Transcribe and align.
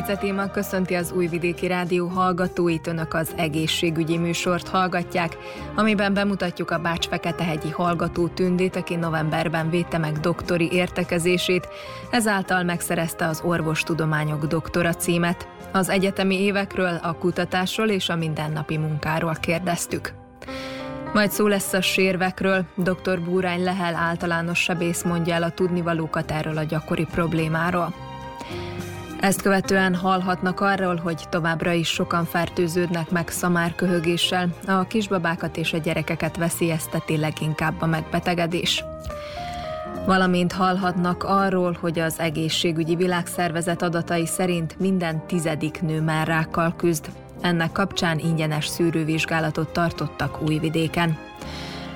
Fice 0.00 0.16
téma 0.16 0.50
köszönti 0.50 0.94
az 0.94 1.12
Újvidéki 1.12 1.66
Rádió 1.66 2.06
hallgatóit, 2.06 2.86
önök 2.86 3.14
az 3.14 3.32
egészségügyi 3.36 4.18
műsort 4.18 4.68
hallgatják, 4.68 5.36
amiben 5.74 6.14
bemutatjuk 6.14 6.70
a 6.70 6.78
Bács 6.78 7.08
Feketehegyi 7.08 7.70
hallgató 7.70 8.28
tündét, 8.28 8.76
aki 8.76 8.96
novemberben 8.96 9.70
védte 9.70 9.98
meg 9.98 10.12
doktori 10.12 10.72
értekezését, 10.72 11.68
ezáltal 12.10 12.62
megszerezte 12.62 13.26
az 13.26 13.40
orvostudományok 13.44 14.46
doktora 14.46 14.94
címet. 14.94 15.48
Az 15.72 15.88
egyetemi 15.88 16.40
évekről, 16.42 16.98
a 17.02 17.12
kutatásról 17.12 17.88
és 17.88 18.08
a 18.08 18.16
mindennapi 18.16 18.76
munkáról 18.76 19.36
kérdeztük. 19.40 20.12
Majd 21.12 21.30
szó 21.30 21.46
lesz 21.46 21.72
a 21.72 21.80
sérvekről. 21.80 22.64
Dr. 22.76 23.20
Búrány 23.20 23.62
Lehel 23.62 23.94
általános 23.94 24.58
sebész 24.58 25.02
mondja 25.02 25.34
el 25.34 25.42
a 25.42 25.50
tudnivalókat 25.50 26.30
erről 26.30 26.58
a 26.58 26.62
gyakori 26.64 27.06
problémáról. 27.10 27.94
Ezt 29.20 29.42
követően 29.42 29.94
hallhatnak 29.94 30.60
arról, 30.60 30.96
hogy 30.96 31.24
továbbra 31.28 31.72
is 31.72 31.88
sokan 31.88 32.24
fertőződnek 32.24 33.10
meg 33.10 33.28
szamárköhögéssel, 33.28 34.48
a 34.66 34.86
kisbabákat 34.86 35.56
és 35.56 35.72
a 35.72 35.78
gyerekeket 35.78 36.36
veszélyezteti 36.36 37.16
leginkább 37.16 37.74
a 37.78 37.86
megbetegedés. 37.86 38.84
Valamint 40.06 40.52
hallhatnak 40.52 41.24
arról, 41.24 41.76
hogy 41.80 41.98
az 41.98 42.18
egészségügyi 42.18 42.96
világszervezet 42.96 43.82
adatai 43.82 44.26
szerint 44.26 44.78
minden 44.78 45.26
tizedik 45.26 45.82
nő 45.82 46.00
már 46.00 46.26
rákkal 46.26 46.74
küzd. 46.76 47.10
Ennek 47.40 47.72
kapcsán 47.72 48.18
ingyenes 48.18 48.66
szűrővizsgálatot 48.66 49.72
tartottak 49.72 50.42
Újvidéken. 50.42 51.18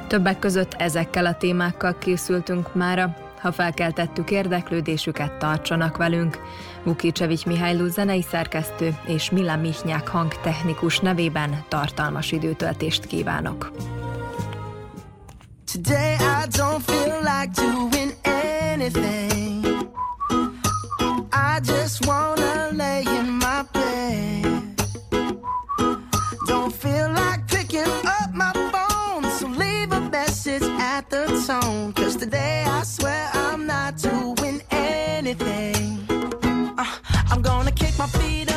Többek 0.07 0.39
között 0.39 0.75
ezekkel 0.79 1.27
a 1.27 1.37
témákkal 1.37 1.99
készültünk 1.99 2.75
mára, 2.75 3.17
ha 3.41 3.53
felkeltettük 3.53 4.31
érdeklődésüket, 4.31 5.33
tartsanak 5.33 5.97
velünk. 5.97 6.39
Vukicevics 6.85 7.45
Mihályló 7.45 7.87
zenei 7.87 8.23
szerkesztő 8.23 8.97
és 9.07 9.31
Mila 9.31 9.57
Mihnyák 9.57 10.09
hangtechnikus 10.09 10.99
nevében 10.99 11.65
tartalmas 11.69 12.33
időtöltést 12.33 13.07
kívánok. 13.07 13.71
Today 15.73 16.13
I 16.15 16.47
don't 16.49 16.81
feel 16.81 17.21
like 17.21 17.51
doing 17.55 18.13
anything. 18.73 19.67
I 21.33 21.61
just 21.61 22.07
wanna 22.07 22.71
lay 22.73 23.03
in 23.03 23.39
my 23.39 23.63
bed. 23.73 24.63
Don't 26.47 26.73
feel 26.73 27.09
like 27.09 27.41
picking 27.47 27.93
up 28.05 28.31
my 28.33 28.53
phone, 28.71 29.31
so 29.39 29.47
leave 29.49 29.93
a 29.93 30.01
message 30.11 30.63
at 30.79 31.09
the 31.09 31.25
tone. 31.47 31.93
Cause 31.93 32.17
today 32.17 32.65
I 32.67 32.83
swear 32.85 33.04
my 38.05 38.11
feet 38.19 38.54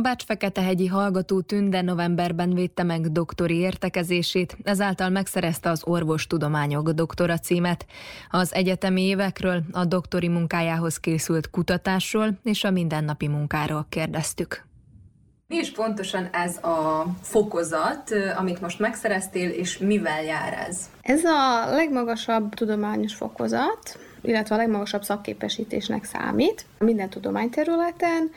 A 0.00 0.02
Bács-Feketehegyi 0.02 0.86
hallgató 0.86 1.40
Tünde 1.40 1.82
novemberben 1.82 2.54
védte 2.54 2.82
meg 2.82 3.12
doktori 3.12 3.56
értekezését, 3.56 4.56
ezáltal 4.62 5.08
megszerezte 5.08 5.70
az 5.70 5.82
orvostudományok 5.84 6.90
doktora 6.90 7.38
címet. 7.38 7.86
Az 8.30 8.54
egyetemi 8.54 9.02
évekről, 9.02 9.62
a 9.72 9.84
doktori 9.84 10.28
munkájához 10.28 10.96
készült 10.96 11.50
kutatásról 11.50 12.38
és 12.42 12.64
a 12.64 12.70
mindennapi 12.70 13.28
munkáról 13.28 13.86
kérdeztük. 13.88 14.64
Mi 15.46 15.56
is 15.56 15.72
pontosan 15.72 16.28
ez 16.32 16.56
a 16.56 17.06
fokozat, 17.22 18.10
amit 18.36 18.60
most 18.60 18.78
megszereztél, 18.78 19.50
és 19.50 19.78
mivel 19.78 20.22
jár 20.22 20.66
ez? 20.68 20.90
Ez 21.02 21.24
a 21.24 21.70
legmagasabb 21.70 22.54
tudományos 22.54 23.14
fokozat, 23.14 23.98
illetve 24.22 24.54
a 24.54 24.58
legmagasabb 24.58 25.02
szakképesítésnek 25.02 26.04
számít 26.04 26.64
minden 26.78 27.10
tudományterületen, 27.10 28.30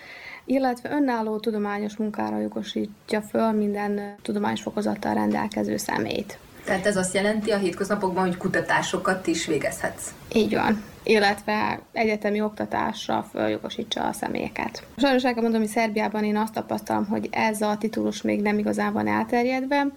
illetve 0.46 0.92
önálló 0.92 1.38
tudományos 1.38 1.96
munkára 1.96 2.40
jogosítja 2.40 3.22
föl 3.22 3.52
minden 3.52 4.16
tudományos 4.22 4.62
fokozattal 4.62 5.14
rendelkező 5.14 5.78
szemét. 5.78 6.38
Tehát 6.66 6.86
ez 6.86 6.98
azt 6.98 7.14
jelenti 7.14 7.52
a 7.52 7.58
hétköznapokban, 7.58 8.26
hogy 8.26 8.38
kutatásokat 8.38 9.28
is 9.28 9.46
végezhetsz? 9.46 10.14
Így 10.34 10.54
van 10.54 10.84
illetve 11.04 11.80
egyetemi 11.92 12.42
oktatásra 12.42 13.28
följogosítsa 13.32 14.04
a 14.04 14.14
személyeket. 14.14 14.84
Sajnos 14.98 15.24
el 15.24 15.34
kell 15.34 15.42
mondom, 15.42 15.62
hogy 15.62 15.70
Szerbiában 15.70 16.24
én 16.24 16.38
azt 16.38 16.54
tapasztalom, 16.54 17.06
hogy 17.06 17.28
ez 17.32 17.62
a 17.62 17.78
titulus 17.80 18.22
még 18.22 18.42
nem 18.42 18.58
igazán 18.58 18.94
van 18.94 19.08
elterjedve. 19.08 19.88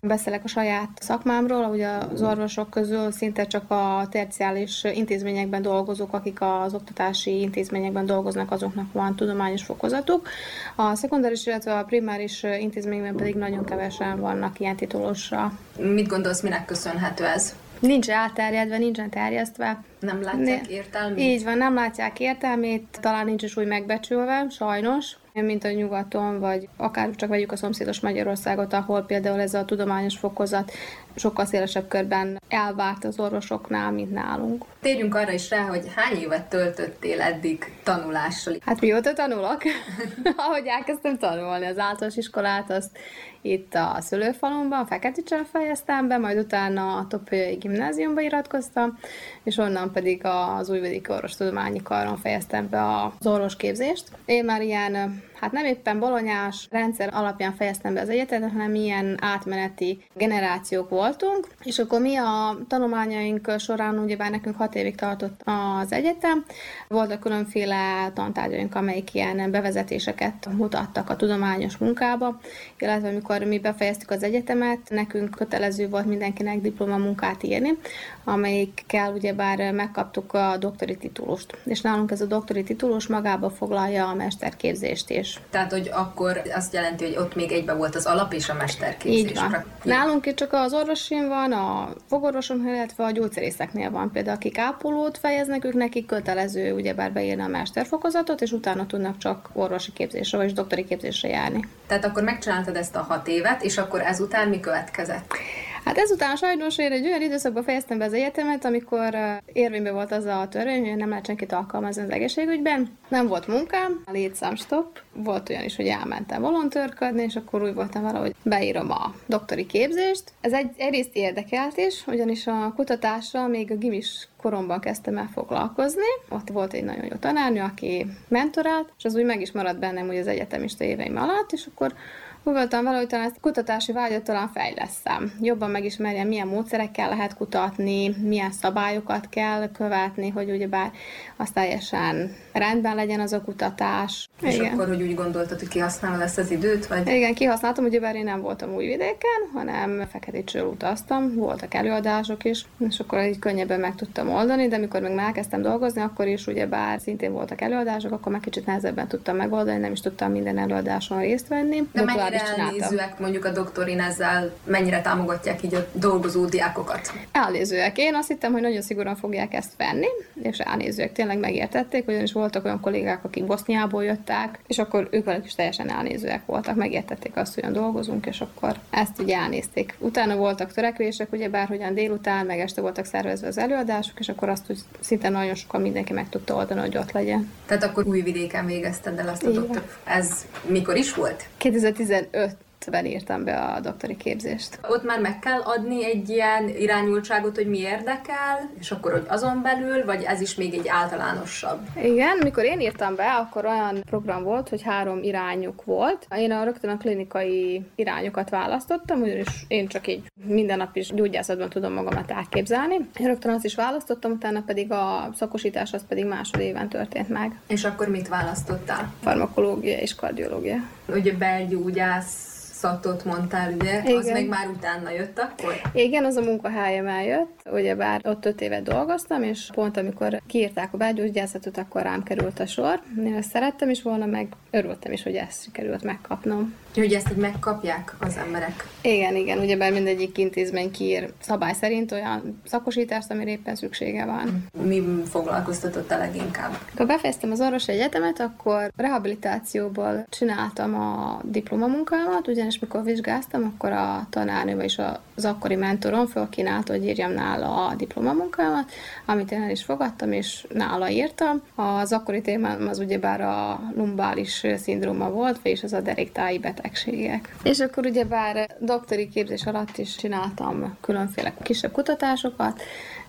Beszélek 0.00 0.44
a 0.44 0.48
saját 0.48 0.88
szakmámról, 1.00 1.64
ugye 1.64 1.88
az 1.88 2.22
orvosok 2.22 2.70
közül 2.70 3.12
szinte 3.12 3.46
csak 3.46 3.70
a 3.70 4.06
terciális 4.10 4.84
intézményekben 4.84 5.62
dolgozók, 5.62 6.12
akik 6.12 6.40
az 6.40 6.74
oktatási 6.74 7.40
intézményekben 7.40 8.06
dolgoznak, 8.06 8.50
azoknak 8.50 8.92
van 8.92 9.16
tudományos 9.16 9.62
fokozatuk. 9.62 10.28
A 10.76 10.94
szekundáris, 10.94 11.46
illetve 11.46 11.78
a 11.78 11.84
primáris 11.84 12.42
intézményben 12.42 13.16
pedig 13.16 13.34
nagyon 13.34 13.64
kevesen 13.64 14.20
vannak 14.20 14.60
ilyen 14.60 14.76
titulusra. 14.76 15.52
Mit 15.78 16.08
gondolsz, 16.08 16.40
minek 16.40 16.64
köszönhető 16.64 17.24
ez? 17.24 17.54
Nincs 17.82 18.10
elterjedve, 18.10 18.78
nincsen 18.78 19.10
terjesztve. 19.10 19.82
Nem 20.00 20.22
látják 20.22 20.68
értelmét? 20.68 21.18
Így 21.18 21.44
van, 21.44 21.56
nem 21.58 21.74
látják 21.74 22.20
értelmét, 22.20 22.98
talán 23.00 23.24
nincs 23.24 23.42
is 23.42 23.56
úgy 23.56 23.66
megbecsülve, 23.66 24.46
sajnos 24.50 25.16
mint 25.32 25.64
a 25.64 25.70
nyugaton, 25.70 26.40
vagy 26.40 26.68
akár 26.76 27.10
csak 27.10 27.28
vegyük 27.28 27.52
a 27.52 27.56
szomszédos 27.56 28.00
Magyarországot, 28.00 28.72
ahol 28.72 29.02
például 29.02 29.40
ez 29.40 29.54
a 29.54 29.64
tudományos 29.64 30.18
fokozat 30.18 30.72
sokkal 31.16 31.44
szélesebb 31.44 31.88
körben 31.88 32.40
elvárt 32.48 33.04
az 33.04 33.18
orvosoknál, 33.18 33.90
mint 33.90 34.12
nálunk. 34.12 34.64
Térjünk 34.80 35.14
arra 35.14 35.32
is 35.32 35.50
rá, 35.50 35.62
hogy 35.62 35.84
hány 35.94 36.16
évet 36.16 36.48
töltöttél 36.48 37.20
eddig 37.20 37.72
tanulással? 37.82 38.54
Hát 38.64 38.80
mióta 38.80 39.12
tanulok? 39.12 39.62
Ahogy 40.36 40.66
elkezdtem 40.66 41.18
tanulni 41.18 41.66
az 41.66 41.78
általános 41.78 42.16
iskolát, 42.16 42.70
azt 42.70 42.98
itt 43.42 43.74
a 43.74 43.96
szülőfalumban, 44.00 44.86
Feketicsen 44.86 45.44
fejeztem 45.44 46.08
be, 46.08 46.18
majd 46.18 46.38
utána 46.38 46.96
a 46.96 47.06
Topolyi 47.06 47.54
gimnáziumba 47.54 48.20
iratkoztam, 48.20 48.98
és 49.42 49.56
onnan 49.56 49.92
pedig 49.92 50.20
az 50.24 50.70
Újvidéki 50.70 51.12
Orvostudományi 51.12 51.82
Karon 51.82 52.16
fejeztem 52.16 52.68
be 52.68 52.96
az 52.96 53.26
orvosképzést. 53.26 54.04
Én 54.24 54.44
már 54.44 54.62
ilyen 54.62 55.22
hát 55.42 55.52
nem 55.52 55.64
éppen 55.64 55.98
bolonyás 55.98 56.66
rendszer 56.70 57.10
alapján 57.12 57.54
fejeztem 57.54 57.94
be 57.94 58.00
az 58.00 58.08
egyetemet, 58.08 58.50
hanem 58.50 58.74
ilyen 58.74 59.18
átmeneti 59.20 60.04
generációk 60.14 60.88
voltunk, 60.88 61.46
és 61.62 61.78
akkor 61.78 62.00
mi 62.00 62.16
a 62.16 62.58
tanulmányaink 62.68 63.54
során, 63.58 63.98
ugyebár 63.98 64.30
nekünk 64.30 64.56
hat 64.56 64.74
évig 64.74 64.94
tartott 64.94 65.40
az 65.44 65.92
egyetem, 65.92 66.44
voltak 66.88 67.20
különféle 67.20 68.10
tantárgyaink, 68.14 68.74
amelyik 68.74 69.14
ilyen 69.14 69.50
bevezetéseket 69.50 70.48
mutattak 70.56 71.10
a 71.10 71.16
tudományos 71.16 71.76
munkába, 71.76 72.40
illetve 72.78 73.08
amikor 73.08 73.42
mi 73.42 73.58
befejeztük 73.58 74.10
az 74.10 74.22
egyetemet, 74.22 74.78
nekünk 74.88 75.30
kötelező 75.30 75.88
volt 75.88 76.06
mindenkinek 76.06 76.60
diplomamunkát 76.60 77.42
írni, 77.42 77.78
amelyikkel 78.24 79.12
ugyebár 79.12 79.72
megkaptuk 79.72 80.34
a 80.34 80.56
doktori 80.58 80.96
titulust. 80.96 81.58
És 81.64 81.80
nálunk 81.80 82.10
ez 82.10 82.20
a 82.20 82.26
doktori 82.26 82.62
titulus 82.62 83.06
magába 83.06 83.50
foglalja 83.50 84.08
a 84.08 84.14
mesterképzést 84.14 85.10
is. 85.32 85.40
Tehát, 85.50 85.72
hogy 85.72 85.90
akkor 85.92 86.42
azt 86.54 86.72
jelenti, 86.72 87.04
hogy 87.04 87.16
ott 87.16 87.34
még 87.34 87.52
egybe 87.52 87.72
volt 87.72 87.94
az 87.94 88.06
alap 88.06 88.32
és 88.32 88.48
a 88.48 88.54
mesterképzés. 88.54 89.30
Így 89.30 89.34
van. 89.34 89.64
Nálunk 89.82 90.26
itt 90.26 90.36
csak 90.36 90.52
az 90.52 90.72
orvosin 90.72 91.28
van, 91.28 91.52
a 91.52 91.88
fogorvoson, 92.08 92.66
illetve 92.66 93.04
a 93.04 93.10
gyógyszerészeknél 93.10 93.90
van. 93.90 94.10
Például 94.10 94.36
akik 94.36 94.58
ápolót 94.58 95.18
fejeznek, 95.18 95.64
ők 95.64 95.74
nekik 95.74 96.06
kötelező 96.06 96.72
ugyebár 96.72 97.12
beírni 97.12 97.42
a 97.42 97.46
mesterfokozatot, 97.46 98.40
és 98.40 98.52
utána 98.52 98.86
tudnak 98.86 99.18
csak 99.18 99.48
orvosi 99.52 99.92
képzésre 99.92 100.38
vagy 100.38 100.52
doktori 100.52 100.84
képzésre 100.84 101.28
járni. 101.28 101.68
Tehát 101.86 102.04
akkor 102.04 102.22
megcsináltad 102.22 102.76
ezt 102.76 102.96
a 102.96 103.02
hat 103.02 103.28
évet, 103.28 103.62
és 103.62 103.78
akkor 103.78 104.00
ezután 104.00 104.48
mi 104.48 104.60
következett? 104.60 105.34
Hát 105.84 105.98
ezután 105.98 106.36
sajnos 106.36 106.78
én 106.78 106.92
egy 106.92 107.06
olyan 107.06 107.22
időszakban 107.22 107.62
fejeztem 107.62 107.98
be 107.98 108.04
az 108.04 108.12
egyetemet, 108.12 108.64
amikor 108.64 109.16
érvényben 109.52 109.94
volt 109.94 110.12
az 110.12 110.24
a 110.24 110.46
törvény, 110.50 110.88
hogy 110.88 110.96
nem 110.96 111.08
lehet 111.08 111.26
senkit 111.26 111.52
alkalmazni 111.52 112.02
az 112.02 112.10
egészségügyben. 112.10 112.98
Nem 113.08 113.26
volt 113.26 113.46
munkám, 113.46 114.02
a 114.06 114.10
létszám 114.10 114.54
stop. 114.54 115.00
Volt 115.12 115.48
olyan 115.48 115.64
is, 115.64 115.76
hogy 115.76 115.86
elmentem 115.86 116.42
volontőrködni, 116.42 117.22
és 117.22 117.36
akkor 117.36 117.62
úgy 117.62 117.74
voltam 117.74 118.02
vele, 118.02 118.18
hogy 118.18 118.34
beírom 118.42 118.90
a 118.90 119.14
doktori 119.26 119.66
képzést. 119.66 120.24
Ez 120.40 120.52
egy, 120.52 120.70
egyrészt 120.76 121.10
érdekelt 121.12 121.76
is, 121.76 122.06
ugyanis 122.06 122.46
a 122.46 122.72
kutatásra 122.76 123.46
még 123.46 123.70
a 123.70 123.76
gimis 123.76 124.28
koromban 124.42 124.80
kezdtem 124.80 125.16
el 125.18 125.30
foglalkozni. 125.32 126.10
Ott 126.28 126.48
volt 126.48 126.72
egy 126.72 126.84
nagyon 126.84 127.04
jó 127.04 127.16
tanárnő, 127.16 127.60
aki 127.60 128.06
mentorált, 128.28 128.92
és 128.98 129.04
az 129.04 129.14
úgy 129.14 129.24
meg 129.24 129.40
is 129.40 129.52
maradt 129.52 129.78
bennem 129.78 130.08
úgy 130.08 130.16
az 130.16 130.26
egyetemista 130.26 130.84
éveim 130.84 131.16
alatt, 131.16 131.52
és 131.52 131.66
akkor 131.66 131.94
úgy 132.44 132.52
voltam 132.54 132.84
vele, 132.84 132.96
hogy 132.96 133.06
talán 133.06 133.26
ezt 133.26 133.40
kutatási 133.40 133.92
vágyat 133.92 134.22
talán 134.22 134.50
fejleszem. 134.54 135.32
Jobban 135.40 135.70
megismerjem, 135.70 136.28
milyen 136.28 136.46
módszerekkel 136.46 137.08
lehet 137.08 137.36
kutatni, 137.36 138.16
milyen 138.22 138.52
szabályokat 138.52 139.28
kell 139.28 139.70
követni, 139.72 140.28
hogy 140.28 140.50
ugyebár 140.50 140.90
az 141.36 141.50
teljesen 141.50 142.36
rendben 142.52 142.94
legyen 142.94 143.20
az 143.20 143.32
a 143.32 143.40
kutatás. 143.40 144.28
És 144.40 144.54
Igen. 144.54 144.72
akkor, 144.72 144.88
hogy 144.88 145.02
úgy 145.02 145.14
gondoltad, 145.14 145.58
hogy 145.58 145.68
kihasználod 145.68 146.20
ezt 146.20 146.38
az 146.38 146.50
időt? 146.50 146.86
Vagy? 146.86 147.08
Igen, 147.08 147.34
kihasználtam, 147.34 147.84
ugyebár 147.84 148.14
én 148.14 148.24
nem 148.24 148.40
voltam 148.40 148.74
új 148.74 148.86
vidéken, 148.86 149.40
hanem 149.54 150.06
Feketécsről 150.10 150.66
utaztam, 150.66 151.34
voltak 151.34 151.74
előadások 151.74 152.44
is, 152.44 152.66
és 152.88 152.98
akkor 152.98 153.22
így 153.22 153.38
könnyebben 153.38 153.80
meg 153.80 153.94
tudtam 153.94 154.28
oldani, 154.28 154.68
de 154.68 154.76
amikor 154.76 155.00
meg 155.00 155.18
elkezdtem 155.18 155.62
dolgozni, 155.62 156.00
akkor 156.00 156.26
is 156.26 156.46
ugyebár 156.46 157.00
szintén 157.00 157.32
voltak 157.32 157.60
előadások, 157.60 158.12
akkor 158.12 158.32
meg 158.32 158.40
kicsit 158.40 158.66
nehezebben 158.66 159.08
tudtam 159.08 159.36
megoldani, 159.36 159.78
nem 159.78 159.92
is 159.92 160.00
tudtam 160.00 160.30
minden 160.30 160.58
előadáson 160.58 161.20
részt 161.20 161.48
venni. 161.48 161.88
De 161.92 162.04
mennyire 162.32 162.62
elnézőek 162.62 163.18
mondjuk 163.18 163.44
a 163.44 163.50
doktorin 163.50 164.00
ezzel, 164.00 164.52
mennyire 164.64 165.00
támogatják 165.00 165.62
így 165.62 165.74
a 165.74 165.86
dolgozó 165.92 166.44
diákokat? 166.44 167.12
Elnézőek. 167.32 167.98
Én 167.98 168.14
azt 168.14 168.28
hittem, 168.28 168.52
hogy 168.52 168.62
nagyon 168.62 168.82
szigorúan 168.82 169.16
fogják 169.16 169.54
ezt 169.54 169.76
venni, 169.76 170.06
és 170.42 170.58
elnézőek 170.58 171.12
tényleg 171.12 171.38
megértették, 171.38 172.08
ugyanis 172.08 172.32
voltak 172.32 172.64
olyan 172.64 172.80
kollégák, 172.80 173.24
akik 173.24 173.44
Boszniából 173.44 174.04
jöttek, 174.04 174.58
és 174.66 174.78
akkor 174.78 175.08
ők 175.10 175.24
velük 175.24 175.44
is 175.44 175.54
teljesen 175.54 175.90
elnézőek 175.90 176.46
voltak, 176.46 176.76
megértették 176.76 177.36
azt, 177.36 177.54
hogy 177.54 177.70
dolgozunk, 177.70 178.26
és 178.26 178.40
akkor 178.40 178.76
ezt 178.90 179.18
ugye 179.18 179.36
elnézték. 179.36 179.94
Utána 179.98 180.36
voltak 180.36 180.72
törekvések, 180.72 181.32
ugye 181.32 181.48
bárhogyan 181.48 181.94
délután, 181.94 182.46
meg 182.46 182.58
este 182.58 182.80
voltak 182.80 183.04
szervezve 183.04 183.46
az 183.46 183.58
előadások, 183.58 184.18
és 184.18 184.28
akkor 184.28 184.48
azt 184.48 184.70
úgy 184.70 184.78
szinte 185.00 185.28
nagyon 185.28 185.54
sokan 185.54 185.80
mindenki 185.80 186.12
meg 186.12 186.28
tudta 186.28 186.54
oldani, 186.54 186.80
hogy 186.80 186.96
ott 186.96 187.12
legyen. 187.12 187.50
Tehát 187.66 187.82
akkor 187.82 188.06
új 188.06 188.20
vidéken 188.20 188.66
végezted 188.66 189.18
el 189.18 189.28
azt 189.28 189.44
a 189.44 189.50
doktor. 189.50 189.82
Ez 190.04 190.46
mikor 190.66 190.96
is 190.96 191.14
volt? 191.14 191.44
2015 191.56 192.21
15 192.30 192.56
ben 192.90 193.06
írtam 193.06 193.44
be 193.44 193.58
a 193.58 193.80
doktori 193.80 194.16
képzést. 194.16 194.78
Ott 194.88 195.04
már 195.04 195.20
meg 195.20 195.38
kell 195.38 195.60
adni 195.60 196.04
egy 196.04 196.28
ilyen 196.28 196.68
irányultságot, 196.68 197.56
hogy 197.56 197.66
mi 197.66 197.78
érdekel, 197.78 198.70
és 198.78 198.90
akkor, 198.90 199.12
hogy 199.12 199.24
azon 199.26 199.62
belül, 199.62 200.04
vagy 200.04 200.22
ez 200.22 200.40
is 200.40 200.54
még 200.54 200.74
egy 200.74 200.88
általánosabb? 200.88 201.80
Igen, 202.02 202.38
mikor 202.42 202.64
én 202.64 202.80
írtam 202.80 203.14
be, 203.14 203.32
akkor 203.32 203.64
olyan 203.64 204.02
program 204.04 204.42
volt, 204.42 204.68
hogy 204.68 204.82
három 204.82 205.22
irányuk 205.22 205.84
volt. 205.84 206.26
Én 206.36 206.52
a 206.52 206.64
rögtön 206.64 206.90
a 206.90 206.96
klinikai 206.96 207.82
irányokat 207.94 208.50
választottam, 208.50 209.20
ugyanis 209.20 209.64
én 209.68 209.86
csak 209.86 210.06
így 210.06 210.22
minden 210.44 210.76
nap 210.76 210.96
is 210.96 211.08
gyógyászatban 211.08 211.68
tudom 211.68 211.92
magamat 211.92 212.32
átképzelni. 212.32 212.94
Én 212.94 213.26
rögtön 213.26 213.52
azt 213.52 213.64
is 213.64 213.74
választottam, 213.74 214.30
utána 214.30 214.62
pedig 214.66 214.92
a 214.92 215.30
szakosítás 215.34 215.92
az 215.92 216.04
pedig 216.08 216.26
másodéven 216.26 216.88
történt 216.88 217.28
meg. 217.28 217.58
És 217.66 217.84
akkor 217.84 218.08
mit 218.08 218.28
választottál? 218.28 219.12
Farmakológia 219.22 219.98
és 219.98 220.14
kardiológia. 220.14 220.76
Ugye 221.08 221.32
belgyógyász 221.32 222.51
szatot 222.82 223.24
mondtál, 223.24 223.72
ugye? 223.72 224.00
Igen. 224.04 224.16
Az 224.16 224.26
meg 224.26 224.48
már 224.48 224.68
utána 224.68 225.10
jött 225.10 225.38
akkor? 225.38 225.80
Igen, 225.92 226.24
az 226.24 226.36
a 226.36 226.40
munkahelyem 226.40 227.06
eljött, 227.06 227.68
bár 227.96 228.20
ott 228.24 228.44
öt 228.44 228.60
évet 228.60 228.82
dolgoztam, 228.82 229.42
és 229.42 229.70
pont 229.74 229.96
amikor 229.96 230.40
kiírták 230.46 230.92
a 230.92 230.96
belgyógyászatot, 230.96 231.78
akkor 231.78 232.02
rám 232.02 232.22
került 232.22 232.60
a 232.60 232.66
sor. 232.66 233.00
Én 233.24 233.34
ezt 233.34 233.50
szerettem 233.50 233.90
is 233.90 234.02
volna, 234.02 234.26
meg 234.26 234.48
örültem 234.70 235.12
is, 235.12 235.22
hogy 235.22 235.34
ezt 235.34 235.62
sikerült 235.62 236.02
megkapnom. 236.02 236.74
Hogy 236.94 237.12
ezt 237.12 237.30
így 237.30 237.36
megkapják 237.36 238.14
az 238.20 238.36
emberek? 238.36 238.86
Igen, 239.02 239.36
igen, 239.36 239.58
ugyebár 239.58 239.92
mindegyik 239.92 240.38
intézmény 240.38 240.90
kiír 240.90 241.32
szabály 241.40 241.72
szerint 241.72 242.12
olyan 242.12 242.60
szakosítást, 242.64 243.30
amire 243.30 243.50
éppen 243.50 243.74
szüksége 243.74 244.24
van. 244.24 244.66
Mi 244.82 245.02
foglalkoztatott 245.24 246.10
a 246.10 246.18
leginkább? 246.18 246.78
Amikor 246.86 247.06
befejeztem 247.06 247.50
az 247.50 247.60
orvosi 247.60 247.92
egyetemet, 247.92 248.40
akkor 248.40 248.92
rehabilitációból 248.96 250.26
csináltam 250.28 250.94
a 250.94 251.40
diplomamunkámat, 251.44 252.48
ugyanis 252.48 252.71
mikor 252.78 253.04
vizsgáztam, 253.04 253.72
akkor 253.74 253.92
a 253.92 254.26
tanárnő 254.30 254.80
és 254.80 255.00
az 255.34 255.44
akkori 255.44 255.74
mentorom 255.74 256.26
fölkínálta, 256.26 256.92
hogy 256.92 257.04
írjam 257.04 257.32
nála 257.32 257.86
a 257.86 257.94
diplomamunkámat, 257.94 258.90
amit 259.26 259.52
én 259.52 259.62
el 259.62 259.70
is 259.70 259.82
fogadtam, 259.82 260.32
és 260.32 260.66
nála 260.72 261.08
írtam. 261.10 261.62
Az 261.74 262.12
akkori 262.12 262.40
témám 262.40 262.88
az 262.88 262.98
ugyebár 262.98 263.40
a 263.40 263.80
lumbális 263.96 264.66
szindróma 264.76 265.30
volt, 265.30 265.62
vagyis 265.62 265.82
az 265.82 265.92
a 265.92 266.00
deréktáji 266.00 266.58
betegségek. 266.58 267.54
És 267.62 267.80
akkor 267.80 268.06
ugyebár 268.06 268.76
doktori 268.80 269.28
képzés 269.28 269.66
alatt 269.66 269.98
is 269.98 270.16
csináltam 270.16 270.96
különféle 271.00 271.54
kisebb 271.62 271.92
kutatásokat, 271.92 272.82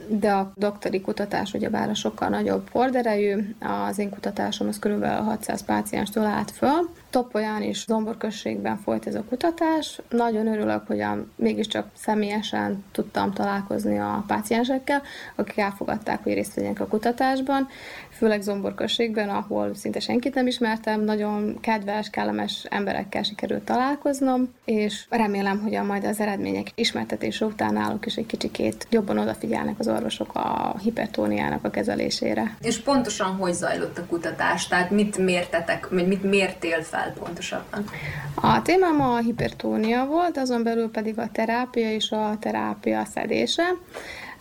de 0.07 0.31
a 0.31 0.51
doktori 0.55 1.01
kutatás 1.01 1.53
ugyebár 1.53 1.95
sokkal 1.95 2.29
nagyobb 2.29 2.69
horderejű, 2.71 3.55
az 3.87 3.97
én 3.97 4.09
kutatásom 4.09 4.67
az 4.67 4.79
kb. 4.79 5.05
600 5.05 5.65
pácienstől 5.65 6.23
állt 6.23 6.51
föl. 6.51 6.89
Topolyán 7.09 7.61
is 7.61 7.83
Zomborközségben 7.83 8.77
folyt 8.77 9.07
ez 9.07 9.15
a 9.15 9.23
kutatás. 9.23 10.01
Nagyon 10.09 10.47
örülök, 10.47 10.87
hogy 10.87 10.99
a, 10.99 11.25
mégiscsak 11.35 11.87
személyesen 11.95 12.83
tudtam 12.91 13.31
találkozni 13.33 13.99
a 13.99 14.23
páciensekkel, 14.27 15.01
akik 15.35 15.57
elfogadták, 15.57 16.23
hogy 16.23 16.33
részt 16.33 16.53
vegyenek 16.53 16.79
a 16.79 16.87
kutatásban, 16.87 17.67
főleg 18.23 18.41
Zomborközségben, 18.41 19.29
ahol 19.29 19.75
szinte 19.75 19.99
senkit 19.99 20.33
nem 20.33 20.47
ismertem, 20.47 21.01
nagyon 21.01 21.59
kedves, 21.61 22.09
kellemes 22.09 22.65
emberekkel 22.69 23.23
sikerült 23.23 23.63
találkoznom, 23.63 24.53
és 24.65 25.05
remélem, 25.09 25.61
hogy 25.61 25.75
a 25.75 25.83
majd 25.83 26.03
az 26.05 26.19
eredmények 26.19 26.67
ismertetése 26.75 27.45
után 27.45 27.73
náluk 27.73 28.05
is 28.05 28.15
egy 28.15 28.25
kicsikét 28.25 28.87
jobban 28.89 29.17
odafigyelnek 29.17 29.79
az 29.79 29.87
orvosok 29.87 30.35
a 30.35 30.75
hipertóniának 30.83 31.63
a 31.63 31.69
kezelésére. 31.69 32.57
És 32.61 32.79
pontosan 32.79 33.35
hogy 33.35 33.53
zajlott 33.53 33.97
a 33.97 34.05
kutatás? 34.05 34.67
Tehát 34.67 34.89
mit 34.89 35.17
mértetek, 35.17 35.89
vagy 35.89 36.07
mit 36.07 36.23
mértél 36.23 36.81
fel 36.81 37.13
pontosabban? 37.19 37.85
A 38.35 38.61
témám 38.61 39.01
a 39.01 39.17
hipertónia 39.17 40.05
volt, 40.05 40.37
azon 40.37 40.63
belül 40.63 40.91
pedig 40.91 41.19
a 41.19 41.29
terápia 41.31 41.91
és 41.91 42.11
a 42.11 42.37
terápia 42.39 43.05
szedése 43.05 43.63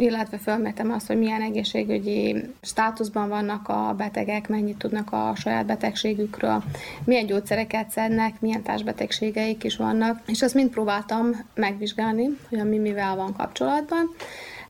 illetve 0.02 0.38
felmetem 0.38 0.90
azt, 0.90 1.06
hogy 1.06 1.18
milyen 1.18 1.42
egészségügyi 1.42 2.44
státuszban 2.62 3.28
vannak 3.28 3.68
a 3.68 3.94
betegek, 3.96 4.48
mennyit 4.48 4.76
tudnak 4.78 5.12
a 5.12 5.32
saját 5.36 5.66
betegségükről, 5.66 6.62
milyen 7.04 7.26
gyógyszereket 7.26 7.90
szednek, 7.90 8.40
milyen 8.40 8.62
társbetegségeik 8.62 9.64
is 9.64 9.76
vannak, 9.76 10.20
és 10.26 10.42
azt 10.42 10.54
mind 10.54 10.70
próbáltam 10.70 11.30
megvizsgálni, 11.54 12.28
hogy 12.48 12.58
a 12.58 12.64
mi 12.64 12.78
mivel 12.78 13.16
van 13.16 13.32
kapcsolatban 13.36 14.14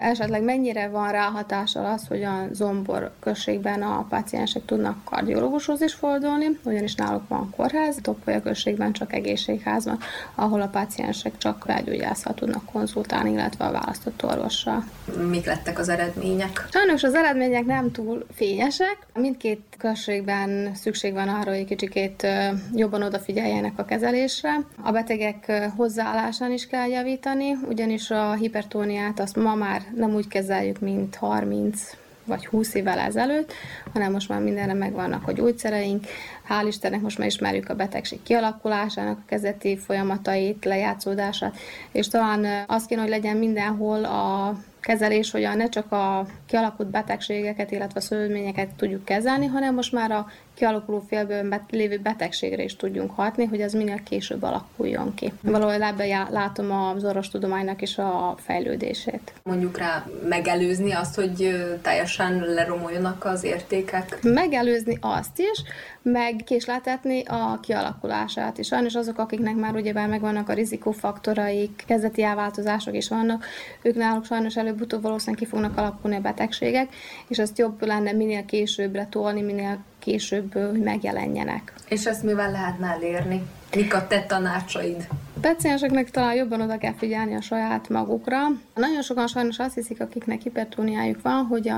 esetleg 0.03 0.43
mennyire 0.43 0.89
van 0.89 1.11
ráhatással 1.11 1.87
az, 1.87 2.07
hogy 2.09 2.23
a 2.23 2.47
zombor 2.53 3.13
községben 3.21 3.83
a 3.83 4.07
páciensek 4.09 4.65
tudnak 4.65 5.05
kardiológushoz 5.05 5.81
is 5.81 5.95
fordulni, 5.95 6.59
ugyanis 6.65 6.95
náluk 6.95 7.29
van 7.29 7.51
kórház, 7.57 7.99
Topolya 8.03 8.43
községben 8.43 8.93
csak 8.93 9.13
egészségház 9.13 9.85
van, 9.85 9.99
ahol 10.35 10.61
a 10.61 10.67
páciensek 10.67 11.39
csak 11.39 11.65
belgyógyászat 11.67 12.35
tudnak 12.35 12.65
konzultálni, 12.65 13.31
illetve 13.31 13.65
a 13.65 13.73
választott 13.73 14.25
orvossal. 14.25 14.85
Mik 15.29 15.47
lettek 15.47 15.79
az 15.79 15.89
eredmények? 15.89 16.67
Sajnos 16.71 17.03
az 17.03 17.15
eredmények 17.15 17.65
nem 17.65 17.91
túl 17.91 18.27
fényesek. 18.35 19.07
Mindkét 19.15 19.63
községben 19.79 20.75
szükség 20.75 21.13
van 21.13 21.29
arra, 21.29 21.51
hogy 21.51 21.65
kicsikét 21.65 22.27
jobban 22.75 23.03
odafigyeljenek 23.03 23.73
a 23.77 23.85
kezelésre. 23.85 24.61
A 24.83 24.91
betegek 24.91 25.71
hozzáállásán 25.77 26.53
is 26.53 26.67
kell 26.67 26.89
javítani, 26.89 27.57
ugyanis 27.69 28.11
a 28.11 28.33
hipertóniát 28.33 29.21
azt 29.21 29.37
ma 29.37 29.55
már 29.55 29.83
nem 29.95 30.15
úgy 30.15 30.29
kezeljük, 30.29 30.81
mint 30.81 31.15
30 31.15 31.97
vagy 32.25 32.47
20 32.47 32.75
évvel 32.75 32.99
ezelőtt, 32.99 33.53
hanem 33.93 34.13
most 34.13 34.29
már 34.29 34.41
mindenre 34.41 34.73
megvannak 34.73 35.29
a 35.29 35.33
gyógyszereink. 35.33 36.07
Hál' 36.49 36.67
Istennek 36.67 37.01
most 37.01 37.19
már 37.19 37.27
ismerjük 37.27 37.69
a 37.69 37.75
betegség 37.75 38.23
kialakulásának 38.23 39.19
a 39.19 39.27
kezdeti 39.27 39.77
folyamatait, 39.77 40.65
lejátszódását, 40.65 41.57
és 41.93 42.09
talán 42.09 42.65
az 42.67 42.87
kéne, 42.87 43.01
hogy 43.01 43.11
legyen 43.11 43.37
mindenhol 43.37 44.05
a 44.05 44.57
kezelés, 44.81 45.31
hogy 45.31 45.49
ne 45.57 45.69
csak 45.69 45.93
a 45.93 46.27
kialakult 46.47 46.89
betegségeket, 46.89 47.71
illetve 47.71 48.01
szövődményeket 48.01 48.69
tudjuk 48.69 49.05
kezelni, 49.05 49.47
hanem 49.47 49.75
most 49.75 49.93
már 49.93 50.11
a 50.11 50.31
kialakuló 50.55 51.05
félből 51.09 51.61
lévő 51.71 51.99
betegségre 51.99 52.63
is 52.63 52.77
tudjunk 52.77 53.11
hatni, 53.11 53.45
hogy 53.45 53.61
ez 53.61 53.73
minél 53.73 54.03
később 54.03 54.43
alakuljon 54.43 55.15
ki. 55.15 55.33
Valahol 55.43 55.83
ebben 55.83 56.27
látom 56.31 56.71
az 56.71 57.05
orvostudománynak 57.05 57.83
is 57.83 57.99
a 57.99 58.35
fejlődését. 58.39 59.33
Mondjuk 59.43 59.79
rá 59.79 60.07
megelőzni 60.29 60.93
azt, 60.93 61.15
hogy 61.15 61.65
teljesen 61.83 62.39
leromoljanak 62.39 63.25
az 63.25 63.45
értékek? 63.45 64.19
Megelőzni 64.23 64.99
azt 65.01 65.39
is, 65.39 65.63
meg 66.03 66.37
késletetni 66.45 67.23
a 67.27 67.59
kialakulását. 67.63 68.59
És 68.59 68.67
sajnos 68.67 68.95
azok, 68.95 69.19
akiknek 69.19 69.55
már 69.55 69.75
ugyebár 69.75 70.09
megvannak 70.09 70.49
a 70.49 70.53
rizikófaktoraik, 70.53 71.83
kezdeti 71.87 72.23
elváltozások 72.23 72.95
is 72.95 73.09
vannak, 73.09 73.45
ők 73.83 73.95
náluk 73.95 74.25
sajnos 74.25 74.57
előbb-utóbb 74.57 75.03
valószínűleg 75.03 75.41
ki 75.41 75.49
fognak 75.49 75.79
alakulni 75.79 76.17
a 76.17 76.21
betegségek, 76.21 76.89
és 77.29 77.39
azt 77.39 77.59
jobb 77.59 77.87
lenne 77.87 78.13
minél 78.13 78.45
későbbre 78.45 79.07
tolni, 79.11 79.43
minél 79.43 79.79
később, 80.03 80.53
hogy 80.53 80.83
megjelenjenek. 80.83 81.73
És 81.89 82.07
ezt 82.07 82.23
mivel 82.23 82.51
lehetne 82.51 82.87
elérni? 82.87 83.43
Mik 83.77 83.95
a 83.95 84.07
te 84.07 84.23
tanácsaid? 84.23 85.09
A 85.37 85.41
pacienseknek 85.41 86.11
talán 86.11 86.35
jobban 86.35 86.61
oda 86.61 86.79
kell 86.79 86.95
figyelni 86.95 87.35
a 87.35 87.41
saját 87.41 87.89
magukra. 87.89 88.39
Nagyon 88.75 89.03
sokan 89.03 89.27
sajnos 89.27 89.59
azt 89.59 89.75
hiszik, 89.75 90.01
akiknek 90.01 90.41
hipertóniájuk 90.41 91.23
van, 91.23 91.45
hogy 91.45 91.73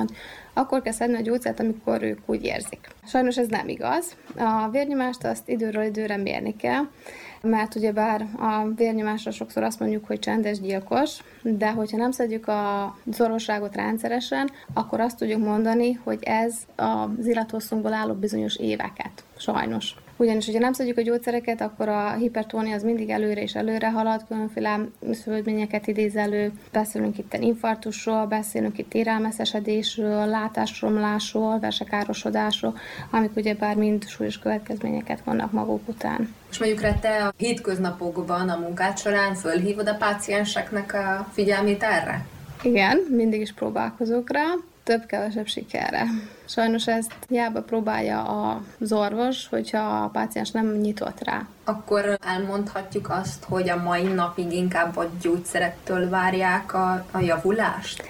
akkor 0.53 0.83
kell 0.83 0.93
szedni 0.93 1.17
a 1.17 1.21
gyógyszert, 1.21 1.61
amikor 1.61 2.03
ők 2.03 2.19
úgy 2.27 2.45
érzik. 2.45 2.89
Sajnos 3.07 3.37
ez 3.37 3.49
nem 3.49 3.69
igaz. 3.69 4.17
A 4.37 4.69
vérnyomást 4.71 5.25
azt 5.25 5.49
időről 5.49 5.85
időre 5.85 6.17
mérni 6.17 6.57
kell, 6.57 6.83
mert 7.41 7.75
ugyebár 7.75 8.27
a 8.39 8.69
vérnyomásra 8.77 9.31
sokszor 9.31 9.63
azt 9.63 9.81
mondjuk, 9.81 10.07
hogy 10.07 10.19
csendes 10.19 10.61
gyilkos, 10.61 11.19
de 11.45 11.73
hogyha 11.73 11.97
nem 11.97 12.11
szedjük 12.11 12.49
a 12.49 12.97
zorosságot 13.13 13.77
rendszeresen, 13.77 14.51
akkor 14.73 15.01
azt 15.01 15.19
tudjuk 15.19 15.45
mondani, 15.45 15.93
hogy 15.93 16.19
ez 16.23 16.55
az 16.77 17.27
élethosszunkból 17.27 17.93
álló 17.93 18.15
bizonyos 18.15 18.57
éveket, 18.57 19.25
sajnos. 19.37 19.95
Ugyanis, 20.17 20.45
hogyha 20.45 20.61
nem 20.61 20.73
szedjük 20.73 20.99
a 20.99 21.03
gyógyszereket, 21.03 21.61
akkor 21.61 21.89
a 21.89 22.13
hipertónia 22.13 22.75
az 22.75 22.83
mindig 22.83 23.11
előre 23.11 23.43
és 23.43 23.55
előre 23.55 23.91
halad, 23.91 24.25
különféle 24.29 24.81
szövődményeket 25.13 25.87
idéz 25.87 26.17
elő. 26.17 26.53
Beszélünk 26.73 27.19
itt 27.19 27.37
infarktusról, 27.39 28.27
beszélünk 28.27 28.79
itt 28.79 28.95
érelmeszesedésről, 28.95 30.27
látásromlásról, 30.27 31.59
versekárosodásról, 31.59 32.79
amik 33.11 33.37
ugyebár 33.37 33.77
mind 33.77 34.07
súlyos 34.07 34.39
következményeket 34.39 35.21
vannak 35.25 35.53
maguk 35.53 35.89
után. 35.89 36.35
És 36.51 36.59
mondjuk 36.59 36.81
rá 36.81 36.95
te 36.95 37.27
a 37.27 37.33
hétköznapokban 37.37 38.49
a 38.49 38.59
munkád 38.59 38.99
során 38.99 39.35
fölhívod 39.35 39.89
a 39.89 39.95
pácienseknek 39.95 40.95
a 40.95 41.29
figyelmét 41.35 41.83
erre? 41.83 42.27
Igen, 42.63 42.99
mindig 43.11 43.41
is 43.41 43.53
próbálkozok 43.53 44.33
rá 44.33 44.45
több-kevesebb 44.85 45.47
sikerre. 45.47 46.05
Sajnos 46.45 46.87
ezt 46.87 47.13
hiába 47.29 47.63
próbálja 47.63 48.23
az 48.81 48.93
orvos, 48.93 49.49
hogyha 49.49 50.03
a 50.03 50.09
páciens 50.09 50.51
nem 50.51 50.73
nyitott 50.73 51.25
rá. 51.25 51.47
Akkor 51.65 52.19
elmondhatjuk 52.27 53.11
azt, 53.11 53.45
hogy 53.45 53.69
a 53.69 53.83
mai 53.83 54.03
napig 54.03 54.53
inkább 54.53 54.97
a 54.97 55.11
gyógyszerektől 55.21 56.09
várják 56.09 56.75
a, 56.75 57.07
a 57.11 57.19
javulást? 57.19 58.03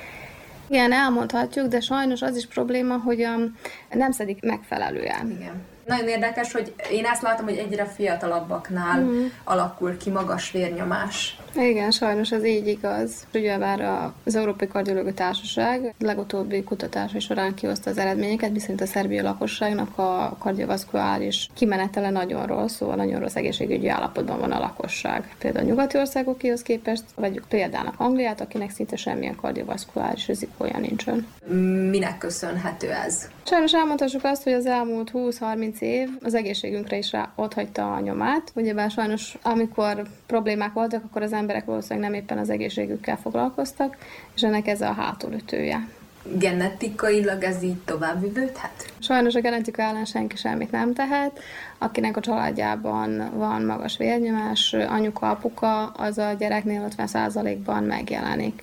Igen, 0.67 0.93
elmondhatjuk, 0.93 1.67
de 1.67 1.81
sajnos 1.81 2.23
az 2.23 2.37
is 2.37 2.47
probléma, 2.47 2.97
hogy 2.97 3.25
um, 3.25 3.57
nem 3.91 4.13
szedik 4.13 4.43
megfelelően. 4.43 5.31
Igen. 5.31 5.63
Nagyon 5.87 6.09
érdekes, 6.09 6.53
hogy 6.53 6.75
én 6.91 7.07
azt 7.07 7.23
látom, 7.23 7.47
hogy 7.47 7.57
egyre 7.57 7.85
fiatalabbaknál 7.85 9.01
mm. 9.01 9.27
alakul 9.45 9.97
ki 9.97 10.11
magas 10.11 10.51
vérnyomás. 10.51 11.39
Igen, 11.57 11.91
sajnos 11.91 12.33
ez 12.33 12.45
így 12.45 12.67
igaz. 12.67 13.27
Ugye 13.35 13.59
bár 13.59 14.11
az 14.25 14.35
Európai 14.35 14.69
Kardiológia 14.69 15.15
Társaság 15.15 15.95
legutóbbi 15.99 16.65
kutatásai 16.65 17.21
során 17.21 17.55
kihozta 17.55 17.91
az 17.91 17.99
eredményeket, 17.99 18.53
viszont 18.53 18.81
a 18.81 18.87
szerbia 18.87 19.23
lakosságnak 19.23 19.99
a 19.99 20.37
kardiovaszkuláris 20.39 21.49
kimenetele 21.55 22.11
nagyon 22.11 22.47
rossz, 22.47 22.75
szóval 22.75 22.97
nagyon 22.97 23.21
rossz 23.21 23.35
egészségügyi 23.35 23.89
állapotban 23.89 24.39
van 24.39 24.53
a 24.53 24.59
lakosság. 24.59 25.35
Például 25.39 25.65
a 25.65 25.69
nyugati 25.69 25.99
országokéhoz 25.99 26.63
képest, 26.63 27.05
vagy 27.15 27.41
például 27.49 27.93
Angliát, 27.97 28.41
akinek 28.41 28.71
szinte 28.71 28.97
semmilyen 28.97 29.37
kardiovaszkuláris 29.37 30.27
rizikója 30.27 30.79
nincsen. 30.79 31.27
Minek 31.91 32.19
köszönhető 32.19 32.91
ez? 32.91 33.29
Sajnos 33.47 33.73
elmondhassuk 33.73 34.25
azt, 34.25 34.43
hogy 34.43 34.53
az 34.53 34.67
elmúlt 34.67 35.11
20-30 35.15 35.79
év 35.79 36.09
az 36.23 36.35
egészségünkre 36.35 36.97
is 36.97 37.13
rá 37.13 37.33
ott 37.37 37.55
hagyta 37.55 37.95
a 37.95 38.01
nyomát. 38.01 38.53
Ugyebár 38.55 38.91
sajnos, 38.91 39.39
amikor 39.43 40.03
problémák 40.27 40.73
voltak, 40.73 41.05
akkor 41.05 41.23
az 41.23 41.33
emberek 41.45 41.65
valószínűleg 41.65 42.11
nem 42.11 42.21
éppen 42.21 42.39
az 42.39 42.51
egészségükkel 42.51 43.17
foglalkoztak, 43.17 43.97
és 44.35 44.43
ennek 44.43 44.67
ez 44.67 44.81
a 44.81 44.93
hátulütője 44.93 45.89
genetikailag 46.33 47.43
ez 47.43 47.63
így 47.63 47.79
tovább? 47.85 48.25
Sajnos 48.99 49.35
a 49.35 49.41
genetika 49.41 49.83
ellen 49.83 50.05
senki 50.05 50.37
semmit 50.37 50.71
nem 50.71 50.95
tehet. 50.95 51.41
Akinek 51.79 52.17
a 52.17 52.21
családjában 52.21 53.31
van 53.35 53.63
magas 53.63 53.97
vérnyomás, 53.97 54.73
anyuka, 54.73 55.31
apuka, 55.31 55.87
az 55.87 56.19
a 56.19 56.33
gyereknél 56.39 56.89
50%-ban 56.97 57.83
megjelenik. 57.83 58.63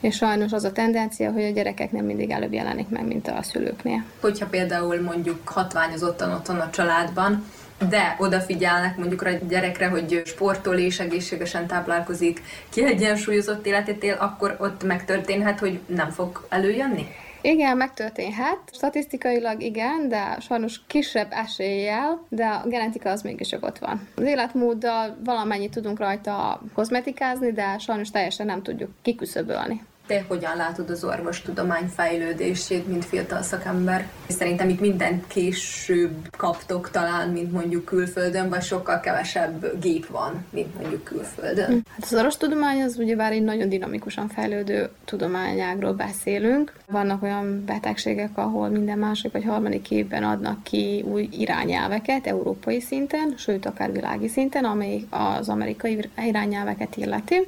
És 0.00 0.16
sajnos 0.16 0.52
az 0.52 0.64
a 0.64 0.72
tendencia, 0.72 1.32
hogy 1.32 1.42
a 1.42 1.50
gyerekek 1.50 1.92
nem 1.92 2.04
mindig 2.04 2.30
előbb 2.30 2.52
jelenik 2.52 2.88
meg, 2.88 3.06
mint 3.06 3.28
a 3.28 3.42
szülőknél. 3.42 4.04
Hogyha 4.20 4.46
például 4.46 5.00
mondjuk 5.00 5.48
hatványozottan 5.48 6.32
otthon 6.32 6.58
a 6.58 6.70
családban, 6.70 7.44
de 7.88 8.16
odafigyelnek 8.18 8.96
mondjuk 8.96 9.22
a 9.22 9.30
gyerekre, 9.48 9.88
hogy 9.88 10.22
sportol 10.24 10.74
és 10.76 11.00
egészségesen 11.00 11.66
táplálkozik, 11.66 12.42
kiegyensúlyozott 12.68 13.66
életét 13.66 14.02
él, 14.02 14.16
akkor 14.18 14.56
ott 14.60 14.84
megtörténhet, 14.84 15.58
hogy 15.58 15.80
nem 15.86 16.10
fog 16.10 16.46
előjönni? 16.48 17.06
Igen, 17.42 17.76
megtörténhet. 17.76 18.58
Statisztikailag 18.72 19.62
igen, 19.62 20.08
de 20.08 20.36
sajnos 20.40 20.80
kisebb 20.86 21.28
eséllyel, 21.30 22.26
de 22.28 22.46
a 22.46 22.66
genetika 22.66 23.10
az 23.10 23.22
mégis 23.22 23.52
ott 23.60 23.78
van. 23.78 24.08
Az 24.16 24.24
életmóddal 24.24 25.16
valamennyit 25.24 25.70
tudunk 25.70 25.98
rajta 25.98 26.62
kozmetikázni, 26.74 27.52
de 27.52 27.78
sajnos 27.78 28.10
teljesen 28.10 28.46
nem 28.46 28.62
tudjuk 28.62 28.90
kiküszöbölni. 29.02 29.82
Te 30.10 30.24
hogyan 30.28 30.56
látod 30.56 30.90
az 30.90 31.04
orvostudomány 31.04 31.86
fejlődését, 31.94 32.86
mint 32.86 33.04
fiatal 33.04 33.42
szakember? 33.42 34.08
Szerintem 34.28 34.68
itt 34.68 34.80
minden 34.80 35.24
később 35.26 36.10
kaptok 36.36 36.90
talán, 36.90 37.28
mint 37.28 37.52
mondjuk 37.52 37.84
külföldön, 37.84 38.48
vagy 38.48 38.62
sokkal 38.62 39.00
kevesebb 39.00 39.80
gép 39.80 40.06
van, 40.06 40.44
mint 40.50 40.80
mondjuk 40.80 41.04
külföldön. 41.04 41.86
Hát 41.90 42.02
az 42.02 42.14
orvostudomány 42.14 42.82
az 42.82 42.96
ugyebár 42.98 43.32
egy 43.32 43.42
nagyon 43.42 43.68
dinamikusan 43.68 44.28
fejlődő 44.28 44.88
tudományágról 45.04 45.92
beszélünk. 45.92 46.72
Vannak 46.86 47.22
olyan 47.22 47.64
betegségek, 47.64 48.38
ahol 48.38 48.68
minden 48.68 48.98
másik 48.98 49.32
vagy 49.32 49.44
harmadik 49.44 49.90
évben 49.90 50.22
adnak 50.22 50.62
ki 50.62 51.04
új 51.08 51.28
irányelveket 51.32 52.26
európai 52.26 52.80
szinten, 52.80 53.34
sőt 53.36 53.66
akár 53.66 53.92
világi 53.92 54.28
szinten, 54.28 54.64
amely 54.64 55.04
az 55.10 55.48
amerikai 55.48 56.10
irányelveket 56.16 56.96
illeti. 56.96 57.40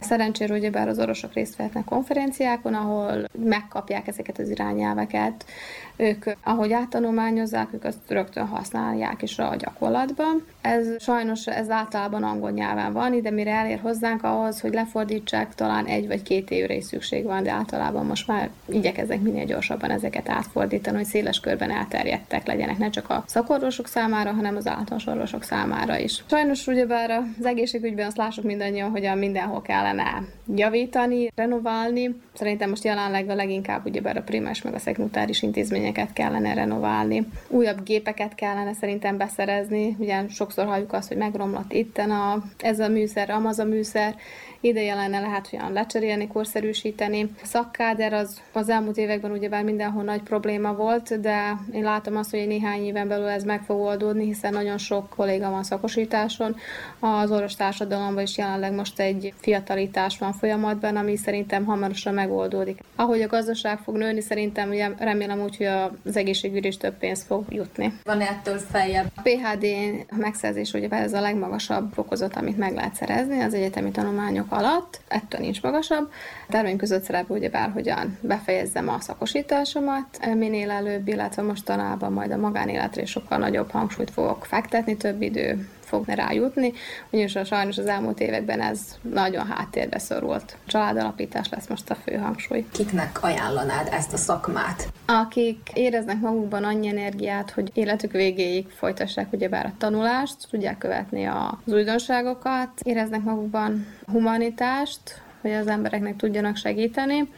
Szerencsére 0.00 0.54
ugyebár 0.54 0.88
az 0.88 0.98
orvosok 0.98 1.32
részt 1.32 1.56
vehetnek 1.56 1.89
konferenciákon, 1.90 2.74
ahol 2.74 3.24
megkapják 3.38 4.06
ezeket 4.06 4.38
az 4.38 4.48
irányelveket, 4.48 5.44
ők, 6.00 6.24
ahogy 6.44 6.72
áttanulmányozzák, 6.72 7.68
ők 7.72 7.84
azt 7.84 7.98
rögtön 8.08 8.46
használják 8.46 9.22
is 9.22 9.38
a 9.38 9.56
gyakorlatban. 9.58 10.46
Ez 10.60 10.86
sajnos 10.98 11.46
ez 11.46 11.70
általában 11.70 12.22
angol 12.22 12.50
nyelven 12.50 12.92
van, 12.92 13.22
de 13.22 13.30
mire 13.30 13.50
elér 13.50 13.80
hozzánk 13.80 14.22
ahhoz, 14.24 14.60
hogy 14.60 14.72
lefordítsák, 14.72 15.54
talán 15.54 15.86
egy 15.86 16.06
vagy 16.06 16.22
két 16.22 16.50
évre 16.50 16.74
is 16.74 16.84
szükség 16.84 17.24
van, 17.24 17.42
de 17.42 17.50
általában 17.50 18.06
most 18.06 18.26
már 18.26 18.50
igyekeznek 18.68 19.20
minél 19.20 19.44
gyorsabban 19.44 19.90
ezeket 19.90 20.28
átfordítani, 20.28 20.96
hogy 20.96 21.06
széles 21.06 21.40
körben 21.40 21.70
elterjedtek 21.70 22.46
legyenek, 22.46 22.78
ne 22.78 22.90
csak 22.90 23.10
a 23.10 23.24
szakorvosok 23.26 23.86
számára, 23.86 24.32
hanem 24.32 24.56
az 24.56 24.66
általános 24.66 25.06
orvosok 25.06 25.42
számára 25.42 25.98
is. 25.98 26.24
Sajnos 26.26 26.66
ugyebár 26.66 27.10
az 27.10 27.44
egészségügyben 27.46 28.06
azt 28.06 28.16
lássuk 28.16 28.44
mindannyian, 28.44 28.90
hogy 28.90 29.10
mindenhol 29.16 29.62
kellene 29.62 30.22
javítani, 30.54 31.32
renoválni. 31.34 32.20
Szerintem 32.34 32.68
most 32.68 32.84
jelenleg 32.84 33.28
a 33.28 33.34
leginkább 33.34 33.86
ugyebár 33.86 34.16
a 34.16 34.22
primás 34.22 34.62
meg 34.62 34.74
a 34.74 34.78
szeknutáris 34.78 35.42
intézményeket 35.90 36.12
kellene 36.12 36.54
renoválni. 36.54 37.26
Újabb 37.48 37.82
gépeket 37.82 38.34
kellene 38.34 38.72
szerintem 38.72 39.16
beszerezni. 39.16 39.96
Ugye 39.98 40.28
sokszor 40.28 40.66
halljuk 40.66 40.92
azt, 40.92 41.08
hogy 41.08 41.16
megromlott 41.16 41.72
itten 41.72 42.10
a, 42.10 42.42
ez 42.58 42.80
a 42.80 42.88
műszer, 42.88 43.30
amaz 43.30 43.58
a 43.58 43.64
műszer, 43.64 44.14
Ideje 44.62 44.94
lenne 44.94 45.20
lehet 45.20 45.48
olyan 45.52 45.72
lecserélni, 45.72 46.26
korszerűsíteni. 46.26 47.30
A 47.42 47.46
szakkáder 47.46 48.12
az, 48.12 48.40
az 48.52 48.68
elmúlt 48.68 48.96
években 48.96 49.30
ugyebár 49.30 49.64
mindenhol 49.64 50.02
nagy 50.02 50.22
probléma 50.22 50.74
volt, 50.74 51.20
de 51.20 51.56
én 51.72 51.82
látom 51.82 52.16
azt, 52.16 52.30
hogy 52.30 52.46
néhány 52.46 52.84
éven 52.84 53.08
belül 53.08 53.26
ez 53.26 53.44
meg 53.44 53.62
fog 53.62 53.80
oldódni, 53.80 54.24
hiszen 54.24 54.52
nagyon 54.52 54.78
sok 54.78 55.08
kolléga 55.08 55.50
van 55.50 55.62
szakosításon. 55.62 56.56
Az 56.98 57.30
orvos 57.30 57.54
társadalomban 57.54 58.22
is 58.22 58.38
jelenleg 58.38 58.72
most 58.72 59.00
egy 59.00 59.32
fiatalítás 59.36 60.18
van 60.18 60.32
folyamatban, 60.32 60.96
ami 60.96 61.16
szerintem 61.16 61.64
hamarosan 61.64 62.14
megoldódik. 62.14 62.78
Ahogy 62.96 63.22
a 63.22 63.26
gazdaság 63.26 63.78
fog 63.78 63.96
nőni, 63.96 64.20
szerintem 64.20 64.68
ugye 64.68 64.88
remélem 64.98 65.40
úgy, 65.40 65.56
hogy 65.56 65.66
az 66.04 66.16
egészségügy 66.16 66.64
is 66.64 66.76
több 66.76 66.94
pénzt 66.98 67.26
fog 67.26 67.44
jutni. 67.48 67.98
Van 68.04 68.20
ettől 68.20 68.58
feljebb? 68.58 69.06
A 69.16 69.20
PHD 69.22 69.66
megszerzés 70.16 70.72
ugye 70.72 70.88
ez 70.88 71.12
a 71.12 71.20
legmagasabb 71.20 71.92
fokozat, 71.92 72.36
amit 72.36 72.58
meg 72.58 72.74
lehet 72.74 72.94
szerezni 72.94 73.40
az 73.40 73.54
egyetemi 73.54 73.90
tanulmányok 73.90 74.49
alatt, 74.52 75.00
ettől 75.08 75.40
nincs 75.40 75.62
magasabb. 75.62 76.10
A 76.48 76.50
termény 76.50 76.76
között 76.76 77.02
szerepel 77.02 77.36
ugye 77.36 77.48
bárhogyan 77.48 78.18
befejezzem 78.20 78.88
a 78.88 79.00
szakosításomat 79.00 80.34
minél 80.34 80.70
előbb, 80.70 81.08
illetve 81.08 81.42
mostanában 81.42 82.12
majd 82.12 82.30
a 82.30 82.36
magánéletre 82.36 83.04
sokkal 83.04 83.38
nagyobb 83.38 83.70
hangsúlyt 83.70 84.10
fogok 84.10 84.44
fektetni, 84.44 84.96
több 84.96 85.22
idő 85.22 85.68
fog 85.90 86.08
rájutni, 86.08 86.72
ugyanis 87.10 87.36
a 87.36 87.44
sajnos 87.44 87.78
az 87.78 87.86
elmúlt 87.86 88.20
években 88.20 88.60
ez 88.60 88.80
nagyon 89.02 89.46
háttérbe 89.46 89.98
szorult. 89.98 90.56
Családalapítás 90.66 91.48
lesz 91.48 91.68
most 91.68 91.90
a 91.90 91.94
fő 91.94 92.16
hangsúly. 92.16 92.66
Kiknek 92.72 93.22
ajánlanád 93.22 93.88
ezt 93.92 94.12
a 94.12 94.16
szakmát? 94.16 94.88
Akik 95.06 95.70
éreznek 95.74 96.20
magukban 96.20 96.64
annyi 96.64 96.88
energiát, 96.88 97.50
hogy 97.50 97.70
életük 97.74 98.12
végéig 98.12 98.68
folytassák 98.68 99.32
ugyebár 99.32 99.66
a 99.66 99.74
tanulást, 99.78 100.36
tudják 100.50 100.78
követni 100.78 101.24
az 101.24 101.72
újdonságokat, 101.72 102.70
éreznek 102.82 103.22
magukban 103.22 103.86
humanitást, 104.06 105.22
hogy 105.40 105.52
az 105.52 105.66
embereknek 105.66 106.16
tudjanak 106.16 106.56
segíteni, 106.56 107.28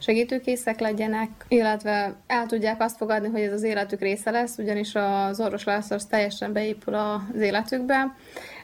segítőkészek 0.00 0.80
legyenek, 0.80 1.28
illetve 1.48 2.14
el 2.26 2.46
tudják 2.46 2.80
azt 2.82 2.96
fogadni, 2.96 3.28
hogy 3.28 3.40
ez 3.40 3.52
az 3.52 3.62
életük 3.62 4.00
része 4.00 4.30
lesz, 4.30 4.58
ugyanis 4.58 4.94
az 4.94 5.40
orvoslászor 5.40 6.02
teljesen 6.02 6.52
beépül 6.52 6.94
az 6.94 7.40
életükbe. 7.40 8.14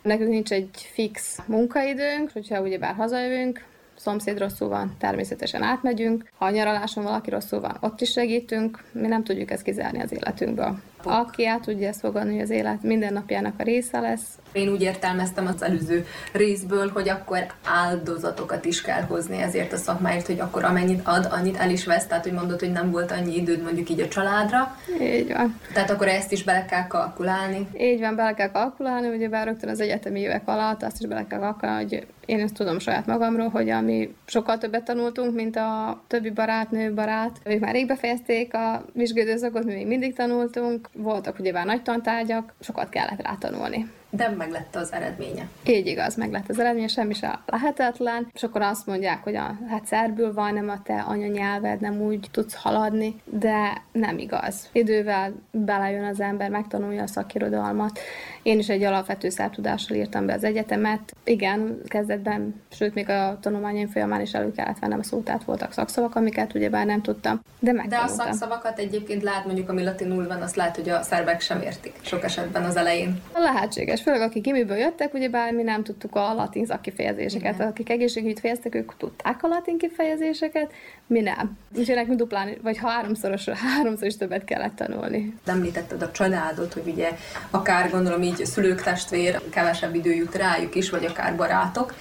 Nekünk 0.03 0.31
nincs 0.31 0.53
egy 0.53 0.71
fix 0.93 1.39
munkaidőnk, 1.47 2.31
hogyha 2.33 2.61
ugyebár 2.61 2.95
hazajövünk, 2.95 3.65
szomszéd 3.97 4.39
rosszul 4.39 4.69
van, 4.69 4.97
természetesen 4.99 5.63
átmegyünk. 5.63 6.31
Ha 6.39 6.45
a 6.45 6.51
nyaraláson 6.51 7.05
valaki 7.05 7.31
rosszul 7.31 7.61
van, 7.61 7.77
ott 7.81 8.01
is 8.01 8.11
segítünk. 8.11 8.85
Mi 8.93 9.07
nem 9.07 9.25
tudjuk 9.25 9.51
ezt 9.51 9.63
kizárni 9.63 10.03
az 10.03 10.13
életünkből. 10.13 10.79
Aki 11.03 11.47
át 11.47 11.61
tudja 11.61 11.89
ezt 11.89 12.01
fogadni, 12.01 12.33
hogy 12.33 12.43
az 12.43 12.51
élet 12.51 12.83
mindennapjának 12.83 13.55
a 13.59 13.63
része 13.63 14.01
lesz. 14.01 14.39
Én 14.57 14.69
úgy 14.69 14.83
értelmeztem 14.83 15.47
az 15.47 15.63
előző 15.63 16.07
részből, 16.33 16.91
hogy 16.95 17.09
akkor 17.09 17.47
áldozatokat 17.65 18.65
is 18.65 18.81
kell 18.81 19.03
hozni 19.03 19.43
ezért 19.43 19.73
a 19.73 19.77
szakmáért, 19.77 20.27
hogy 20.27 20.41
akkor 20.41 20.65
amennyit 20.65 21.01
ad, 21.05 21.29
annyit 21.31 21.57
el 21.57 21.71
is 21.71 21.85
vesz, 21.85 22.07
tehát 22.07 22.25
hogy 22.25 22.33
mondod, 22.33 22.61
hogy 22.61 22.73
nem 22.73 22.91
volt 22.91 23.11
annyi 23.11 23.37
időd 23.37 23.63
mondjuk 23.63 23.91
így 23.91 24.01
a 24.01 24.09
családra. 24.09 24.77
Így 25.01 25.33
van. 25.33 25.61
Tehát 25.73 25.91
akkor 25.91 26.09
ezt 26.09 26.33
is 26.33 26.45
bele 26.45 26.65
kell 26.65 26.87
kalkulálni. 26.87 27.69
Így 27.79 28.01
van, 28.01 28.17
bele 28.17 28.35
kell 28.35 28.51
kalkulálni, 28.51 29.09
ugye 29.09 29.29
bár 29.29 29.47
rögtön 29.47 29.69
az 29.69 29.81
egyetemi 29.81 30.21
évek 30.21 30.43
alatt 30.45 30.83
azt 30.83 31.01
is 31.01 31.07
bele 31.07 31.27
kell 31.27 31.39
kalkulálni, 31.39 31.83
hogy 31.83 32.07
én 32.27 32.41
ezt 32.41 32.55
tudom 32.55 32.79
saját 32.79 33.07
magamról, 33.07 33.49
hogy 33.49 33.69
ami 33.69 34.15
sokkal 34.25 34.59
többet 34.59 34.85
tanultunk, 34.85 35.35
mint 35.35 35.57
a 35.57 36.01
többi 36.07 36.31
barátnő, 36.31 36.95
barát. 36.95 37.37
Ők 37.45 37.61
már 37.61 37.73
rég 37.73 37.87
befejezték 37.87 38.55
a 38.55 38.85
vizsgődőszakot, 38.93 39.65
mi 39.65 39.75
még 39.75 39.87
mindig 39.87 40.15
tanultunk, 40.15 40.89
voltak 40.93 41.39
ugye 41.39 41.53
már 41.53 41.67
nagy 41.67 41.83
tantárgyak, 41.83 42.55
sokat 42.61 42.89
kellett 42.89 43.23
rá 43.23 43.37
tanulni 43.41 43.91
de 44.11 44.29
meg 44.29 44.51
lett 44.51 44.77
az 44.77 44.93
eredménye. 44.93 45.49
Így 45.67 45.87
igaz, 45.87 46.15
meg 46.15 46.31
lett 46.31 46.49
az 46.49 46.59
eredménye, 46.59 46.87
semmi 46.87 47.15
sem 47.15 47.39
lehetetlen. 47.47 48.31
És 48.35 48.43
akkor 48.43 48.63
azt 48.63 48.87
mondják, 48.87 49.23
hogy 49.23 49.37
a, 49.37 49.59
hát 49.69 49.87
szerbül 49.87 50.33
van, 50.33 50.55
nem 50.55 50.69
a 50.69 50.83
te 50.83 51.01
anyanyelved, 51.01 51.81
nem 51.81 52.01
úgy 52.01 52.29
tudsz 52.31 52.55
haladni, 52.55 53.21
de 53.25 53.83
nem 53.93 54.19
igaz. 54.19 54.69
Idővel 54.73 55.33
belejön 55.51 56.05
az 56.05 56.21
ember, 56.21 56.51
megtanulja 56.51 57.03
a 57.03 57.07
szakirodalmat. 57.07 57.99
Én 58.43 58.59
is 58.59 58.69
egy 58.69 58.83
alapvető 58.83 59.29
szertudással 59.29 59.97
írtam 59.97 60.27
be 60.27 60.35
az 60.35 60.45
egyetemet. 60.45 61.17
Igen, 61.25 61.81
kezdetben, 61.85 62.63
sőt, 62.71 62.95
még 62.95 63.09
a 63.09 63.39
tanulmányaim 63.41 63.89
folyamán 63.89 64.21
is 64.21 64.33
elő 64.33 64.53
kellett 64.53 64.79
vennem 64.79 64.99
a 64.99 65.03
szót, 65.03 65.25
tehát 65.25 65.45
voltak 65.45 65.73
szakszavak, 65.73 66.15
amiket 66.15 66.55
ugyebár 66.55 66.87
nem 66.87 67.03
tudtam, 67.03 67.41
de 67.59 67.73
megtanultam. 67.73 68.17
De 68.17 68.23
a 68.23 68.25
szakszavakat 68.25 68.79
egyébként 68.79 69.23
lát, 69.23 69.45
mondjuk 69.45 69.69
ami 69.69 69.83
latinul 69.83 70.27
van, 70.27 70.43
azt 70.43 70.57
lehet, 70.57 70.77
hogy 70.77 70.89
a 70.89 71.03
szerbek 71.03 71.41
sem 71.41 71.63
értik 71.63 71.95
sok 72.01 72.25
esetben 72.25 72.65
az 72.65 72.77
elején. 72.77 73.21
Lehetséges, 73.35 73.96
főleg 74.01 74.21
akik 74.21 74.43
gimiből 74.43 74.77
jöttek, 74.77 75.15
ugyebár 75.15 75.53
mi 75.53 75.63
nem 75.63 75.83
tudtuk 75.83 76.15
a 76.15 76.35
latin 76.35 76.67
szakkifejezéseket. 76.67 77.55
Igen. 77.55 77.67
Akik 77.67 77.91
egészségügyt 77.91 78.41
fejeztek, 78.41 78.75
ők 78.75 78.97
tudták 78.97 79.43
a 79.43 79.49
latin 79.49 79.79
kifejezéseket, 79.79 80.73
mi 81.07 81.21
nem. 81.21 81.59
Úgyhogy 81.77 81.95
nekünk 81.95 82.19
duplán, 82.19 82.57
vagy 82.63 82.79
háromszoros, 82.79 83.49
háromszor 83.49 84.07
is 84.07 84.17
többet 84.17 84.45
kellett 84.45 84.77
tanulni. 84.77 85.35
Említetted 85.47 86.03
a 86.03 86.11
családot, 86.11 86.73
hogy 86.73 86.87
ugye 86.87 87.11
akár 87.51 87.91
gondolom 87.91 88.23
így 88.23 88.45
szülők, 88.45 88.83
testvér, 88.83 89.41
kevesebb 89.51 89.95
idő 89.95 90.15
jut 90.15 90.35
rájuk 90.35 90.75
is, 90.75 90.91
vagy 90.91 91.05
akár 91.05 91.37
barátok 91.37 91.95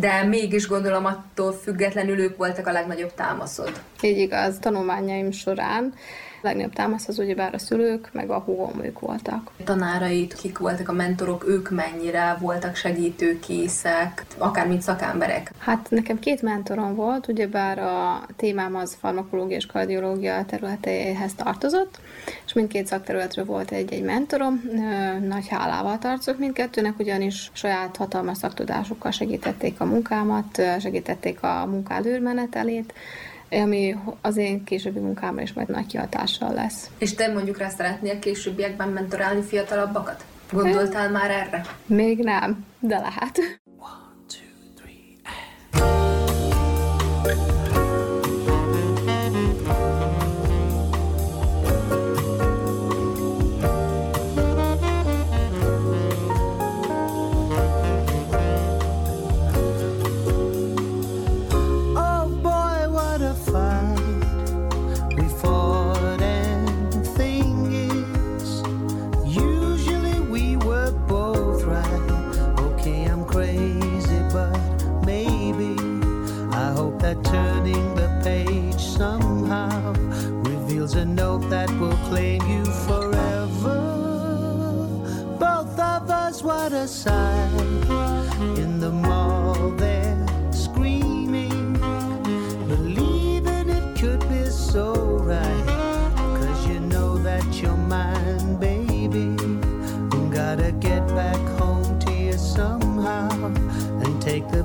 de 0.00 0.24
mégis 0.24 0.66
gondolom 0.66 1.04
attól 1.04 1.52
függetlenül 1.52 2.18
ők 2.18 2.36
voltak 2.36 2.66
a 2.66 2.72
legnagyobb 2.72 3.14
támaszod. 3.14 3.80
Így 4.00 4.18
igaz, 4.18 4.58
tanulmányaim 4.60 5.30
során 5.30 5.92
legnagyobb 6.40 6.72
támasz 6.72 7.08
az 7.08 7.18
ugyebár 7.18 7.54
a 7.54 7.58
szülők, 7.58 8.08
meg 8.12 8.30
a 8.30 8.38
húgom 8.38 8.84
ők 8.84 8.98
voltak. 8.98 9.50
A 9.58 9.62
tanárait, 9.64 10.34
kik 10.34 10.58
voltak 10.58 10.88
a 10.88 10.92
mentorok, 10.92 11.48
ők 11.48 11.70
mennyire 11.70 12.36
voltak 12.40 12.76
segítőkészek, 12.76 14.26
akár 14.38 14.66
mint 14.66 14.82
szakemberek? 14.82 15.52
Hát 15.58 15.86
nekem 15.90 16.18
két 16.18 16.42
mentorom 16.42 16.94
volt, 16.94 17.28
ugyebár 17.28 17.78
a 17.78 18.26
témám 18.36 18.76
az 18.76 18.96
farmakológia 19.00 19.56
és 19.56 19.66
kardiológia 19.66 20.44
területéhez 20.44 21.34
tartozott, 21.34 21.98
és 22.46 22.52
mindkét 22.52 22.86
szakterületről 22.86 23.44
volt 23.44 23.70
egy-egy 23.70 24.02
mentorom. 24.02 24.62
Nagy 25.28 25.48
hálával 25.48 25.98
tartozok 25.98 26.38
mindkettőnek, 26.38 26.98
ugyanis 26.98 27.50
saját 27.52 27.96
hatalmas 27.96 28.36
szaktudásukkal 28.36 29.10
segítették 29.10 29.80
a 29.80 29.84
munkámat, 29.84 30.62
segítették 30.80 31.42
a 31.42 31.66
munkád 31.66 32.06
űrmenetelét, 32.06 32.92
ami 33.50 33.96
az 34.20 34.36
én 34.36 34.64
későbbi 34.64 34.98
munkámra 34.98 35.42
is 35.42 35.52
majd 35.52 35.68
nagy 35.68 35.86
kihatással 35.86 36.54
lesz. 36.54 36.90
És 36.98 37.14
te 37.14 37.32
mondjuk 37.32 37.58
rá 37.58 37.68
szeretnél 37.68 38.18
későbbiekben 38.18 38.88
mentorálni 38.88 39.42
fiatalabbakat? 39.42 40.24
Gondoltál 40.52 41.10
már 41.10 41.30
erre? 41.30 41.64
Még 41.86 42.18
nem, 42.18 42.64
de 42.80 42.98
lehet. 42.98 43.40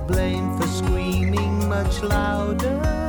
blame 0.07 0.57
for 0.57 0.67
screaming 0.67 1.67
much 1.69 2.01
louder. 2.01 3.02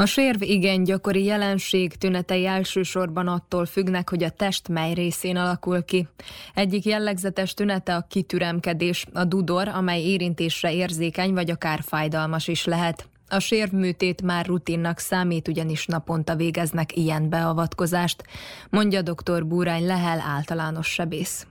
A 0.00 0.06
sérv 0.06 0.42
igen 0.42 0.84
gyakori 0.84 1.24
jelenség, 1.24 1.94
tünetei 1.94 2.46
elsősorban 2.46 3.28
attól 3.28 3.66
függnek, 3.66 4.10
hogy 4.10 4.22
a 4.22 4.30
test 4.30 4.68
mely 4.68 4.92
részén 4.92 5.36
alakul 5.36 5.84
ki. 5.84 6.08
Egyik 6.54 6.84
jellegzetes 6.84 7.54
tünete 7.54 7.94
a 7.94 8.06
kitüremkedés, 8.08 9.06
a 9.12 9.24
dudor, 9.24 9.68
amely 9.68 10.02
érintésre 10.02 10.74
érzékeny 10.74 11.32
vagy 11.34 11.50
akár 11.50 11.80
fájdalmas 11.82 12.48
is 12.48 12.64
lehet. 12.64 13.08
A 13.28 13.38
sérvműtét 13.38 14.22
már 14.22 14.46
rutinnak 14.46 14.98
számít, 14.98 15.48
ugyanis 15.48 15.86
naponta 15.86 16.36
végeznek 16.36 16.96
ilyen 16.96 17.28
beavatkozást, 17.28 18.24
mondja 18.70 19.02
dr. 19.02 19.46
Búrány 19.46 19.86
Lehel 19.86 20.20
általános 20.20 20.86
sebész. 20.86 21.46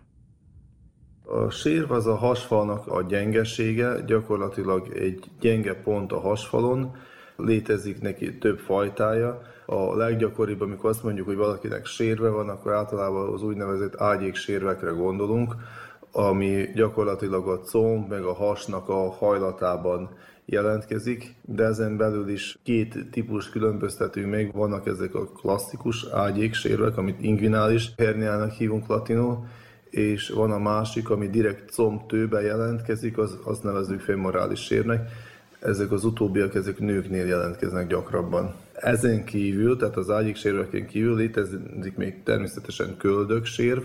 A 1.24 1.50
sérv 1.50 1.92
az 1.92 2.08
a 2.08 2.16
hasfalnak 2.16 2.88
a 2.88 3.04
gyengesége, 3.04 4.02
gyakorlatilag 4.06 4.98
egy 4.98 5.24
gyenge 5.40 5.74
pont 5.74 6.12
a 6.12 6.20
hasfalon, 6.20 6.96
létezik 7.39 8.02
neki 8.02 8.38
több 8.38 8.60
fajtája. 8.60 9.41
A 9.65 9.95
leggyakoribb, 9.95 10.62
amikor 10.62 10.89
azt 10.89 11.04
mondjuk, 11.04 11.28
hogy 11.28 11.36
valakinek 11.36 11.86
sérve 11.86 12.30
van, 12.30 12.49
akkor 12.49 12.73
általában 12.73 13.34
az 13.34 13.43
úgynevezett 13.43 14.02
ágyék 14.02 14.36
sérvekre 14.36 14.89
gondolunk, 14.89 15.56
ami 16.12 16.65
gyakorlatilag 16.75 17.47
a 17.47 17.60
comb 17.60 18.10
meg 18.10 18.23
a 18.23 18.34
hasnak 18.34 18.89
a 18.89 19.10
hajlatában 19.10 20.10
jelentkezik, 20.45 21.36
de 21.41 21.63
ezen 21.63 21.97
belül 21.97 22.30
is 22.30 22.58
két 22.63 22.97
típus 23.12 23.49
különböztetünk 23.49 24.30
még, 24.30 24.54
vannak 24.54 24.88
ezek 24.88 25.15
a 25.15 25.25
klasszikus 25.25 26.06
ágyéksérvek, 26.12 26.97
amit 26.97 27.21
inguinális 27.21 27.91
herniának 27.97 28.52
hívunk 28.52 28.88
latinul, 28.88 29.45
és 29.89 30.30
van 30.30 30.52
a 30.52 30.60
másik, 30.60 31.10
ami 31.10 31.30
direkt 31.30 31.71
combtőbe 31.71 32.41
jelentkezik, 32.41 33.17
az, 33.17 33.38
azt 33.43 33.63
nevezzük 33.63 33.99
femorális 33.99 34.60
sérnek. 34.60 35.10
Ezek 35.60 35.91
az 35.91 36.06
utóbbiak, 36.06 36.56
ezek 36.56 36.80
nőknél 36.80 37.26
jelentkeznek 37.26 37.88
gyakrabban. 37.88 38.56
Ezen 38.74 39.24
kívül, 39.24 39.78
tehát 39.78 39.98
az 39.98 40.10
ágyéksérveken 40.10 40.88
kívül 40.88 41.15
létezik 41.15 41.95
még 41.95 42.24
természetesen 42.24 42.98
köldöksérv, 42.98 43.84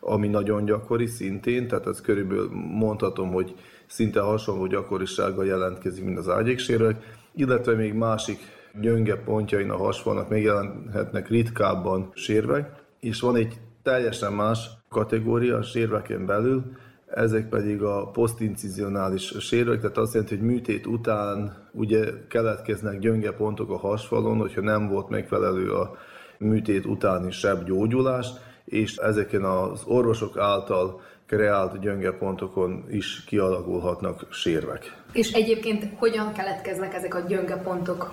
ami 0.00 0.28
nagyon 0.28 0.64
gyakori 0.64 1.06
szintén, 1.06 1.68
tehát 1.68 1.86
ez 1.86 2.00
körülbelül 2.00 2.50
mondhatom, 2.54 3.32
hogy 3.32 3.54
szinte 3.86 4.20
hasonló 4.20 4.66
gyakorisággal 4.66 5.46
jelentkezik, 5.46 6.04
mint 6.04 6.18
az 6.18 6.28
ágyéksérvek, 6.28 7.16
illetve 7.34 7.74
még 7.74 7.92
másik 7.92 8.38
gyönge 8.80 9.16
pontjain 9.16 9.70
a 9.70 9.76
hasfalnak 9.76 10.28
még 10.28 10.42
jelenhetnek 10.42 11.28
ritkábban 11.28 12.10
sérvek, 12.14 12.70
és 13.00 13.20
van 13.20 13.36
egy 13.36 13.60
teljesen 13.82 14.32
más 14.32 14.68
kategória 14.88 15.56
a 15.56 15.62
sérveken 15.62 16.26
belül, 16.26 16.62
ezek 17.06 17.48
pedig 17.48 17.82
a 17.82 18.10
posztincizionális 18.10 19.34
sérvek, 19.38 19.80
tehát 19.80 19.96
azt 19.96 20.14
jelenti, 20.14 20.36
hogy 20.36 20.46
műtét 20.46 20.86
után 20.86 21.56
ugye 21.72 22.04
keletkeznek 22.28 22.98
gyönge 22.98 23.32
pontok 23.32 23.70
a 23.70 23.76
hasfalon, 23.76 24.38
hogyha 24.38 24.60
nem 24.60 24.88
volt 24.88 25.08
megfelelő 25.08 25.72
a 25.72 25.96
műtét 26.38 26.86
utáni 26.86 27.30
sebb 27.30 27.64
gyógyulás, 27.64 28.26
és 28.64 28.96
ezeken 28.96 29.44
az 29.44 29.82
orvosok 29.84 30.38
által 30.38 31.00
kreált 31.26 31.80
gyönge 31.80 32.12
pontokon 32.12 32.84
is 32.90 33.24
kialakulhatnak 33.24 34.26
sérvek. 34.30 35.02
És 35.12 35.32
egyébként 35.32 35.88
hogyan 35.96 36.32
keletkeznek 36.32 36.94
ezek 36.94 37.14
a 37.14 37.20
gyönge 37.20 37.56
pontok? 37.56 38.10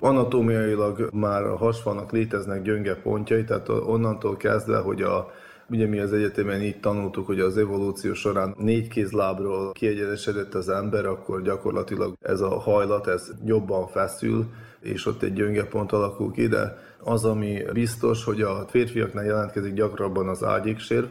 Anatómiailag 0.00 1.08
már 1.12 1.42
a 1.42 1.56
hasfalnak 1.56 2.12
léteznek 2.12 2.62
gyönge 2.62 2.94
pontjai, 2.94 3.44
tehát 3.44 3.68
onnantól 3.68 4.36
kezdve, 4.36 4.78
hogy 4.78 5.02
a 5.02 5.30
Ugye 5.72 5.86
mi 5.86 5.98
az 5.98 6.12
egyetemen 6.12 6.62
így 6.62 6.80
tanultuk, 6.80 7.26
hogy 7.26 7.40
az 7.40 7.56
evolúció 7.56 8.14
során 8.14 8.54
négy 8.58 8.88
kézlábról 8.88 9.72
kiegyenesedett 9.72 10.54
az 10.54 10.68
ember, 10.68 11.06
akkor 11.06 11.42
gyakorlatilag 11.42 12.16
ez 12.20 12.40
a 12.40 12.58
hajlat, 12.58 13.06
ez 13.06 13.30
jobban 13.44 13.86
feszül, 13.86 14.46
és 14.80 15.06
ott 15.06 15.22
egy 15.22 15.32
gyönge 15.32 15.64
pont 15.64 15.92
alakul 15.92 16.32
ki, 16.32 16.46
de 16.46 16.78
az, 16.98 17.24
ami 17.24 17.62
biztos, 17.72 18.24
hogy 18.24 18.40
a 18.40 18.66
férfiaknál 18.68 19.24
jelentkezik 19.24 19.74
gyakrabban 19.74 20.28
az 20.28 20.44
ágyéksérv, 20.44 21.06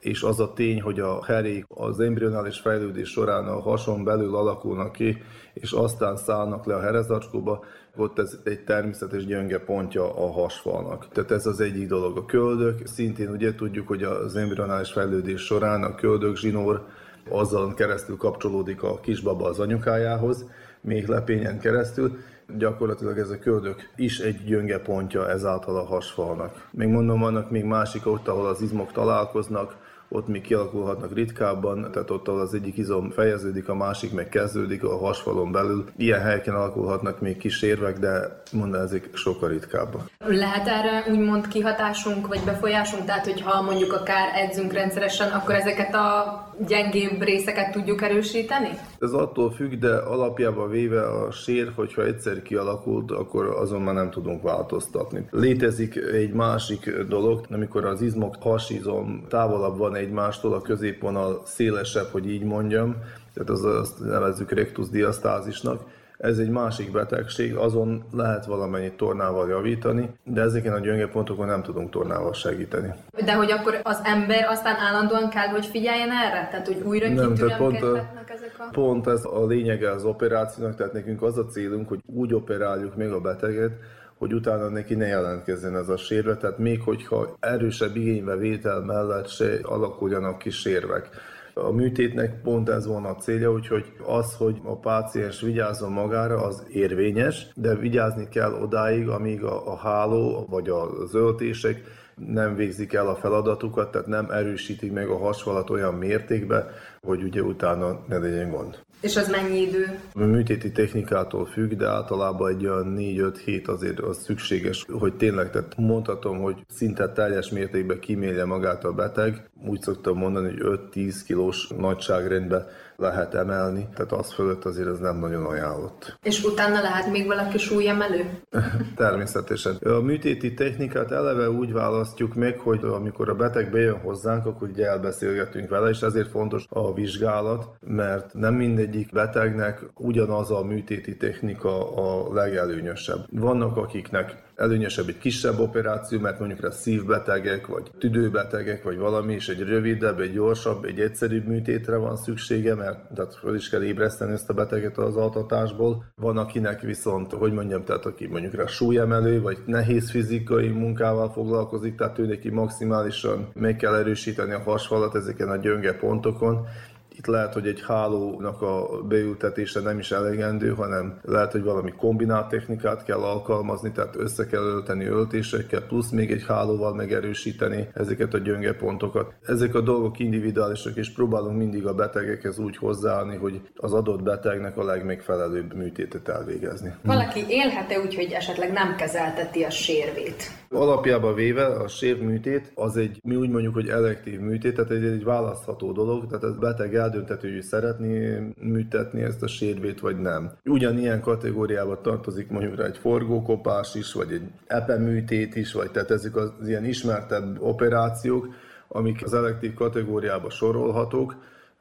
és 0.00 0.22
az 0.22 0.40
a 0.40 0.52
tény, 0.52 0.80
hogy 0.80 1.00
a 1.00 1.24
herék 1.24 1.64
az 1.68 2.00
embrionális 2.00 2.58
fejlődés 2.58 3.08
során 3.08 3.46
a 3.46 3.60
hason 3.60 4.04
belül 4.04 4.36
alakulnak 4.36 4.92
ki, 4.92 5.22
és 5.54 5.72
aztán 5.72 6.16
szállnak 6.16 6.66
le 6.66 6.74
a 6.74 6.82
herezacskóba, 6.82 7.64
ott 7.96 8.18
ez 8.18 8.38
egy 8.44 8.64
természetes 8.64 9.26
gyönge 9.26 9.58
pontja 9.58 10.16
a 10.16 10.32
hasfalnak. 10.32 11.08
Tehát 11.08 11.30
ez 11.30 11.46
az 11.46 11.60
egyik 11.60 11.88
dolog. 11.88 12.16
A 12.16 12.24
köldök, 12.24 12.86
szintén 12.86 13.30
ugye 13.30 13.54
tudjuk, 13.54 13.88
hogy 13.88 14.02
az 14.02 14.36
embrionális 14.36 14.92
fejlődés 14.92 15.40
során 15.40 15.82
a 15.82 15.94
köldök 15.94 16.36
zsinór 16.36 16.86
azzal 17.28 17.74
keresztül 17.74 18.16
kapcsolódik 18.16 18.82
a 18.82 19.00
kisbaba 19.00 19.48
az 19.48 19.60
anyukájához, 19.60 20.44
még 20.80 21.06
lepényen 21.06 21.58
keresztül, 21.60 22.16
gyakorlatilag 22.58 23.18
ez 23.18 23.30
a 23.30 23.38
köldök 23.38 23.90
is 23.96 24.18
egy 24.18 24.44
gyönge 24.44 24.78
pontja 24.78 25.28
ezáltal 25.28 25.76
a 25.76 25.84
hasfalnak. 25.84 26.68
Még 26.70 26.88
mondom, 26.88 27.20
vannak 27.20 27.50
még 27.50 27.64
másik 27.64 28.06
ott, 28.06 28.28
ahol 28.28 28.46
az 28.46 28.60
izmok 28.60 28.92
találkoznak, 28.92 29.76
ott 30.08 30.28
még 30.28 30.42
kialakulhatnak 30.42 31.14
ritkábban, 31.14 31.88
tehát 31.92 32.10
ott, 32.10 32.28
az 32.28 32.54
egyik 32.54 32.76
izom 32.76 33.10
fejeződik, 33.10 33.68
a 33.68 33.74
másik 33.74 34.12
meg 34.12 34.28
kezdődik 34.28 34.84
a 34.84 34.98
hasfalon 34.98 35.52
belül. 35.52 35.84
Ilyen 35.96 36.20
helyeken 36.20 36.54
alakulhatnak 36.54 37.20
még 37.20 37.36
kis 37.36 37.62
érvek, 37.62 37.98
de 37.98 38.42
mondom, 38.52 38.80
ezek 38.80 39.08
sokkal 39.12 39.48
ritkábbak. 39.48 40.10
Lehet 40.26 40.68
erre 40.68 41.04
úgymond 41.10 41.48
kihatásunk 41.48 42.26
vagy 42.26 42.40
befolyásunk? 42.44 43.04
Tehát, 43.04 43.24
hogyha 43.24 43.62
mondjuk 43.62 43.92
akár 43.92 44.28
edzünk 44.34 44.72
rendszeresen, 44.72 45.32
akkor 45.32 45.54
ezeket 45.54 45.94
a 45.94 46.42
gyengébb 46.66 47.22
részeket 47.22 47.72
tudjuk 47.72 48.02
erősíteni? 48.02 48.78
Ez 49.04 49.12
attól 49.12 49.50
függ, 49.50 49.74
de 49.74 49.96
alapjában 49.96 50.70
véve 50.70 51.02
a 51.02 51.30
sér, 51.30 51.72
hogyha 51.74 52.04
egyszer 52.04 52.42
kialakult, 52.42 53.10
akkor 53.10 53.46
azon 53.46 53.82
már 53.82 53.94
nem 53.94 54.10
tudunk 54.10 54.42
változtatni. 54.42 55.26
Létezik 55.30 55.96
egy 55.96 56.32
másik 56.32 56.98
dolog, 57.08 57.46
amikor 57.50 57.84
az 57.84 58.02
izmok 58.02 58.36
hasizom 58.40 59.24
távolabb 59.28 59.78
van 59.78 59.94
egymástól, 59.94 60.52
a 60.52 60.62
középvonal 60.62 61.42
szélesebb, 61.44 62.06
hogy 62.10 62.30
így 62.30 62.42
mondjam, 62.42 62.96
tehát 63.34 63.50
az, 63.50 63.64
azt 63.64 64.04
nevezzük 64.04 64.50
rectus 64.50 64.88
diasztázisnak, 64.88 65.82
ez 66.18 66.38
egy 66.38 66.48
másik 66.48 66.92
betegség, 66.92 67.54
azon 67.54 68.04
lehet 68.12 68.46
valamennyit 68.46 68.96
tornával 68.96 69.48
javítani, 69.48 70.10
de 70.24 70.40
ezeken 70.40 70.72
a 70.72 70.78
gyönge 70.78 71.08
pontokon 71.08 71.46
nem 71.46 71.62
tudunk 71.62 71.90
tornával 71.90 72.32
segíteni. 72.32 72.94
De 73.24 73.34
hogy 73.34 73.50
akkor 73.50 73.80
az 73.82 74.00
ember 74.04 74.44
aztán 74.48 74.76
állandóan 74.76 75.28
kell, 75.28 75.46
hogy 75.46 75.66
figyeljen 75.66 76.10
erre? 76.10 76.48
Tehát, 76.50 76.66
hogy 76.66 76.82
újra 76.84 77.08
nem, 77.08 77.34
tehát 77.34 77.56
pont, 77.58 77.82
a, 77.82 77.96
ezek 78.26 78.54
a... 78.58 78.68
pont 78.72 79.06
ez 79.06 79.24
a 79.24 79.46
lényege 79.46 79.90
az 79.90 80.04
operációnak, 80.04 80.76
tehát 80.76 80.92
nekünk 80.92 81.22
az 81.22 81.38
a 81.38 81.46
célunk, 81.46 81.88
hogy 81.88 82.00
úgy 82.06 82.34
operáljuk 82.34 82.96
még 82.96 83.10
a 83.10 83.20
beteget, 83.20 83.72
hogy 84.18 84.32
utána 84.32 84.68
neki 84.68 84.94
ne 84.94 85.06
jelentkezzen 85.06 85.76
ez 85.76 85.88
a 85.88 85.96
sérve, 85.96 86.36
tehát 86.36 86.58
még 86.58 86.82
hogyha 86.82 87.36
erősebb 87.40 87.96
igénybevétel 87.96 88.80
mellett 88.80 89.28
se 89.28 89.58
alakuljanak 89.62 90.38
ki 90.38 90.50
sérvek. 90.50 91.08
A 91.54 91.70
műtétnek 91.70 92.40
pont 92.42 92.68
ez 92.68 92.86
volna 92.86 93.08
a 93.08 93.14
célja, 93.14 93.52
úgyhogy 93.52 93.92
az, 94.06 94.34
hogy 94.34 94.60
a 94.64 94.76
páciens 94.76 95.40
vigyázzon 95.40 95.92
magára, 95.92 96.42
az 96.42 96.66
érvényes, 96.72 97.46
de 97.54 97.74
vigyázni 97.74 98.28
kell 98.28 98.52
odáig, 98.52 99.08
amíg 99.08 99.42
a, 99.42 99.72
a 99.72 99.76
háló 99.76 100.46
vagy 100.50 100.68
a 100.68 101.06
zöldések 101.06 101.82
nem 102.16 102.54
végzik 102.54 102.92
el 102.92 103.08
a 103.08 103.14
feladatukat, 103.14 103.90
tehát 103.90 104.06
nem 104.06 104.30
erősítik 104.30 104.92
meg 104.92 105.08
a 105.08 105.18
hasvalat 105.18 105.70
olyan 105.70 105.94
mértékben, 105.94 106.66
hogy 107.02 107.22
ugye 107.22 107.42
utána 107.42 108.00
ne 108.08 108.18
legyen 108.18 108.50
gond. 108.50 108.78
És 109.04 109.16
az 109.16 109.28
mennyi 109.28 109.60
idő? 109.60 109.98
A 110.14 110.24
műtéti 110.24 110.72
technikától 110.72 111.46
függ, 111.46 111.72
de 111.72 111.88
általában 111.88 112.50
egy 112.50 112.66
olyan 112.66 112.94
4-5 112.98 113.40
hét 113.44 113.68
azért 113.68 114.00
az 114.00 114.22
szükséges, 114.22 114.86
hogy 114.90 115.14
tényleg, 115.14 115.50
tehát 115.50 115.76
mondhatom, 115.76 116.38
hogy 116.38 116.64
szinte 116.68 117.12
teljes 117.12 117.50
mértékben 117.50 118.00
kimélje 118.00 118.44
magát 118.44 118.84
a 118.84 118.92
beteg. 118.92 119.50
Úgy 119.66 119.80
szoktam 119.80 120.16
mondani, 120.16 120.48
hogy 120.48 120.78
5-10 120.94 121.14
kilós 121.26 121.68
nagyságrendben 121.68 122.66
lehet 122.96 123.34
emelni, 123.34 123.88
tehát 123.94 124.12
az 124.12 124.32
fölött 124.32 124.64
azért 124.64 124.88
ez 124.88 124.98
nem 124.98 125.16
nagyon 125.16 125.44
ajánlott. 125.44 126.18
És 126.22 126.44
utána 126.44 126.80
lehet 126.80 127.10
még 127.10 127.26
valaki 127.26 127.58
súlyemelő? 127.58 128.40
Természetesen. 128.96 129.74
A 129.74 130.00
műtéti 130.00 130.54
technikát 130.54 131.10
eleve 131.10 131.50
úgy 131.50 131.72
választjuk 131.72 132.34
meg, 132.34 132.58
hogy 132.58 132.80
amikor 132.82 133.28
a 133.28 133.34
beteg 133.34 133.70
bejön 133.70 134.00
hozzánk, 134.00 134.46
akkor 134.46 134.68
ugye 134.68 134.86
elbeszélgetünk 134.86 135.68
vele, 135.68 135.88
és 135.88 136.00
ezért 136.00 136.30
fontos 136.30 136.66
a 136.68 136.94
vizsgálat, 136.94 137.66
mert 137.80 138.34
nem 138.34 138.54
mindegyik 138.54 139.12
betegnek 139.12 139.82
ugyanaz 139.94 140.50
a 140.50 140.64
műtéti 140.64 141.16
technika 141.16 141.96
a 141.96 142.32
legelőnyösebb. 142.34 143.26
Vannak, 143.30 143.76
akiknek 143.76 144.43
előnyösebb 144.56 145.08
egy 145.08 145.18
kisebb 145.18 145.58
operáció, 145.58 146.18
mert 146.20 146.38
mondjuk 146.38 146.60
rá 146.60 146.70
szívbetegek, 146.70 147.66
vagy 147.66 147.90
tüdőbetegek, 147.98 148.82
vagy 148.82 148.98
valami, 148.98 149.32
és 149.32 149.48
egy 149.48 149.60
rövidebb, 149.60 150.20
egy 150.20 150.32
gyorsabb, 150.32 150.84
egy 150.84 151.00
egyszerűbb 151.00 151.46
műtétre 151.46 151.96
van 151.96 152.16
szüksége, 152.16 152.74
mert 152.74 153.14
tehát 153.14 153.34
föl 153.34 153.54
is 153.54 153.68
kell 153.68 153.82
ébreszteni 153.82 154.32
ezt 154.32 154.50
a 154.50 154.54
beteget 154.54 154.98
az 154.98 155.16
altatásból. 155.16 156.04
Van, 156.16 156.36
akinek 156.36 156.80
viszont, 156.80 157.32
hogy 157.32 157.52
mondjam, 157.52 157.84
tehát 157.84 158.06
aki 158.06 158.26
mondjuk 158.26 158.54
rá 158.54 158.66
súlyemelő, 158.66 159.40
vagy 159.40 159.58
nehéz 159.66 160.10
fizikai 160.10 160.68
munkával 160.68 161.30
foglalkozik, 161.30 161.94
tehát 161.94 162.18
ő 162.18 162.26
neki 162.26 162.50
maximálisan 162.50 163.50
meg 163.54 163.76
kell 163.76 163.94
erősíteni 163.94 164.52
a 164.52 164.62
hasfalat 164.62 165.14
ezeken 165.14 165.48
a 165.48 165.56
gyönge 165.56 165.92
pontokon, 165.94 166.66
Itt 167.16 167.26
lehet, 167.26 167.52
hogy 167.52 167.66
egy 167.66 167.82
hálónak 167.86 168.62
a 168.62 169.02
beültetése 169.08 169.80
nem 169.80 169.98
is 169.98 170.10
elegendő, 170.10 170.68
hanem 170.68 171.18
lehet, 171.22 171.52
hogy 171.52 171.62
valami 171.62 171.90
kombinált 171.90 172.48
technikát 172.48 173.04
kell 173.04 173.20
alkalmazni, 173.20 173.92
tehát 173.92 174.16
össze 174.16 174.46
kell 174.46 174.62
ölteni 174.62 175.04
öltésekkel, 175.04 175.80
plusz 175.80 176.10
még 176.10 176.30
egy 176.30 176.44
hálóval 176.46 176.94
megerősíteni 176.94 177.88
ezeket 177.92 178.34
a 178.34 178.38
gyönge 178.38 178.74
pontokat. 178.74 179.34
Ezek 179.42 179.74
a 179.74 179.80
dolgok 179.80 180.18
individuálisak, 180.18 180.96
és 180.96 181.12
próbálunk 181.12 181.56
mindig 181.56 181.86
a 181.86 181.94
betegekhez 181.94 182.58
úgy 182.58 182.76
hozzáállni, 182.76 183.36
hogy 183.36 183.60
az 183.76 183.92
adott 183.92 184.22
betegnek 184.22 184.76
a 184.76 184.84
legmegfelelőbb 184.84 185.74
műtétet 185.74 186.28
elvégezni. 186.28 186.94
Valaki 187.02 187.44
élhet-e 187.48 188.00
úgy, 188.00 188.14
hogy 188.14 188.32
esetleg 188.32 188.72
nem 188.72 188.96
kezelteti 188.96 189.62
a 189.62 189.70
sérvét? 189.70 190.42
Alapjában 190.70 191.34
véve 191.34 191.66
a 191.66 191.88
sérműtét 191.88 192.72
az 192.74 192.96
egy, 192.96 193.20
mi 193.22 193.36
úgy 193.36 193.50
mondjuk, 193.50 193.74
hogy 193.74 193.88
elektív 193.88 194.40
műtét, 194.40 194.74
tehát 194.74 194.90
egy, 194.90 195.04
egy 195.04 195.24
választható 195.24 195.92
dolog, 195.92 196.26
tehát 196.26 196.44
a 196.44 196.58
beteg 196.60 196.94
eldöntető, 197.04 197.52
hogy 197.52 197.62
szeretné 197.62 198.38
műtetni 198.60 199.22
ezt 199.22 199.42
a 199.42 199.46
sérvét, 199.46 200.00
vagy 200.00 200.20
nem. 200.20 200.50
Ugyanilyen 200.64 201.20
kategóriába 201.20 202.00
tartozik 202.00 202.50
mondjuk 202.50 202.80
egy 202.80 202.98
forgókopás 202.98 203.94
is, 203.94 204.12
vagy 204.12 204.32
egy 204.32 204.48
epeműtét 204.66 205.56
is, 205.56 205.72
vagy 205.72 205.90
tehát 205.90 206.10
ezek 206.10 206.36
az 206.36 206.52
ilyen 206.66 206.84
ismertebb 206.84 207.56
operációk, 207.60 208.48
amik 208.88 209.24
az 209.24 209.34
elektív 209.34 209.74
kategóriába 209.74 210.50
sorolhatók, 210.50 211.36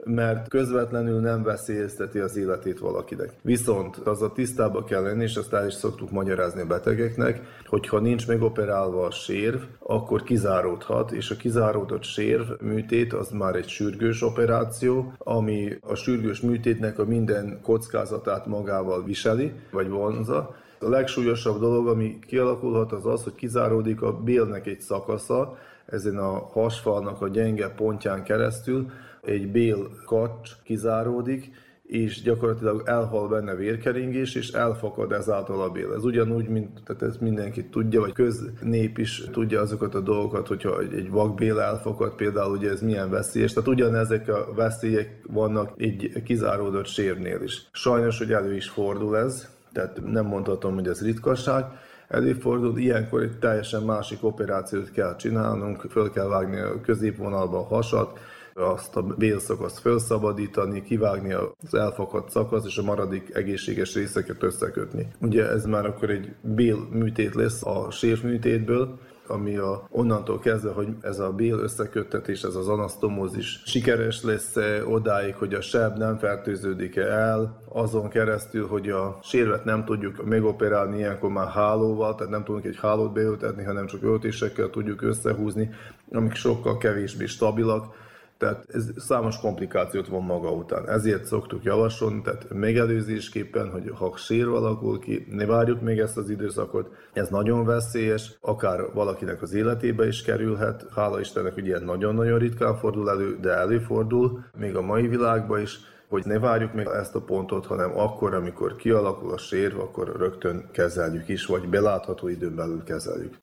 mert 0.05 0.47
közvetlenül 0.47 1.19
nem 1.19 1.43
veszélyezteti 1.43 2.19
az 2.19 2.37
életét 2.37 2.79
valakinek. 2.79 3.33
Viszont 3.41 3.95
az 3.97 4.21
a 4.21 4.31
tisztába 4.31 4.83
kell 4.83 5.01
lenni, 5.01 5.23
és 5.23 5.35
azt 5.35 5.53
el 5.53 5.67
is 5.67 5.73
szoktuk 5.73 6.11
magyarázni 6.11 6.61
a 6.61 6.65
betegeknek, 6.65 7.41
hogy 7.65 7.87
ha 7.87 7.99
nincs 7.99 8.27
megoperálva 8.27 9.05
a 9.05 9.11
sérv, 9.11 9.61
akkor 9.79 10.23
kizáródhat, 10.23 11.11
és 11.11 11.31
a 11.31 11.35
kizáródott 11.35 12.03
sérv 12.03 12.49
műtét 12.61 13.13
az 13.13 13.29
már 13.29 13.55
egy 13.55 13.67
sürgős 13.67 14.21
operáció, 14.21 15.13
ami 15.17 15.77
a 15.81 15.95
sürgős 15.95 16.41
műtétnek 16.41 16.99
a 16.99 17.05
minden 17.05 17.59
kockázatát 17.61 18.45
magával 18.45 19.03
viseli, 19.03 19.53
vagy 19.71 19.89
vonza, 19.89 20.55
a 20.79 20.89
legsúlyosabb 20.89 21.59
dolog, 21.59 21.87
ami 21.87 22.19
kialakulhat, 22.27 22.91
az 22.91 23.05
az, 23.05 23.23
hogy 23.23 23.35
kizáródik 23.35 24.01
a 24.01 24.13
bélnek 24.13 24.67
egy 24.67 24.81
szakasza, 24.81 25.57
ezen 25.85 26.17
a 26.17 26.47
hasfalnak 26.51 27.21
a 27.21 27.27
gyenge 27.27 27.69
pontján 27.69 28.23
keresztül, 28.23 28.91
egy 29.25 29.51
bél 29.51 29.89
kacs 30.05 30.51
kizáródik, 30.63 31.51
és 31.83 32.21
gyakorlatilag 32.21 32.81
elhal 32.85 33.27
benne 33.27 33.55
vérkeringés, 33.55 34.35
és 34.35 34.51
elfakad 34.51 35.11
ezáltal 35.11 35.61
a 35.61 35.69
bél. 35.69 35.93
Ez 35.93 36.03
ugyanúgy, 36.03 36.47
mint 36.47 36.83
tehát 36.85 37.01
ez 37.01 37.17
mindenki 37.17 37.65
tudja, 37.65 37.99
vagy 37.99 38.13
köznép 38.13 38.97
is 38.97 39.23
tudja 39.31 39.61
azokat 39.61 39.95
a 39.95 39.99
dolgokat, 39.99 40.47
hogyha 40.47 40.79
egy 40.79 41.09
vakbél 41.09 41.59
elfakad, 41.59 42.15
például 42.15 42.57
ugye 42.57 42.69
ez 42.69 42.81
milyen 42.81 43.09
veszélyes. 43.09 43.53
Tehát 43.53 43.69
ugyanezek 43.69 44.27
a 44.27 44.53
veszélyek 44.55 45.21
vannak 45.27 45.73
egy 45.77 46.21
kizáródott 46.25 46.87
sérnél 46.87 47.41
is. 47.41 47.67
Sajnos, 47.71 48.17
hogy 48.17 48.31
elő 48.31 48.55
is 48.55 48.69
fordul 48.69 49.17
ez, 49.17 49.49
tehát 49.71 50.01
nem 50.05 50.25
mondhatom, 50.25 50.73
hogy 50.73 50.87
ez 50.87 51.03
ritkaság, 51.03 51.65
előfordul, 52.07 52.77
ilyenkor 52.77 53.21
egy 53.21 53.37
teljesen 53.39 53.83
másik 53.83 54.23
operációt 54.23 54.91
kell 54.91 55.15
csinálnunk, 55.15 55.85
föl 55.89 56.11
kell 56.11 56.27
vágni 56.27 56.59
a 56.59 56.81
középvonalba 56.81 57.57
a 57.57 57.63
hasat, 57.75 58.19
azt 58.53 58.95
a 58.95 59.01
bélszakaszt 59.01 59.79
felszabadítani, 59.79 60.83
kivágni 60.83 61.33
az 61.33 61.73
elfakadt 61.73 62.29
szakasz, 62.29 62.65
és 62.65 62.77
a 62.77 62.83
maradék 62.83 63.35
egészséges 63.35 63.93
részeket 63.93 64.43
összekötni. 64.43 65.07
Ugye 65.21 65.49
ez 65.49 65.65
már 65.65 65.85
akkor 65.85 66.09
egy 66.09 66.35
bél 66.41 66.87
műtét 66.91 67.35
lesz 67.35 67.65
a 67.65 67.91
sérvműtétből, 67.91 68.99
ami 69.27 69.57
a, 69.57 69.87
onnantól 69.91 70.39
kezdve, 70.39 70.71
hogy 70.71 70.87
ez 71.01 71.19
a 71.19 71.31
bél 71.31 71.57
összeköttetés, 71.57 72.41
ez 72.41 72.55
az 72.55 72.67
anasztomózis 72.67 73.61
sikeres 73.65 74.23
lesz 74.23 74.55
odáig, 74.85 75.35
hogy 75.35 75.53
a 75.53 75.61
seb 75.61 75.97
nem 75.97 76.17
fertőződik 76.17 76.95
el, 76.95 77.61
azon 77.69 78.09
keresztül, 78.09 78.67
hogy 78.67 78.89
a 78.89 79.19
sérvet 79.23 79.63
nem 79.63 79.85
tudjuk 79.85 80.25
megoperálni 80.25 80.97
ilyenkor 80.97 81.29
már 81.29 81.47
hálóval, 81.47 82.15
tehát 82.15 82.31
nem 82.31 82.43
tudunk 82.43 82.65
egy 82.65 82.77
hálót 82.81 83.13
beültetni, 83.13 83.63
hanem 83.63 83.85
csak 83.85 84.03
öltésekkel 84.03 84.69
tudjuk 84.69 85.01
összehúzni, 85.01 85.69
amik 86.11 86.33
sokkal 86.33 86.77
kevésbé 86.77 87.25
stabilak, 87.25 88.02
tehát 88.43 88.65
ez 88.67 88.89
számos 88.97 89.39
komplikációt 89.39 90.07
von 90.07 90.23
maga 90.23 90.51
után. 90.51 90.89
Ezért 90.89 91.25
szoktuk 91.25 91.63
javasolni, 91.63 92.21
tehát 92.21 92.45
megelőzésképpen, 92.53 93.71
hogy 93.71 93.91
ha 93.95 94.17
sér 94.17 94.47
alakul 94.47 94.99
ki, 94.99 95.27
ne 95.29 95.45
várjuk 95.45 95.81
még 95.81 95.99
ezt 95.99 96.17
az 96.17 96.29
időszakot. 96.29 96.89
Ez 97.13 97.29
nagyon 97.29 97.65
veszélyes, 97.65 98.37
akár 98.41 98.79
valakinek 98.93 99.41
az 99.41 99.53
életébe 99.53 100.07
is 100.07 100.21
kerülhet. 100.21 100.85
Hála 100.95 101.19
Istennek, 101.19 101.53
hogy 101.53 101.65
ilyen 101.65 101.83
nagyon-nagyon 101.83 102.39
ritkán 102.39 102.75
fordul 102.75 103.09
elő, 103.09 103.37
de 103.41 103.51
előfordul, 103.51 104.43
még 104.57 104.75
a 104.75 104.81
mai 104.81 105.07
világban 105.07 105.61
is 105.61 105.79
hogy 106.09 106.25
ne 106.25 106.39
várjuk 106.39 106.73
meg 106.73 106.87
ezt 106.87 107.15
a 107.15 107.21
pontot, 107.21 107.65
hanem 107.65 107.97
akkor, 107.97 108.33
amikor 108.33 108.75
kialakul 108.75 109.31
a 109.31 109.37
sérv, 109.37 109.79
akkor 109.79 110.15
rögtön 110.17 110.69
kezeljük 110.71 111.27
is, 111.27 111.45
vagy 111.45 111.69
belátható 111.69 112.27
időn 112.27 112.55
belül 112.55 112.83
kezeljük. 112.83 113.42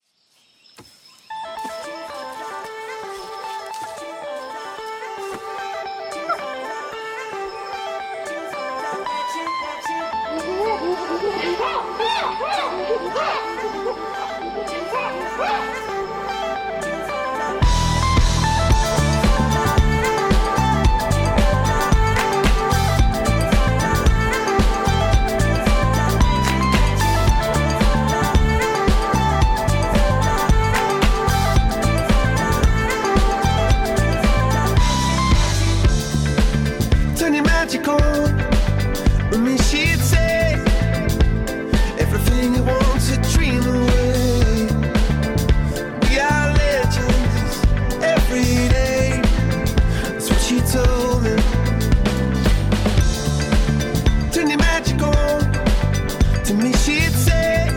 she'd 56.78 57.12
say 57.12 57.68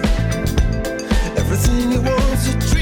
everything 1.37 1.91
he 1.91 1.97
wants 1.97 2.53
to 2.53 2.72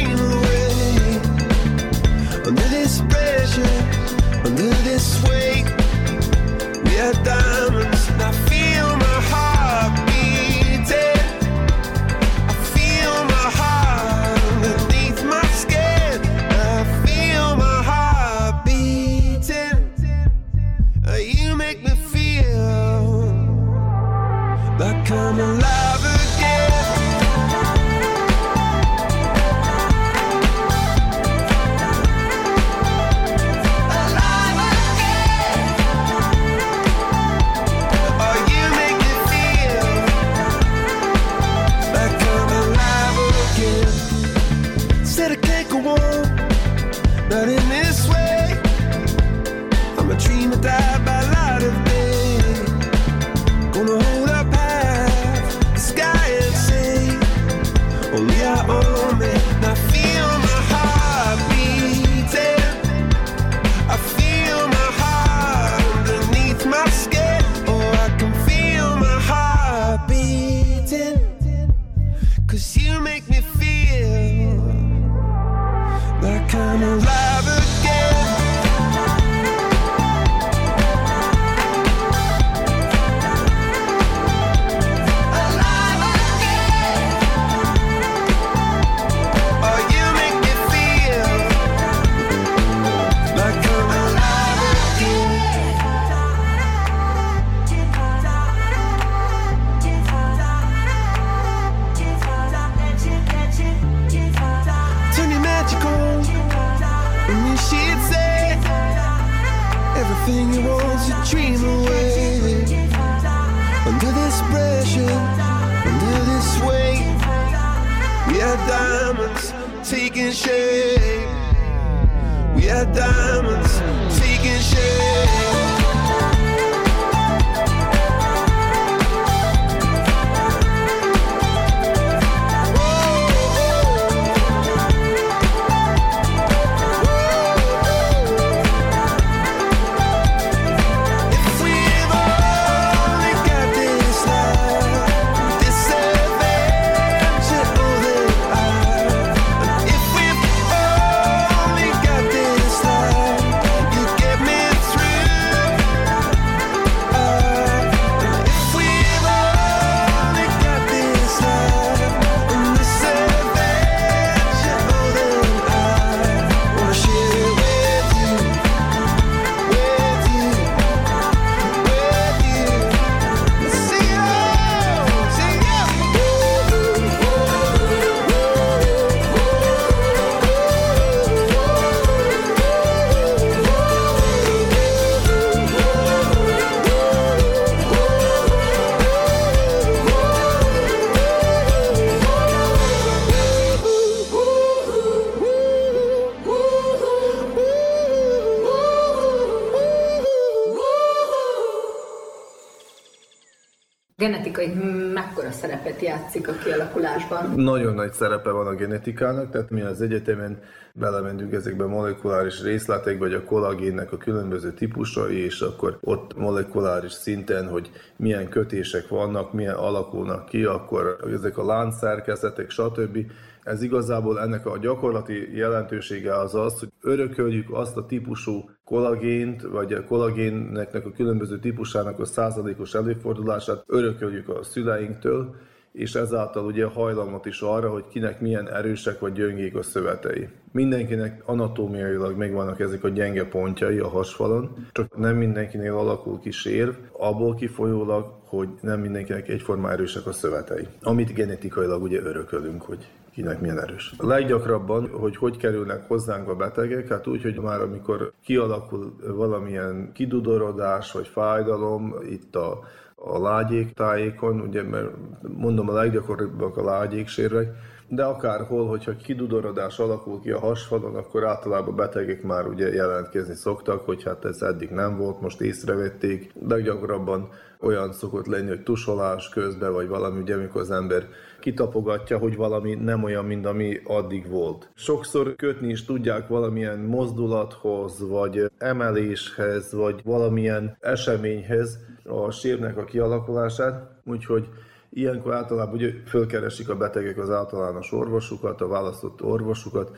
kialakulásban? 207.31 207.63
Nagyon 207.63 207.93
nagy 207.93 208.13
szerepe 208.13 208.51
van 208.51 208.67
a 208.67 208.75
genetikának, 208.75 209.51
tehát 209.51 209.69
mi 209.69 209.81
az 209.81 210.01
egyetemen 210.01 210.59
belementünk 210.93 211.53
ezekbe 211.53 211.83
a 211.83 211.87
molekuláris 211.87 212.61
részletekbe, 212.61 213.25
vagy 213.25 213.33
a 213.33 213.43
kollagénnek 213.43 214.11
a 214.11 214.17
különböző 214.17 214.73
típusai, 214.73 215.37
és 215.37 215.61
akkor 215.61 215.97
ott 216.01 216.37
molekuláris 216.37 217.11
szinten, 217.11 217.67
hogy 217.67 217.91
milyen 218.15 218.49
kötések 218.49 219.07
vannak, 219.07 219.53
milyen 219.53 219.75
alakulnak 219.75 220.45
ki, 220.45 220.63
akkor 220.63 221.17
ezek 221.33 221.57
a 221.57 221.65
láncszerkezetek, 221.65 222.69
stb. 222.69 223.17
Ez 223.63 223.81
igazából 223.81 224.39
ennek 224.39 224.65
a 224.65 224.77
gyakorlati 224.77 225.57
jelentősége 225.57 226.37
az 226.37 226.55
az, 226.55 226.79
hogy 226.79 226.89
örököljük 227.01 227.67
azt 227.71 227.97
a 227.97 228.05
típusú 228.05 228.69
kollagént, 228.85 229.61
vagy 229.61 229.93
a 229.93 230.03
kollagénnek 230.03 231.05
a 231.05 231.11
különböző 231.11 231.59
típusának 231.59 232.19
a 232.19 232.25
százalékos 232.25 232.93
előfordulását 232.93 233.83
örököljük 233.87 234.49
a 234.49 234.63
szüleinktől, 234.63 235.55
és 235.91 236.15
ezáltal 236.15 236.65
ugye 236.65 236.85
hajlamot 236.85 237.45
is 237.45 237.61
arra, 237.61 237.89
hogy 237.89 238.03
kinek 238.09 238.41
milyen 238.41 238.69
erősek 238.69 239.19
vagy 239.19 239.33
gyöngék 239.33 239.75
a 239.75 239.83
szövetei. 239.83 240.47
Mindenkinek 240.71 241.41
anatómiailag 241.45 242.37
megvannak 242.37 242.79
ezek 242.79 243.03
a 243.03 243.09
gyenge 243.09 243.45
pontjai 243.45 243.99
a 243.99 244.07
hasfalon, 244.07 244.87
csak 244.91 245.17
nem 245.17 245.35
mindenkinél 245.35 245.93
alakul 245.93 246.39
ki 246.39 246.51
sérv, 246.51 246.93
abból 247.11 247.55
kifolyólag, 247.55 248.33
hogy 248.45 248.69
nem 248.81 248.99
mindenkinek 248.99 249.47
egyforma 249.47 249.91
erősek 249.91 250.25
a 250.25 250.31
szövetei. 250.31 250.87
Amit 251.01 251.33
genetikailag 251.33 252.01
ugye 252.01 252.21
örökölünk, 252.21 252.81
hogy 252.81 253.07
kinek 253.33 253.61
milyen 253.61 253.79
erős. 253.79 254.13
A 254.17 254.25
leggyakrabban, 254.25 255.09
hogy 255.09 255.37
hogy 255.37 255.57
kerülnek 255.57 256.07
hozzánk 256.07 256.47
a 256.47 256.55
betegek, 256.55 257.07
hát 257.07 257.27
úgy, 257.27 257.41
hogy 257.41 257.59
már 257.59 257.81
amikor 257.81 258.31
kialakul 258.43 259.15
valamilyen 259.27 260.11
kidudorodás 260.13 261.11
vagy 261.11 261.27
fájdalom 261.27 262.15
itt 262.29 262.55
a 262.55 262.79
a 263.23 263.39
lágyék 263.39 263.93
tájékon, 263.93 264.59
ugye, 264.59 264.83
mert 264.83 265.09
mondom 265.57 265.89
a 265.89 265.93
leggyakoribbak 265.93 266.77
a 266.77 266.83
lágyéksérvek, 266.83 267.75
de 268.07 268.23
akárhol, 268.23 268.87
hogyha 268.87 269.15
kidudorodás 269.15 269.99
alakul 269.99 270.41
ki 270.41 270.51
a 270.51 270.59
hasfalon, 270.59 271.15
akkor 271.15 271.47
általában 271.47 271.95
betegek 271.95 272.43
már 272.43 272.67
ugye 272.67 272.93
jelentkezni 272.93 273.55
szoktak, 273.55 274.05
hogy 274.05 274.23
hát 274.23 274.45
ez 274.45 274.61
eddig 274.61 274.89
nem 274.89 275.17
volt, 275.17 275.41
most 275.41 275.61
észrevették. 275.61 276.53
Leggyakrabban 276.67 277.49
olyan 277.79 278.13
szokott 278.13 278.45
lenni, 278.45 278.67
hogy 278.67 278.83
tusolás 278.83 279.49
közben, 279.49 279.93
vagy 279.93 280.07
valami, 280.07 280.39
ugye, 280.39 280.55
amikor 280.55 280.81
az 280.81 280.91
ember 280.91 281.27
kitapogatja, 281.59 282.37
hogy 282.37 282.55
valami 282.55 282.95
nem 282.95 283.23
olyan, 283.23 283.45
mint 283.45 283.65
ami 283.65 283.99
addig 284.03 284.49
volt. 284.49 284.89
Sokszor 284.93 285.55
kötni 285.55 285.89
is 285.89 286.05
tudják 286.05 286.47
valamilyen 286.47 286.99
mozdulathoz, 286.99 288.27
vagy 288.27 288.71
emeléshez, 288.77 289.93
vagy 289.93 290.21
valamilyen 290.23 290.97
eseményhez 290.99 291.99
a 292.23 292.51
sírnek 292.51 292.97
a 292.97 293.03
kialakulását, 293.03 294.09
úgyhogy 294.25 294.67
Ilyenkor 295.13 295.53
általában 295.53 295.93
ugye 295.93 296.13
fölkeresik 296.25 296.89
a 296.89 296.95
betegek 296.95 297.37
az 297.37 297.49
általános 297.49 298.11
orvosukat, 298.11 298.81
a 298.81 298.87
választott 298.87 299.43
orvosukat, 299.43 300.11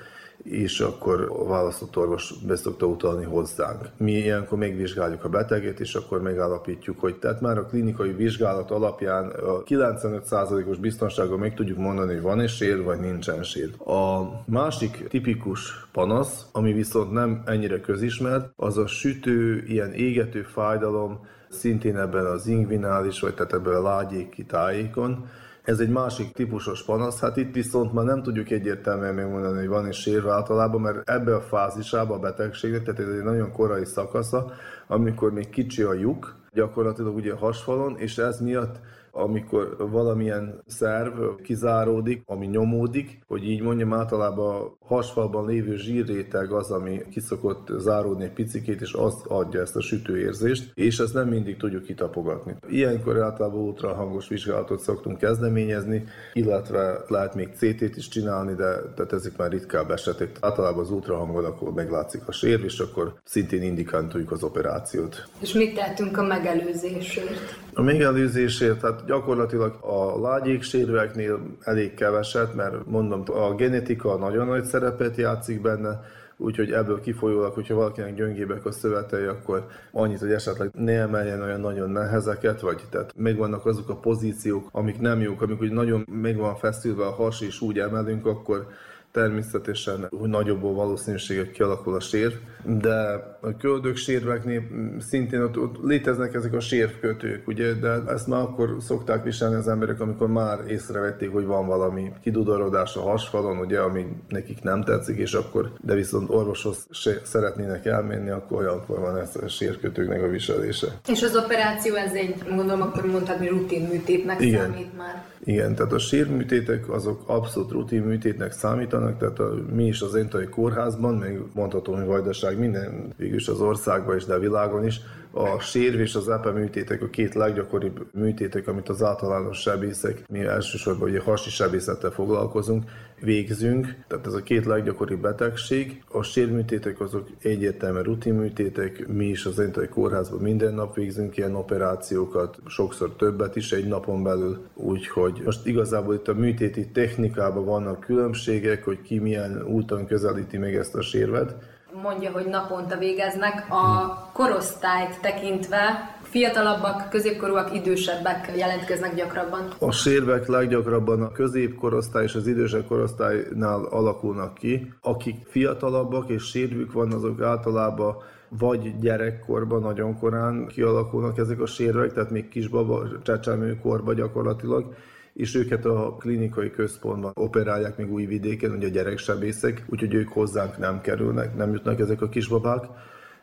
és 0.44 0.80
akkor 0.80 1.32
a 1.40 1.48
választott 1.48 1.98
orvos 1.98 2.34
be 2.48 2.56
szokta 2.56 2.86
utalni 2.86 3.26
hozzánk. 3.26 3.90
Mi 3.98 4.12
ilyenkor 4.12 4.58
megvizsgáljuk 4.58 5.24
a 5.24 5.30
beteget, 5.30 5.80
és 5.80 5.96
akkor 5.96 6.22
megállapítjuk, 6.22 7.00
hogy 7.00 7.16
tehát 7.16 7.42
már 7.42 7.58
a 7.58 7.66
klinikai 7.66 8.12
vizsgálat 8.12 8.72
alapján 8.72 9.30
a 9.30 9.64
95%-os 9.64 10.78
biztonsággal 10.78 11.38
meg 11.38 11.54
tudjuk 11.54 11.78
mondani, 11.78 12.14
hogy 12.14 12.22
van-e 12.22 12.48
sér, 12.48 12.84
vagy 12.84 13.00
nincsen 13.00 13.44
sér. 13.44 13.70
A 13.86 14.22
másik 14.46 15.08
tipikus 15.08 15.88
panasz, 15.92 16.46
ami 16.52 16.74
viszont 16.74 17.12
nem 17.12 17.42
ennyire 17.46 17.80
közismert, 17.80 18.54
az 18.56 18.78
a 18.78 18.88
sütő, 18.88 19.64
ilyen 19.68 19.94
égető 19.94 20.42
fájdalom, 20.42 21.20
szintén 21.54 21.98
ebben 21.98 22.26
az 22.26 22.48
ingvinális, 22.48 23.20
vagy 23.20 23.34
tehát 23.34 23.54
ebben 23.54 23.76
a 23.76 23.82
lágyéki 23.82 24.46
tájékon, 24.46 25.26
ez 25.64 25.80
egy 25.80 25.90
másik 25.90 26.32
típusos 26.32 26.84
panasz, 26.84 27.20
hát 27.20 27.38
itt 27.38 27.54
viszont 27.54 27.94
már 27.94 28.06
nem 28.06 28.22
tudjuk 28.24 28.50
egyértelműen 28.50 29.14
megmondani, 29.14 29.58
hogy 29.58 29.68
van 29.68 29.88
is 29.88 29.98
sérve 29.98 30.32
általában, 30.32 30.82
mert 30.82 31.10
ebbe 31.10 31.36
a 31.36 31.42
fázisában 31.42 32.18
a 32.18 32.22
betegségnek, 32.22 32.84
tehát 32.84 33.00
ez 33.00 33.08
egy 33.08 33.24
nagyon 33.24 33.52
korai 33.52 33.86
szakasza, 33.86 34.52
amikor 34.88 35.32
még 35.32 35.50
kicsi 35.50 35.82
a 35.82 35.94
lyuk, 35.94 36.36
gyakorlatilag 36.54 37.16
ugye 37.16 37.34
hasfalon, 37.34 37.98
és 37.98 38.18
ez 38.18 38.40
miatt 38.40 38.80
amikor 39.16 39.76
valamilyen 39.92 40.62
szerv 40.66 41.20
kizáródik, 41.44 42.24
ami 42.26 42.46
nyomódik, 42.46 43.20
hogy 43.28 43.44
így 43.44 43.62
mondjam, 43.62 43.94
általában 43.94 44.78
hasfalban 44.86 45.48
lévő 45.48 45.78
zsírréteg 45.78 46.52
az, 46.52 46.72
ami 46.72 47.02
kiszokott 47.12 47.68
záródni 47.78 48.24
egy 48.24 48.32
picikét, 48.32 48.82
és 48.82 48.94
az 48.94 49.16
adja 49.28 49.62
ezt 49.62 49.76
a 49.76 49.82
sütőérzést, 49.82 50.72
és 50.74 51.00
ezt 51.00 51.14
nem 51.14 51.28
mindig 51.28 51.58
tudjuk 51.58 51.84
kitapogatni. 51.84 52.56
Ilyenkor 52.70 53.22
általában 53.22 53.60
ultrahangos 53.60 54.28
vizsgálatot 54.28 54.80
szoktunk 54.80 55.18
kezdeményezni, 55.18 56.04
illetve 56.34 57.04
lehet 57.08 57.36
még 57.36 57.50
CT-t 57.56 57.98
is 57.98 58.08
csinálni, 58.08 58.54
de 58.54 58.82
tehát 58.96 59.14
ezek 59.14 59.38
már 59.38 59.52
ritkább 59.52 59.92
esetek. 59.92 60.38
Általában 60.40 60.84
az 60.84 60.92
ultrahangon 60.92 61.46
akkor 61.46 61.74
meglátszik 61.74 62.22
a 62.28 62.32
sérv, 62.32 62.64
és 62.64 62.80
akkor 62.80 63.14
szintén 63.24 63.62
indikáltuk 63.62 64.32
az 64.32 64.44
operációt. 64.44 65.28
És 65.40 65.54
mit 65.54 65.76
tettünk 65.76 66.18
a 66.18 66.24
megelőzésért? 66.24 67.62
A 67.74 67.82
megelőzésért, 67.82 68.82
hát 68.82 69.06
gyakorlatilag 69.06 69.78
a 69.82 70.20
lágyéksérveknél 70.22 71.40
elég 71.62 71.94
keveset, 71.94 72.56
mert 72.56 72.86
mondom, 72.86 73.24
a 73.26 73.56
genetika 73.56 74.18
nagyon 74.18 74.48
nagy 74.48 74.66
szerepet 74.74 75.16
játszik 75.16 75.62
benne, 75.62 76.04
úgyhogy 76.38 76.72
ebből 76.72 77.02
kifolyólag, 77.02 77.54
hogyha 77.54 77.76
valakinek 77.76 78.16
gyöngébek 78.16 78.66
a 78.66 78.72
szövetei, 78.72 79.26
akkor 79.26 79.66
annyit, 79.92 80.20
hogy 80.20 80.32
esetleg 80.32 80.70
ne 80.74 81.00
emeljen 81.00 81.42
olyan 81.42 81.60
nagyon 81.60 81.90
nehezeket, 81.90 82.62
vagy 82.62 82.82
tehát 82.90 83.14
megvannak 83.16 83.66
azok 83.66 83.90
a 83.90 83.96
pozíciók, 83.96 84.70
amik 84.72 85.00
nem 85.00 85.22
jók, 85.22 85.42
amikor 85.42 85.68
nagyon 85.68 86.06
meg 86.12 86.38
van 86.38 86.56
feszülve 86.56 87.06
a 87.06 87.12
has, 87.12 87.42
és 87.42 87.62
úgy 87.62 87.80
emelünk, 87.80 88.26
akkor 88.26 88.68
természetesen 89.12 90.08
hogy 90.20 90.30
nagyobb 90.30 90.64
a 90.64 90.74
valószínűséget 90.74 91.52
kialakul 91.52 91.96
a 91.96 92.00
sér, 92.00 92.40
de 92.66 93.32
a 93.42 93.58
köldök 93.58 93.96
sérveknél 93.96 94.62
szintén 95.00 95.42
ott, 95.42 95.58
ott 95.58 95.84
léteznek 95.84 96.34
ezek 96.34 96.54
a 96.54 96.60
sérvkötők, 96.60 97.48
ugye, 97.48 97.74
de 97.74 98.02
ezt 98.08 98.28
már 98.28 98.42
akkor 98.42 98.76
szokták 98.80 99.24
viselni 99.24 99.56
az 99.56 99.68
emberek, 99.68 100.00
amikor 100.00 100.28
már 100.28 100.60
észrevették, 100.68 101.32
hogy 101.32 101.46
van 101.46 101.68
valami 101.68 102.12
kidudorodás 102.22 102.96
a 102.96 103.02
hasfalon, 103.02 103.58
ugye, 103.58 103.80
ami 103.80 104.06
nekik 104.30 104.62
nem 104.62 104.84
tetszik, 104.84 105.18
és 105.18 105.34
akkor, 105.34 105.72
de 105.82 105.94
viszont 105.94 106.30
orvoshoz 106.30 106.88
se 106.90 107.22
szeretnének 107.24 107.86
elmenni, 107.86 108.30
akkor 108.30 108.58
olyankor 108.58 109.00
van 109.00 109.18
ez 109.18 109.36
a 109.44 109.48
sérkötőknek 109.48 110.24
a 110.24 110.28
viselése. 110.28 110.88
És 111.08 111.24
az 111.24 111.36
operáció, 111.36 111.96
ez 111.96 112.14
egy, 112.14 112.36
gondolom, 112.50 112.82
akkor 112.82 113.06
mondtad, 113.06 113.38
hogy 113.38 113.48
rutin 113.48 113.88
műtétnek 113.88 114.42
Igen. 114.42 114.62
számít 114.62 114.98
már. 114.98 115.24
Igen, 115.46 115.76
tehát 115.76 115.92
a 115.92 116.00
sírműtétek 116.00 116.90
azok 116.90 117.24
abszolút 117.26 117.72
rutin 117.72 118.02
műtétnek 118.02 118.52
számítanak, 118.52 119.18
tehát 119.18 119.40
a, 119.40 119.54
mi 119.74 119.86
is 119.86 120.02
az 120.02 120.16
Entai 120.16 120.46
kórházban, 120.46 121.16
még 121.16 121.40
mondhatom, 121.54 121.96
hogy 121.96 122.06
vajdaság 122.06 122.53
minden, 122.58 123.14
végülis 123.18 123.48
az 123.48 123.62
országban 123.62 124.16
is, 124.16 124.26
de 124.26 124.34
a 124.34 124.40
világon 124.40 124.86
is, 124.86 125.02
a 125.36 125.60
sérv 125.60 126.00
és 126.00 126.16
az 126.16 126.30
epe 126.30 126.52
műtétek 126.52 127.02
a 127.02 127.10
két 127.10 127.34
leggyakoribb 127.34 128.06
műtétek, 128.12 128.68
amit 128.68 128.90
az 128.90 129.04
általános 129.04 129.60
sebészek, 129.60 130.24
mi 130.30 130.40
elsősorban 130.40 131.10
ugye 131.10 131.20
hasi 131.20 131.50
sebészettel 131.50 132.12
foglalkozunk, 132.12 132.84
végzünk, 133.20 133.96
tehát 134.08 134.28
ez 134.28 134.34
a 134.34 134.44
két 134.44 134.66
leggyakoribb 134.66 135.22
betegség. 135.22 136.04
A 136.08 136.24
sérműtétek 136.24 137.00
azok 137.00 137.28
egyértelműen 137.42 138.04
rutinműtétek, 138.04 139.08
mi 139.08 139.26
is 139.26 139.46
az 139.46 139.60
Entai 139.60 139.88
kórházban 139.88 140.40
minden 140.40 140.74
nap 140.74 140.96
végzünk 140.96 141.38
ilyen 141.38 141.56
operációkat, 141.56 142.58
sokszor 142.68 143.16
többet 143.16 143.56
is 143.56 143.72
egy 143.72 143.88
napon 143.88 144.24
belül, 144.24 144.66
úgyhogy 144.74 145.42
most 145.46 145.68
igazából 145.68 146.14
itt 146.14 146.28
a 146.28 146.34
műtéti 146.34 146.88
technikában 146.88 147.66
vannak 147.66 148.00
különbségek, 148.00 148.84
hogy 148.84 149.02
ki 149.02 149.20
milyen 149.20 149.64
úton 149.68 150.06
közelíti 150.06 150.58
meg 150.58 150.76
ezt 150.76 150.96
a 150.96 151.02
sérvet, 151.02 151.56
mondja, 152.02 152.32
hogy 152.32 152.46
naponta 152.46 152.98
végeznek. 152.98 153.66
A 153.70 154.18
korosztályt 154.34 155.20
tekintve 155.22 156.16
fiatalabbak, 156.22 157.10
középkorúak, 157.10 157.74
idősebbek 157.74 158.52
jelentkeznek 158.58 159.16
gyakrabban? 159.16 159.74
A 159.80 159.92
sérvek 159.92 160.48
leggyakrabban 160.48 161.22
a 161.22 161.32
középkorosztály 161.32 162.24
és 162.24 162.36
az 162.36 162.48
idősebb 162.48 162.88
korosztálynál 162.88 163.86
alakulnak 163.86 164.54
ki. 164.54 164.94
Akik 165.02 165.36
fiatalabbak 165.46 166.30
és 166.30 166.44
sérvük 166.44 166.92
van, 166.92 167.12
azok 167.12 167.42
általában 167.42 168.16
vagy 168.60 169.00
gyerekkorban 169.00 169.82
nagyon 169.82 170.20
korán 170.20 170.68
kialakulnak 170.68 171.38
ezek 171.38 171.60
a 171.62 171.66
sérvek, 171.66 172.14
tehát 172.14 172.30
még 172.30 172.50
kisbaba, 172.50 173.04
csecsemőkorban 173.24 174.16
gyakorlatilag, 174.16 174.96
és 175.34 175.56
őket 175.56 175.86
a 175.86 176.16
klinikai 176.20 176.72
központban 176.72 177.32
operálják 177.36 177.98
még 177.98 178.12
új 178.12 178.26
vidéken, 178.26 178.72
ugye 178.72 178.88
a 178.88 178.90
gyereksebészek, 178.90 179.86
úgyhogy 179.90 180.14
ők 180.14 180.28
hozzánk 180.28 180.78
nem 180.78 181.02
kerülnek, 181.02 181.56
nem 181.56 181.72
jutnak 181.72 182.00
ezek 182.00 182.22
a 182.22 182.30
kisbabák. 182.30 182.84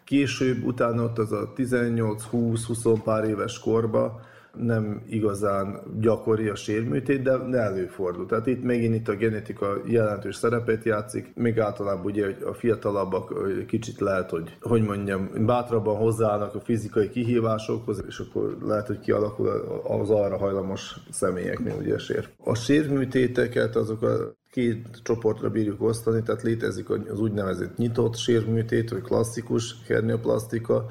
Később, 0.04 0.64
utána 0.64 1.02
ott 1.02 1.18
az 1.18 1.32
a 1.32 1.52
18-20-20 1.56 3.00
pár 3.04 3.24
éves 3.24 3.58
korba 3.58 4.20
nem 4.58 5.02
igazán 5.08 5.80
gyakori 6.00 6.48
a 6.48 6.54
sérműtét, 6.54 7.22
de, 7.22 7.36
de 7.50 7.58
előfordul. 7.58 8.26
Tehát 8.26 8.46
itt 8.46 8.62
megint 8.62 8.94
itt 8.94 9.08
a 9.08 9.14
genetika 9.14 9.80
jelentős 9.86 10.36
szerepet 10.36 10.84
játszik, 10.84 11.32
még 11.34 11.58
általában 11.58 12.04
ugye 12.04 12.36
a 12.44 12.54
fiatalabbak 12.54 13.34
kicsit 13.66 14.00
lehet, 14.00 14.30
hogy, 14.30 14.56
hogy 14.60 14.82
mondjam, 14.82 15.30
bátrabban 15.46 15.96
hozzáállnak 15.96 16.54
a 16.54 16.60
fizikai 16.60 17.08
kihívásokhoz, 17.08 18.04
és 18.08 18.18
akkor 18.18 18.56
lehet, 18.62 18.86
hogy 18.86 19.00
kialakul 19.00 19.48
az 19.88 20.10
arra 20.10 20.36
hajlamos 20.36 20.96
személyeknél 21.10 21.76
ugye 21.78 21.98
sér. 21.98 22.28
A 22.44 22.54
sérműtéteket 22.54 23.76
azok 23.76 24.02
a 24.02 24.38
két 24.50 24.86
csoportra 25.02 25.50
bírjuk 25.50 25.82
osztani, 25.82 26.22
tehát 26.22 26.42
létezik 26.42 26.90
az 26.90 27.20
úgynevezett 27.20 27.76
nyitott 27.76 28.16
sérműtét, 28.16 28.90
vagy 28.90 29.02
klasszikus 29.02 29.74
hernioplasztika, 29.86 30.90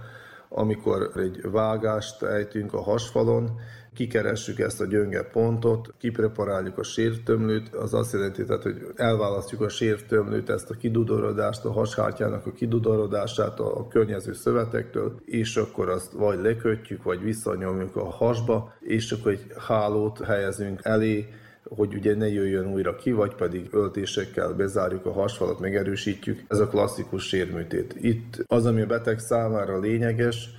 amikor 0.50 1.12
egy 1.16 1.42
vágást 1.52 2.24
ejtünk 2.24 2.74
a 2.74 2.82
hasfalon, 2.82 3.60
kikeressük 3.94 4.60
ezt 4.60 4.82
a 4.82 4.86
gyönge 4.86 5.24
pontot, 5.24 5.94
kipreparáljuk 5.98 6.78
a 6.78 6.84
sértömlőt, 6.84 7.76
az 7.76 7.94
azt 7.94 8.14
jelenti, 8.14 8.44
tehát, 8.44 8.64
hogy 8.64 8.88
elválasztjuk 8.96 9.62
a 9.62 9.70
sértömlőt, 9.70 10.50
ezt 10.50 10.70
a 10.70 10.74
kidudorodást, 10.74 11.66
a 11.66 11.72
hashártyának 11.72 12.46
a 12.46 12.52
kidudorodását 12.52 13.60
a, 13.60 13.78
a 13.78 13.88
környező 13.88 14.34
szövetektől, 14.34 15.22
és 15.26 15.56
akkor 15.56 15.90
azt 15.90 16.12
vagy 16.12 16.40
lekötjük, 16.42 17.04
vagy 17.04 17.22
visszanyomjuk 17.22 17.96
a 17.96 18.10
hasba, 18.10 18.74
és 18.80 19.12
akkor 19.12 19.32
egy 19.32 19.46
hálót 19.58 20.26
helyezünk 20.26 20.80
elé, 20.84 21.28
hogy 21.70 21.96
ugye 21.96 22.16
ne 22.16 22.28
jöjjön 22.28 22.72
újra 22.72 22.96
ki, 22.96 23.12
vagy 23.12 23.36
pedig 23.36 23.68
öltésekkel 23.72 24.54
bezárjuk 24.54 25.06
a 25.06 25.12
hasfalat, 25.12 25.60
megerősítjük. 25.60 26.44
Ez 26.48 26.60
a 26.60 26.68
klasszikus 26.68 27.28
sérműtét. 27.28 27.96
Itt 28.02 28.44
az, 28.46 28.66
ami 28.66 28.82
a 28.82 28.86
beteg 28.86 29.20
számára 29.20 29.80
lényeges, 29.80 30.50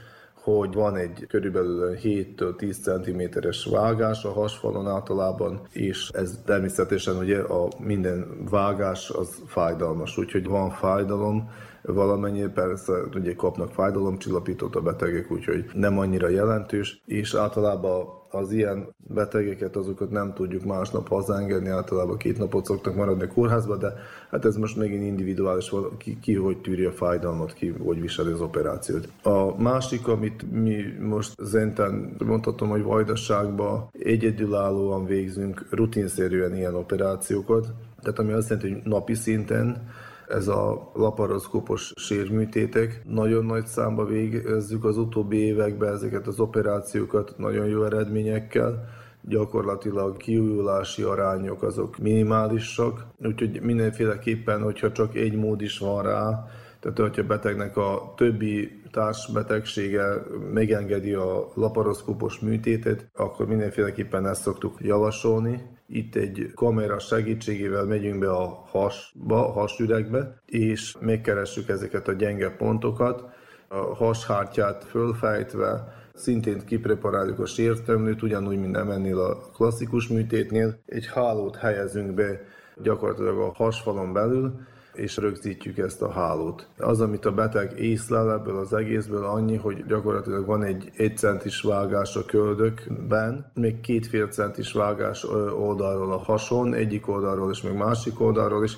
hogy 0.42 0.74
van 0.74 0.96
egy 0.96 1.26
körülbelül 1.28 1.96
7-től 2.02 2.56
10 2.56 2.78
cm-es 2.78 3.64
vágás 3.64 4.24
a 4.24 4.32
hasfalon 4.32 4.88
általában, 4.88 5.60
és 5.72 6.08
ez 6.12 6.38
természetesen 6.44 7.16
ugye 7.16 7.38
a 7.38 7.68
minden 7.78 8.44
vágás 8.50 9.10
az 9.10 9.42
fájdalmas, 9.46 10.18
úgyhogy 10.18 10.46
van 10.46 10.70
fájdalom, 10.70 11.50
valamennyire 11.82 12.48
persze 12.48 12.92
ugye 13.14 13.34
kapnak 13.34 13.72
fájdalomcsillapítót 13.72 14.76
a 14.76 14.80
betegek, 14.80 15.30
úgyhogy 15.30 15.64
nem 15.74 15.98
annyira 15.98 16.28
jelentős, 16.28 17.02
és 17.06 17.34
általában 17.34 18.19
az 18.30 18.52
ilyen 18.52 18.94
betegeket, 19.06 19.76
azokat 19.76 20.10
nem 20.10 20.32
tudjuk 20.34 20.64
másnap 20.64 21.08
hazaengedni, 21.08 21.68
általában 21.68 22.16
két 22.16 22.38
napot 22.38 22.64
szoktak 22.64 22.94
maradni 22.94 23.22
a 23.22 23.26
kórházba, 23.26 23.76
de 23.76 23.92
hát 24.30 24.44
ez 24.44 24.56
most 24.56 24.76
megint 24.76 25.02
individuális, 25.02 25.72
ki, 25.98 26.18
ki 26.20 26.34
hogy 26.34 26.60
tűri 26.60 26.84
a 26.84 26.92
fájdalmat, 26.92 27.52
ki 27.52 27.74
hogy 27.84 28.00
viseli 28.00 28.32
az 28.32 28.40
operációt. 28.40 29.08
A 29.22 29.62
másik, 29.62 30.08
amit 30.08 30.52
mi 30.52 30.82
most 31.00 31.34
zenten 31.42 32.16
mondhatom, 32.24 32.68
hogy 32.68 32.82
vajdaságban 32.82 33.88
egyedülállóan 33.92 35.06
végzünk 35.06 35.66
rutinszerűen 35.70 36.56
ilyen 36.56 36.74
operációkat, 36.74 37.72
tehát 38.02 38.18
ami 38.18 38.32
azt 38.32 38.48
jelenti, 38.48 38.72
hogy 38.72 38.82
napi 38.84 39.14
szinten 39.14 39.88
ez 40.30 40.48
a 40.48 40.90
laparoszkópos 40.94 41.92
sérműtétek. 41.96 43.02
Nagyon 43.04 43.44
nagy 43.44 43.66
számba 43.66 44.04
végezzük 44.04 44.84
az 44.84 44.96
utóbbi 44.96 45.36
években 45.36 45.92
ezeket 45.92 46.26
az 46.26 46.40
operációkat 46.40 47.34
nagyon 47.36 47.66
jó 47.66 47.84
eredményekkel 47.84 48.88
gyakorlatilag 49.22 50.16
kiújulási 50.16 51.02
arányok 51.02 51.62
azok 51.62 51.98
minimálisak, 51.98 53.06
úgyhogy 53.18 53.60
mindenféleképpen, 53.62 54.62
hogyha 54.62 54.92
csak 54.92 55.14
egy 55.14 55.36
mód 55.36 55.60
is 55.60 55.78
van 55.78 56.02
rá, 56.02 56.46
tehát 56.80 56.98
hogyha 56.98 57.22
betegnek 57.22 57.76
a 57.76 58.12
többi 58.16 58.82
társbetegsége 58.90 60.22
megengedi 60.52 61.12
a 61.12 61.48
laparoszkópos 61.54 62.38
műtétet, 62.38 63.10
akkor 63.14 63.46
mindenféleképpen 63.46 64.26
ezt 64.26 64.42
szoktuk 64.42 64.76
javasolni. 64.80 65.78
Itt 65.92 66.14
egy 66.14 66.52
kamera 66.54 66.98
segítségével 66.98 67.84
megyünk 67.84 68.18
be 68.18 68.30
a 68.30 68.64
hasba, 68.66 69.36
hasüregbe, 69.36 70.42
és 70.46 70.96
megkeressük 71.00 71.68
ezeket 71.68 72.08
a 72.08 72.12
gyenge 72.12 72.50
pontokat, 72.50 73.24
a 73.68 73.94
hashártyát 73.94 74.84
fölfejtve, 74.84 75.94
szintén 76.14 76.64
kipreparáljuk 76.66 77.38
a 77.38 77.46
sértömlőt, 77.46 78.22
ugyanúgy, 78.22 78.58
mint 78.58 78.72
nem 78.72 78.90
ennél 78.90 79.18
a 79.18 79.36
klasszikus 79.36 80.08
műtétnél. 80.08 80.78
Egy 80.86 81.06
hálót 81.06 81.56
helyezünk 81.56 82.14
be 82.14 82.40
gyakorlatilag 82.82 83.38
a 83.38 83.52
hasfalon 83.54 84.12
belül, 84.12 84.60
és 84.94 85.16
rögzítjük 85.16 85.78
ezt 85.78 86.02
a 86.02 86.10
hálót. 86.10 86.68
Az, 86.78 87.00
amit 87.00 87.24
a 87.24 87.32
beteg 87.32 87.78
észlel 87.78 88.32
ebből 88.32 88.58
az 88.58 88.72
egészből 88.72 89.24
annyi, 89.24 89.56
hogy 89.56 89.84
gyakorlatilag 89.86 90.46
van 90.46 90.62
egy 90.62 90.90
egy 90.96 91.16
centis 91.16 91.60
vágás 91.60 92.16
a 92.16 92.24
köldökben, 92.24 93.50
még 93.54 93.80
két 93.80 94.06
fél 94.06 94.26
centis 94.26 94.72
vágás 94.72 95.24
oldalról 95.58 96.12
a 96.12 96.18
hason, 96.18 96.74
egyik 96.74 97.08
oldalról 97.08 97.50
és 97.50 97.62
még 97.62 97.72
másik 97.72 98.20
oldalról 98.20 98.64
is, 98.64 98.76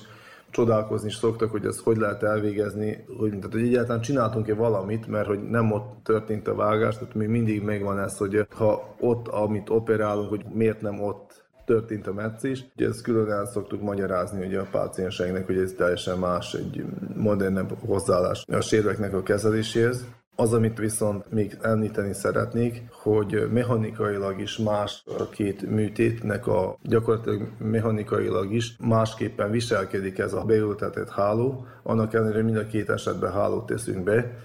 csodálkozni 0.53 1.07
is 1.07 1.15
szoktak, 1.15 1.51
hogy 1.51 1.65
ezt 1.65 1.79
hogy 1.79 1.97
lehet 1.97 2.23
elvégezni, 2.23 3.05
hogy, 3.17 3.29
tehát, 3.29 3.51
hogy 3.51 3.61
egyáltalán 3.61 4.01
csináltunk-e 4.01 4.53
valamit, 4.53 5.07
mert 5.07 5.27
hogy 5.27 5.43
nem 5.43 5.71
ott 5.71 6.03
történt 6.03 6.47
a 6.47 6.55
vágás, 6.55 6.97
tehát 6.97 7.13
még 7.13 7.27
mindig 7.27 7.61
megvan 7.61 7.99
ez, 7.99 8.17
hogy 8.17 8.47
ha 8.55 8.95
ott, 8.99 9.27
amit 9.27 9.69
operálunk, 9.69 10.29
hogy 10.29 10.45
miért 10.53 10.81
nem 10.81 11.01
ott 11.01 11.42
történt 11.65 12.07
a 12.07 12.13
meccés. 12.13 12.65
Ugye 12.75 12.87
ezt 12.87 13.01
külön 13.01 13.31
el 13.31 13.45
szoktuk 13.45 13.81
magyarázni 13.81 14.45
ugye 14.45 14.59
a 14.59 14.67
pácienseinknek, 14.71 15.45
hogy 15.45 15.57
ez 15.57 15.73
teljesen 15.77 16.17
más, 16.17 16.53
egy 16.53 16.85
modernebb 17.15 17.77
hozzáállás 17.85 18.45
a 18.51 18.61
sérveknek 18.61 19.13
a 19.13 19.23
kezeléséhez. 19.23 20.05
Az, 20.35 20.53
amit 20.53 20.77
viszont 20.77 21.31
még 21.31 21.57
említeni 21.61 22.13
szeretnék, 22.13 22.83
hogy 22.91 23.49
mechanikailag 23.51 24.39
is 24.39 24.57
más 24.57 25.03
a 25.19 25.29
két 25.29 25.69
műtétnek 25.69 26.47
a 26.47 26.77
gyakorlatilag 26.81 27.47
mechanikailag 27.57 28.53
is 28.53 28.75
másképpen 28.79 29.51
viselkedik 29.51 30.17
ez 30.17 30.33
a 30.33 30.43
beültetett 30.43 31.09
háló. 31.09 31.65
Annak 31.83 32.13
ellenére 32.13 32.43
mind 32.43 32.57
a 32.57 32.65
két 32.65 32.89
esetben 32.89 33.31
hálót 33.31 33.65
teszünk 33.65 34.03
be, 34.03 34.37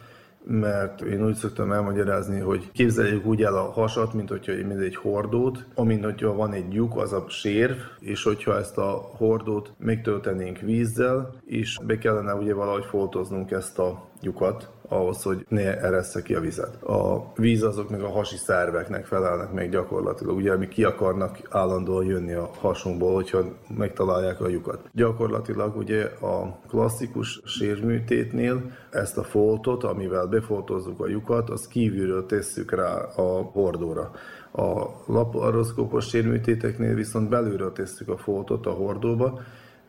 mert 0.45 1.01
én 1.01 1.25
úgy 1.25 1.35
szoktam 1.35 1.73
elmagyarázni, 1.73 2.41
hogy 2.41 2.71
képzeljük 2.73 3.27
úgy 3.27 3.43
el 3.43 3.55
a 3.55 3.71
hasat, 3.71 4.13
mint 4.13 4.29
hogyha 4.29 4.53
mint 4.53 4.81
egy 4.81 4.97
hordót, 4.97 5.67
amint 5.75 6.05
hogyha 6.05 6.35
van 6.35 6.53
egy 6.53 6.73
lyuk, 6.73 6.97
az 6.97 7.13
a 7.13 7.25
sérv, 7.29 7.77
és 8.01 8.23
hogyha 8.23 8.59
ezt 8.59 8.79
a 8.79 9.11
hordót 9.17 9.73
megtöltenénk 9.79 10.59
vízzel, 10.59 11.35
és 11.45 11.79
be 11.87 11.99
kellene 11.99 12.35
ugye 12.35 12.55
valahogy 12.55 12.85
foltoznunk 12.85 13.51
ezt 13.51 13.79
a 13.79 14.08
lyukat, 14.21 14.69
ahhoz, 14.89 15.23
hogy 15.23 15.47
ne 15.49 15.81
eressze 15.81 16.23
ki 16.23 16.35
a 16.35 16.41
vizet. 16.41 16.83
A 16.83 17.33
víz 17.37 17.63
azok 17.63 17.91
meg 17.91 18.01
a 18.01 18.09
hasi 18.09 18.37
szerveknek 18.37 19.07
felelnek 19.07 19.53
meg 19.53 19.71
gyakorlatilag, 19.71 20.37
ugye, 20.37 20.53
ami 20.53 20.69
ki 20.69 20.85
akarnak 20.85 21.39
állandóan 21.51 22.05
jönni 22.05 22.33
a 22.33 22.51
hasunkból, 22.61 23.15
hogyha 23.15 23.45
megtalálják 23.77 24.41
a 24.41 24.49
lyukat. 24.49 24.89
Gyakorlatilag 24.93 25.77
ugye 25.77 26.05
a 26.05 26.59
klasszikus 26.69 27.41
sérműtétnél 27.45 28.71
ezt 28.91 29.19
a 29.19 29.23
foltot, 29.23 29.85
amivel 29.85 30.27
befoltozzuk 30.27 31.01
a 31.01 31.09
lyukat, 31.09 31.51
az 31.51 31.69
kívülről 31.69 32.27
tesszük 32.27 32.73
rá 32.73 32.95
a 33.17 33.43
hordóra. 33.43 34.11
A 34.53 34.87
laparoszkópos 35.07 36.09
sérműtéteknél 36.09 36.95
viszont 36.95 37.29
belülről 37.29 37.73
tesszük 37.73 38.09
a 38.09 38.17
foltot 38.17 38.67
a 38.67 38.71
hordóba, 38.71 39.41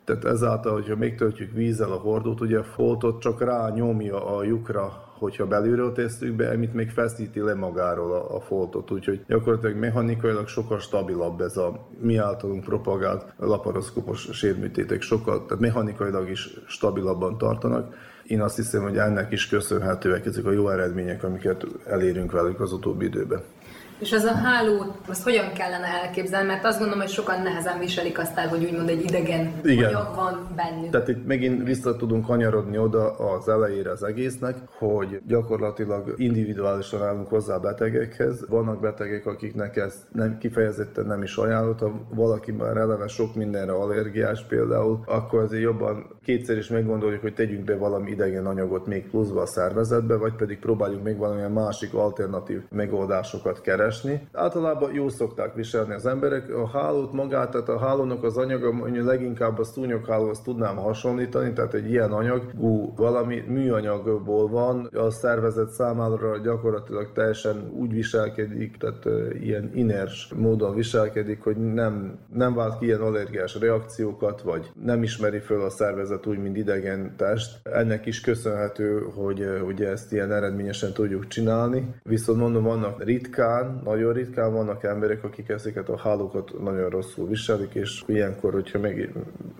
tehát 0.09 0.25
ezáltal, 0.25 0.73
hogyha 0.73 0.95
megtöltjük 0.95 1.51
vízzel 1.53 1.91
a 1.91 1.95
hordót, 1.95 2.41
ugye 2.41 2.57
a 2.57 2.63
foltot 2.63 3.21
csak 3.21 3.41
rá 3.41 3.69
nyomja 3.69 4.37
a 4.37 4.43
lyukra, 4.43 5.03
hogyha 5.17 5.47
belülről 5.47 5.91
tesszük 5.93 6.35
be, 6.35 6.49
amit 6.49 6.73
még 6.73 6.89
feszíti 6.89 7.39
le 7.39 7.53
magáról 7.53 8.11
a, 8.11 8.35
a 8.35 8.39
foltot, 8.39 8.91
úgyhogy 8.91 9.23
gyakorlatilag 9.27 9.75
mechanikailag 9.75 10.47
sokkal 10.47 10.79
stabilabb 10.79 11.41
ez 11.41 11.57
a 11.57 11.87
mi 12.01 12.17
általunk 12.17 12.63
propagált 12.63 13.33
laparoszkopos 13.37 14.29
sérműtétek, 14.31 15.01
sokkal, 15.01 15.45
tehát 15.45 15.59
mechanikailag 15.59 16.29
is 16.29 16.49
stabilabban 16.67 17.37
tartanak. 17.37 17.95
Én 18.23 18.41
azt 18.41 18.55
hiszem, 18.55 18.81
hogy 18.81 18.97
ennek 18.97 19.31
is 19.31 19.47
köszönhetőek 19.47 20.25
ezek 20.25 20.45
a 20.45 20.51
jó 20.51 20.69
eredmények, 20.69 21.23
amiket 21.23 21.65
elérünk 21.85 22.31
velük 22.31 22.59
az 22.59 22.73
utóbbi 22.73 23.05
időben. 23.05 23.41
És 23.99 24.11
az 24.11 24.23
a 24.23 24.33
hálót, 24.33 24.93
azt 25.07 25.23
hogyan 25.23 25.53
kellene 25.53 25.87
elképzelni? 26.03 26.47
Mert 26.47 26.65
azt 26.65 26.77
gondolom, 26.77 27.01
hogy 27.01 27.11
sokan 27.11 27.41
nehezen 27.41 27.79
viselik 27.79 28.19
azt 28.19 28.37
el, 28.37 28.47
hogy 28.47 28.63
úgymond 28.63 28.89
egy 28.89 29.03
idegen 29.03 29.53
Igen. 29.63 29.85
anyag 29.85 30.15
van 30.15 30.47
bennük. 30.55 30.89
Tehát 30.89 31.07
itt 31.07 31.25
megint 31.25 31.63
vissza 31.63 31.95
tudunk 31.95 32.25
kanyarodni 32.25 32.77
oda 32.77 33.15
az 33.15 33.49
elejére 33.49 33.91
az 33.91 34.03
egésznek, 34.03 34.55
hogy 34.77 35.21
gyakorlatilag 35.27 36.13
individuálisan 36.17 37.03
állunk 37.03 37.27
hozzá 37.27 37.55
a 37.55 37.59
betegekhez. 37.59 38.45
Vannak 38.49 38.79
betegek, 38.79 39.25
akiknek 39.25 39.75
ez 39.75 39.93
nem, 40.11 40.37
kifejezetten 40.37 41.05
nem 41.05 41.23
is 41.23 41.35
ajánlott, 41.35 41.79
ha 41.79 41.91
valaki 42.09 42.51
már 42.51 42.77
eleve 42.77 43.07
sok 43.07 43.35
mindenre 43.35 43.71
allergiás 43.71 44.45
például, 44.45 44.99
akkor 45.05 45.39
azért 45.39 45.63
jobban 45.63 46.17
kétszer 46.23 46.57
is 46.57 46.67
meggondoljuk, 46.67 47.21
hogy 47.21 47.33
tegyünk 47.33 47.63
be 47.63 47.75
valami 47.75 48.11
idegen 48.11 48.45
anyagot 48.45 48.85
még 48.85 49.09
pluszba 49.09 49.41
a 49.41 49.45
szervezetbe, 49.45 50.15
vagy 50.15 50.33
pedig 50.33 50.59
próbáljuk 50.59 51.03
még 51.03 51.17
valamilyen 51.17 51.51
másik 51.51 51.93
alternatív 51.93 52.61
megoldásokat 52.69 53.61
keresni 53.61 53.87
keresni. 53.89 54.27
Általában 54.33 54.93
jó 54.93 55.09
szokták 55.09 55.55
viselni 55.55 55.93
az 55.93 56.05
emberek. 56.05 56.53
A 56.53 56.67
hálót 56.67 57.13
magát, 57.13 57.51
tehát 57.51 57.69
a 57.69 57.79
hálónak 57.79 58.23
az 58.23 58.37
anyaga, 58.37 58.71
mondjuk 58.71 59.05
leginkább 59.05 59.59
a 59.59 59.63
szúnyoghálóhoz 59.63 60.41
tudnám 60.41 60.75
hasonlítani, 60.75 61.53
tehát 61.53 61.73
egy 61.73 61.89
ilyen 61.89 62.11
anyagú 62.11 62.93
valami 62.95 63.43
műanyagból 63.47 64.47
van, 64.47 64.89
a 64.93 65.09
szervezet 65.09 65.69
számára 65.69 66.37
gyakorlatilag 66.37 67.11
teljesen 67.11 67.71
úgy 67.73 67.93
viselkedik, 67.93 68.77
tehát 68.77 69.05
ilyen 69.41 69.71
iners 69.73 70.33
módon 70.35 70.75
viselkedik, 70.75 71.43
hogy 71.43 71.57
nem, 71.57 72.19
nem 72.33 72.53
vált 72.53 72.79
ki 72.79 72.85
ilyen 72.85 73.01
allergiás 73.01 73.59
reakciókat, 73.59 74.41
vagy 74.41 74.71
nem 74.83 75.03
ismeri 75.03 75.39
föl 75.39 75.61
a 75.61 75.69
szervezet 75.69 76.25
úgy, 76.25 76.37
mint 76.37 76.57
idegen 76.57 77.13
test. 77.17 77.59
Ennek 77.63 78.05
is 78.05 78.21
köszönhető, 78.21 79.07
hogy 79.15 79.47
ugye 79.65 79.89
ezt 79.89 80.13
ilyen 80.13 80.31
eredményesen 80.31 80.93
tudjuk 80.93 81.27
csinálni. 81.27 81.95
Viszont 82.03 82.39
mondom, 82.39 82.63
vannak 82.63 83.03
ritkán, 83.03 83.78
nagyon 83.83 84.13
ritkán 84.13 84.53
vannak 84.53 84.83
emberek, 84.83 85.23
akik 85.23 85.49
ezeket 85.49 85.89
a 85.89 85.97
hálókat 85.97 86.59
nagyon 86.63 86.89
rosszul 86.89 87.27
viselik, 87.27 87.73
és 87.73 88.03
ilyenkor, 88.05 88.53
hogyha 88.53 88.79
meg 88.79 89.13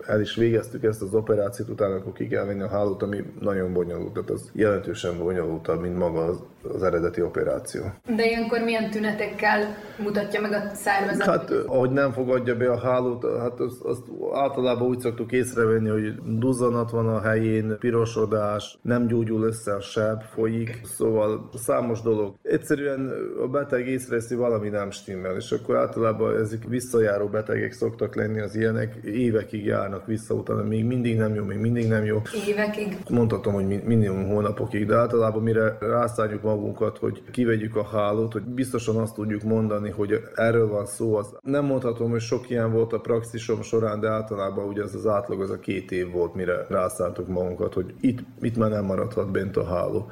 el 0.06 0.20
is 0.20 0.34
végeztük 0.34 0.84
ezt 0.84 1.02
az 1.02 1.14
operációt, 1.14 1.68
utána 1.68 1.94
akkor 1.94 2.12
ki 2.12 2.26
kell 2.26 2.44
venni 2.44 2.62
a 2.62 2.68
hálót, 2.68 3.02
ami 3.02 3.24
nagyon 3.40 3.72
bonyolult, 3.72 4.12
tehát 4.12 4.30
az 4.30 4.50
jelentősen 4.52 5.18
bonyolultabb, 5.18 5.80
mint 5.80 5.98
maga 5.98 6.24
az, 6.24 6.42
az 6.74 6.82
eredeti 6.82 7.22
operáció. 7.22 7.82
De 8.16 8.26
ilyenkor 8.26 8.60
milyen 8.60 8.90
tünetekkel 8.90 9.76
mutatja 9.98 10.40
meg 10.40 10.52
a 10.52 10.74
szervezet? 10.74 11.26
Hát, 11.26 11.50
ahogy 11.50 11.90
nem 11.90 12.12
fogadja 12.12 12.56
be 12.56 12.70
a 12.70 12.78
hálót, 12.78 13.26
hát 13.38 13.60
azt, 13.60 13.82
azt 13.82 14.02
általában 14.32 14.88
úgy 14.88 15.00
szoktuk 15.00 15.32
észrevenni, 15.32 15.88
hogy 15.88 16.14
duzzanat 16.38 16.90
van 16.90 17.08
a 17.08 17.20
helyén, 17.20 17.76
pirosodás, 17.78 18.78
nem 18.82 19.06
gyógyul 19.06 19.42
össze 19.42 19.74
a 19.74 19.80
seb, 19.80 20.22
folyik, 20.22 20.80
szóval 20.84 21.50
számos 21.54 22.00
dolog. 22.00 22.34
Egyszerűen 22.42 23.12
a 23.42 23.46
beteg 23.46 23.86
észreveszi, 24.10 24.34
valami 24.34 24.68
nem 24.68 24.90
stimmel, 24.90 25.36
és 25.36 25.52
akkor 25.52 25.76
általában 25.76 26.36
ezek 26.36 26.64
visszajáró 26.68 27.26
betegek 27.26 27.72
szoktak 27.72 28.14
lenni 28.14 28.40
az 28.40 28.56
ilyenek, 28.56 28.94
évekig 29.04 29.64
járnak 29.64 30.06
vissza 30.06 30.34
utána, 30.34 30.62
még 30.62 30.84
mindig 30.84 31.16
nem 31.16 31.34
jó, 31.34 31.44
még 31.44 31.58
mindig 31.58 31.88
nem 31.88 32.04
jó. 32.04 32.22
Évekig? 32.48 32.96
Mondhatom, 33.08 33.52
hogy 33.52 33.82
minimum 33.84 34.26
hónapokig, 34.26 34.86
de 34.86 34.96
általában 34.96 35.42
mire 35.42 35.76
rászálljuk 35.80 36.42
magunkat, 36.42 36.98
hogy 36.98 37.22
kivegyük 37.30 37.76
a 37.76 37.84
hálót, 37.84 38.32
hogy 38.32 38.42
biztosan 38.42 38.96
azt 38.96 39.14
tudjuk 39.14 39.42
mondani, 39.42 39.90
hogy 39.90 40.22
erről 40.34 40.68
van 40.68 40.86
szó. 40.86 41.14
Az 41.14 41.36
nem 41.42 41.64
mondhatom, 41.64 42.10
hogy 42.10 42.20
sok 42.20 42.50
ilyen 42.50 42.72
volt 42.72 42.92
a 42.92 43.00
praxisom 43.00 43.62
során, 43.62 44.00
de 44.00 44.08
általában 44.08 44.68
ugye 44.68 44.82
ez 44.82 44.94
az 44.94 45.06
átlag 45.06 45.40
az 45.40 45.50
a 45.50 45.58
két 45.58 45.90
év 45.90 46.10
volt, 46.10 46.34
mire 46.34 46.66
rászálltuk 46.68 47.28
magunkat, 47.28 47.74
hogy 47.74 47.94
itt, 48.00 48.18
itt 48.40 48.56
már 48.56 48.70
nem 48.70 48.84
maradhat 48.84 49.30
bent 49.30 49.56
a 49.56 49.64
háló. 49.64 50.10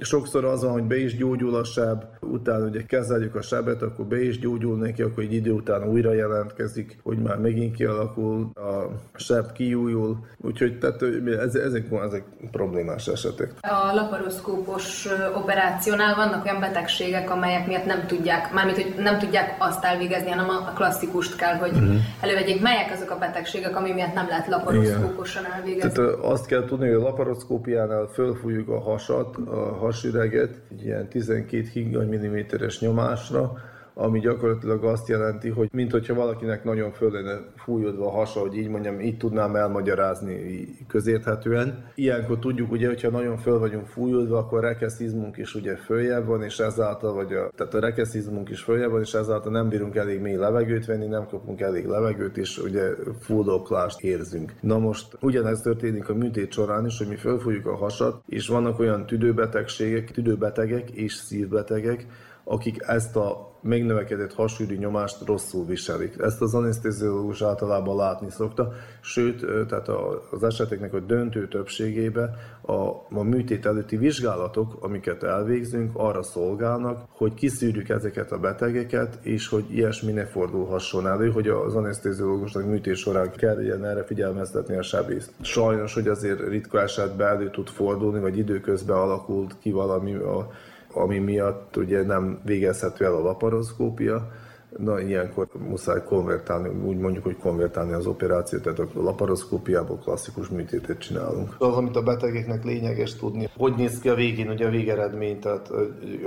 Sokszor 0.00 0.44
az 0.44 0.62
van, 0.62 0.72
hogy 0.72 0.84
be 0.84 0.98
is 0.98 1.16
gyógyul 1.16 1.54
a 1.54 1.64
seb, 1.64 2.04
utána 2.20 2.64
ugye 2.64 2.82
kezeljük 2.82 3.34
a 3.34 3.42
sebet, 3.42 3.82
akkor 3.82 4.04
be 4.04 4.22
is 4.22 4.38
gyógyul 4.38 4.76
neki, 4.76 5.02
akkor 5.02 5.22
egy 5.22 5.32
idő 5.32 5.52
után 5.52 5.88
újra 5.88 6.12
jelentkezik, 6.12 6.98
hogy 7.02 7.18
már 7.18 7.38
megint 7.38 7.74
kialakul, 7.74 8.50
a 8.54 9.18
seb 9.18 9.52
kiújul, 9.52 10.18
úgyhogy 10.36 10.78
tehát 10.78 11.02
ez, 11.38 11.54
ezek, 11.54 11.92
ezek 12.04 12.24
problémás 12.50 13.06
esetek. 13.06 13.52
A 13.60 13.94
laparoszkópos 13.94 15.08
operációnál 15.34 16.14
vannak 16.14 16.44
olyan 16.44 16.60
betegségek, 16.60 17.30
amelyek 17.30 17.66
miatt 17.66 17.84
nem 17.84 18.06
tudják, 18.06 18.52
mármint 18.52 18.82
hogy 18.82 18.94
nem 18.98 19.18
tudják 19.18 19.56
azt 19.58 19.84
elvégezni, 19.84 20.30
hanem 20.30 20.48
a 20.48 20.72
klasszikust 20.74 21.36
kell, 21.36 21.54
hogy 21.54 21.72
uh-huh. 21.72 21.94
elővegyék. 22.20 22.62
Melyek 22.62 22.90
azok 22.92 23.10
a 23.10 23.18
betegségek, 23.18 23.76
ami 23.76 23.92
miatt 23.92 24.14
nem 24.14 24.26
lehet 24.28 24.46
laparoszkóposan 24.46 25.44
elvégezni? 25.56 25.92
Tehát 25.92 26.10
azt 26.20 26.46
kell 26.46 26.64
tudni, 26.64 26.86
hogy 26.86 26.96
a 26.96 27.02
laparoszkópiánál 27.02 28.06
fölfújjuk 28.06 28.68
a 28.68 28.80
hasat, 28.80 29.36
a 29.36 29.89
hasüreget 29.90 30.60
egy 30.70 30.84
ilyen 30.84 31.08
12 31.08 31.68
higany 31.72 32.08
milliméteres 32.08 32.80
nyomásra, 32.80 33.52
ami 33.94 34.20
gyakorlatilag 34.20 34.84
azt 34.84 35.08
jelenti, 35.08 35.48
hogy 35.48 35.68
mint 35.72 35.90
hogyha 35.90 36.14
valakinek 36.14 36.64
nagyon 36.64 36.92
föl 36.92 37.10
lenne 37.10 37.40
fújódva 37.56 38.06
a 38.06 38.10
hasa, 38.10 38.40
hogy 38.40 38.56
így 38.56 38.68
mondjam, 38.68 39.00
így 39.00 39.16
tudnám 39.16 39.56
elmagyarázni 39.56 40.66
közérthetően. 40.88 41.90
Ilyenkor 41.94 42.38
tudjuk, 42.38 42.70
ugye, 42.70 42.86
hogyha 42.86 43.10
nagyon 43.10 43.36
föl 43.36 43.58
vagyunk 43.58 43.86
fújódva, 43.86 44.38
akkor 44.38 44.58
a 44.58 44.68
rekeszizmunk 44.68 45.36
is 45.36 45.54
ugye 45.54 45.76
följebb 45.76 46.26
van, 46.26 46.42
és 46.42 46.58
ezáltal, 46.58 47.14
vagy 47.14 47.32
a, 47.32 47.50
tehát 47.56 47.74
a 47.74 47.80
rekeszizmunk 47.80 48.48
is 48.48 48.62
följebb 48.62 48.90
van, 48.90 49.00
és 49.00 49.14
ezáltal 49.14 49.52
nem 49.52 49.68
bírunk 49.68 49.96
elég 49.96 50.20
mély 50.20 50.36
levegőt 50.36 50.86
venni, 50.86 51.06
nem 51.06 51.26
kapunk 51.26 51.60
elég 51.60 51.86
levegőt, 51.86 52.36
és 52.36 52.58
ugye 52.58 52.88
fuldoklást 53.20 54.00
érzünk. 54.00 54.52
Na 54.60 54.78
most 54.78 55.16
ugyanez 55.20 55.60
történik 55.60 56.08
a 56.08 56.14
műtét 56.14 56.52
során 56.52 56.86
is, 56.86 56.98
hogy 56.98 57.08
mi 57.08 57.16
fölfújjuk 57.16 57.66
a 57.66 57.76
hasat, 57.76 58.22
és 58.26 58.48
vannak 58.48 58.78
olyan 58.78 59.06
tüdőbetegségek, 59.06 60.10
tüdőbetegek 60.10 60.90
és 60.90 61.12
szívbetegek, 61.12 62.06
akik 62.44 62.82
ezt 62.86 63.16
a 63.16 63.49
megnövekedett 63.62 64.34
hasűrű 64.34 64.76
nyomást 64.76 65.26
rosszul 65.26 65.66
viselik. 65.66 66.14
Ezt 66.18 66.40
az 66.40 66.54
anesztéziológus 66.54 67.42
általában 67.42 67.96
látni 67.96 68.30
szokta, 68.30 68.72
sőt, 69.00 69.66
tehát 69.68 69.88
az 70.30 70.42
eseteknek 70.42 70.94
a 70.94 71.00
döntő 71.00 71.48
többségében 71.48 72.36
a, 72.60 72.72
a 73.10 73.22
műtét 73.22 73.66
előtti 73.66 73.96
vizsgálatok, 73.96 74.76
amiket 74.80 75.22
elvégzünk, 75.22 75.90
arra 75.94 76.22
szolgálnak, 76.22 77.04
hogy 77.08 77.34
kiszűrjük 77.34 77.88
ezeket 77.88 78.32
a 78.32 78.38
betegeket, 78.38 79.18
és 79.22 79.48
hogy 79.48 79.64
ilyesmi 79.68 80.12
ne 80.12 80.26
fordulhasson 80.26 81.06
elő, 81.06 81.30
hogy 81.30 81.48
az 81.48 81.74
anesztéziológusnak 81.74 82.66
műtét 82.66 82.96
során 82.96 83.30
kelljen 83.30 83.84
erre 83.84 84.04
figyelmeztetni 84.04 84.76
a 84.76 84.82
sebészt. 84.82 85.32
Sajnos, 85.40 85.94
hogy 85.94 86.08
azért 86.08 86.48
ritka 86.48 86.80
esetben 86.80 87.28
elő 87.28 87.50
tud 87.50 87.68
fordulni, 87.68 88.20
vagy 88.20 88.38
időközben 88.38 88.96
alakult 88.96 89.56
ki 89.58 89.70
valami 89.70 90.14
a 90.14 90.50
ami 90.92 91.18
miatt 91.18 91.76
ugye 91.76 92.02
nem 92.02 92.40
végezhető 92.44 93.04
el 93.04 93.14
a 93.14 93.22
laparoszkópia, 93.22 94.30
Na, 94.76 95.00
ilyenkor 95.00 95.48
muszáj 95.68 96.02
konvertálni, 96.04 96.68
úgy 96.84 96.96
mondjuk, 96.96 97.24
hogy 97.24 97.36
konvertálni 97.36 97.92
az 97.92 98.06
operációt, 98.06 98.62
tehát 98.62 98.78
a 98.78 98.86
laparoszkópiából 98.94 99.98
klasszikus 99.98 100.48
műtétet 100.48 100.98
csinálunk. 100.98 101.54
Az, 101.58 101.74
amit 101.74 101.96
a 101.96 102.02
betegeknek 102.02 102.64
lényeges 102.64 103.14
tudni, 103.14 103.48
hogy 103.56 103.74
néz 103.74 103.98
ki 103.98 104.08
a 104.08 104.14
végén, 104.14 104.50
ugye 104.50 104.66
a 104.66 104.70
végeredmény, 104.70 105.38
tehát 105.38 105.70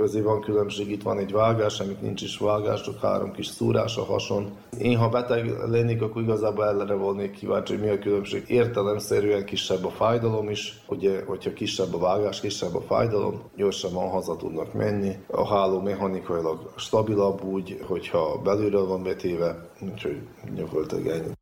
azért 0.00 0.24
van 0.24 0.40
különbség, 0.40 0.90
itt 0.90 1.02
van 1.02 1.18
egy 1.18 1.32
vágás, 1.32 1.80
amit 1.80 2.02
nincs 2.02 2.22
is 2.22 2.38
vágás, 2.38 2.80
csak 2.80 3.00
három 3.00 3.32
kis 3.32 3.46
szúrás 3.46 3.96
a 3.96 4.04
hason. 4.04 4.50
Én, 4.78 4.96
ha 4.96 5.08
beteg 5.08 5.54
lennék, 5.70 6.02
akkor 6.02 6.22
igazából 6.22 6.64
ellene 6.64 6.94
volnék 6.94 7.30
kíváncsi, 7.30 7.74
hogy 7.74 7.82
mi 7.82 7.90
a 7.90 7.98
különbség. 7.98 8.44
Értelemszerűen 8.46 9.44
kisebb 9.44 9.84
a 9.84 9.90
fájdalom 9.90 10.50
is, 10.50 10.82
ugye, 10.88 11.24
hogyha 11.26 11.52
kisebb 11.52 11.94
a 11.94 11.98
vágás, 11.98 12.40
kisebb 12.40 12.74
a 12.74 12.80
fájdalom, 12.80 13.42
gyorsabban 13.56 14.08
haza 14.08 14.36
tudnak 14.36 14.72
menni. 14.72 15.12
A 15.26 15.46
háló 15.46 15.80
mechanikailag 15.80 16.72
stabilabb 16.76 17.44
úgy, 17.44 17.80
hogyha 17.86 18.33
belülről 18.42 18.86
van 18.86 19.02
betéve, 19.02 19.70
úgyhogy 19.80 20.28
ennyi. 20.88 21.32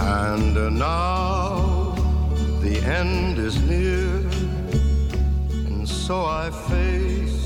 And 0.00 0.54
now 0.78 1.94
the 2.60 2.80
end 2.84 3.38
is 3.38 3.56
near, 3.66 4.24
and 5.66 5.86
so 5.86 6.24
I 6.24 6.50
face 6.50 7.44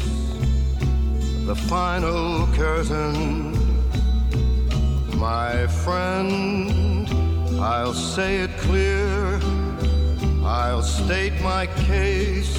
the 1.47 1.55
final 1.55 2.47
curtain. 2.57 3.57
My 5.17 5.67
friend, 5.67 7.09
I'll 7.61 7.95
say 7.95 8.43
it 8.43 8.51
clear, 8.59 9.41
I'll 10.45 10.83
state 10.83 11.41
my 11.43 11.67
case, 11.89 12.59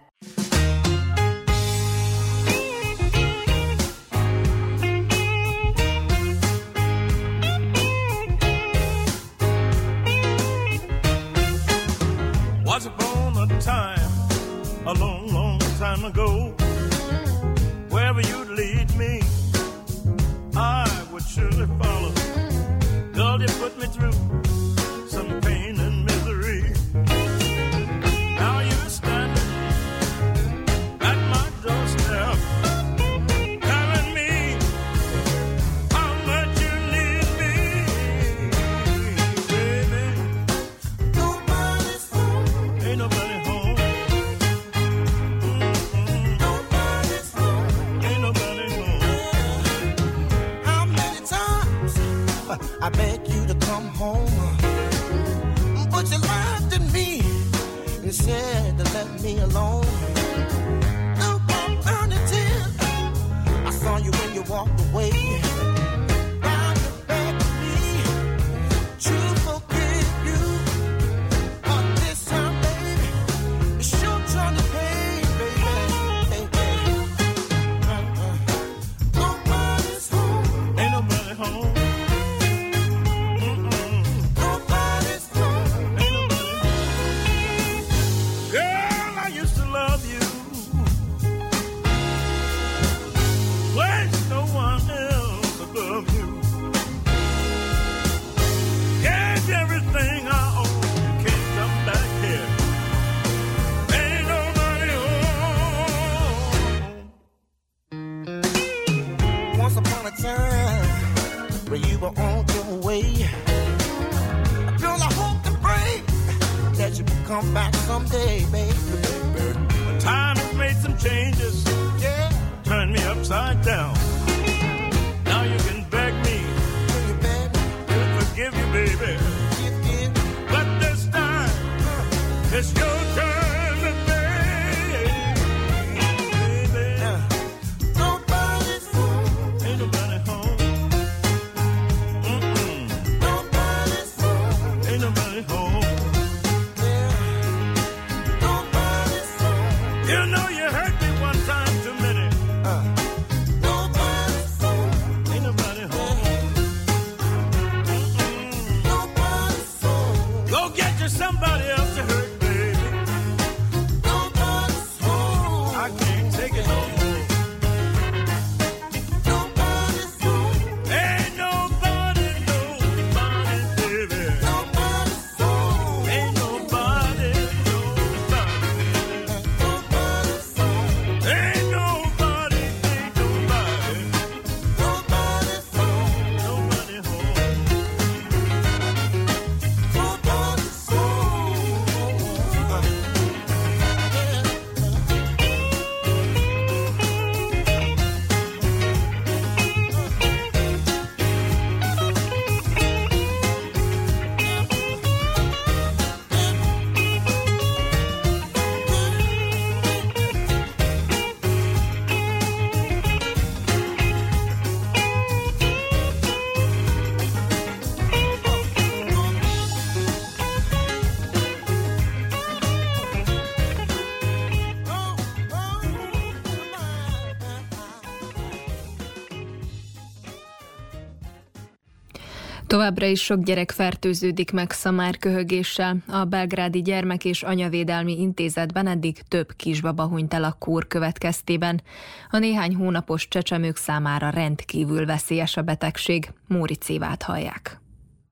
Továbbra 232.71 233.05
is 233.05 233.23
sok 233.23 233.43
gyerek 233.43 233.71
fertőződik 233.71 234.51
meg 234.51 234.71
szamárköhögéssel. 234.71 235.97
A 236.07 236.23
Belgrádi 236.23 236.81
Gyermek 236.81 237.25
és 237.25 237.43
Anyavédelmi 237.43 238.19
Intézetben 238.19 238.87
eddig 238.87 239.21
több 239.27 239.51
kisbaba 239.55 240.07
hunyt 240.07 240.33
el 240.33 240.43
a 240.43 240.55
kór 240.59 240.87
következtében. 240.87 241.81
A 242.29 242.37
néhány 242.37 242.75
hónapos 242.75 243.27
csecsemők 243.27 243.75
számára 243.75 244.29
rendkívül 244.29 245.05
veszélyes 245.05 245.57
a 245.57 245.61
betegség. 245.61 246.29
Móric 246.47 246.89
Évát 246.89 247.23
hallják. 247.23 247.81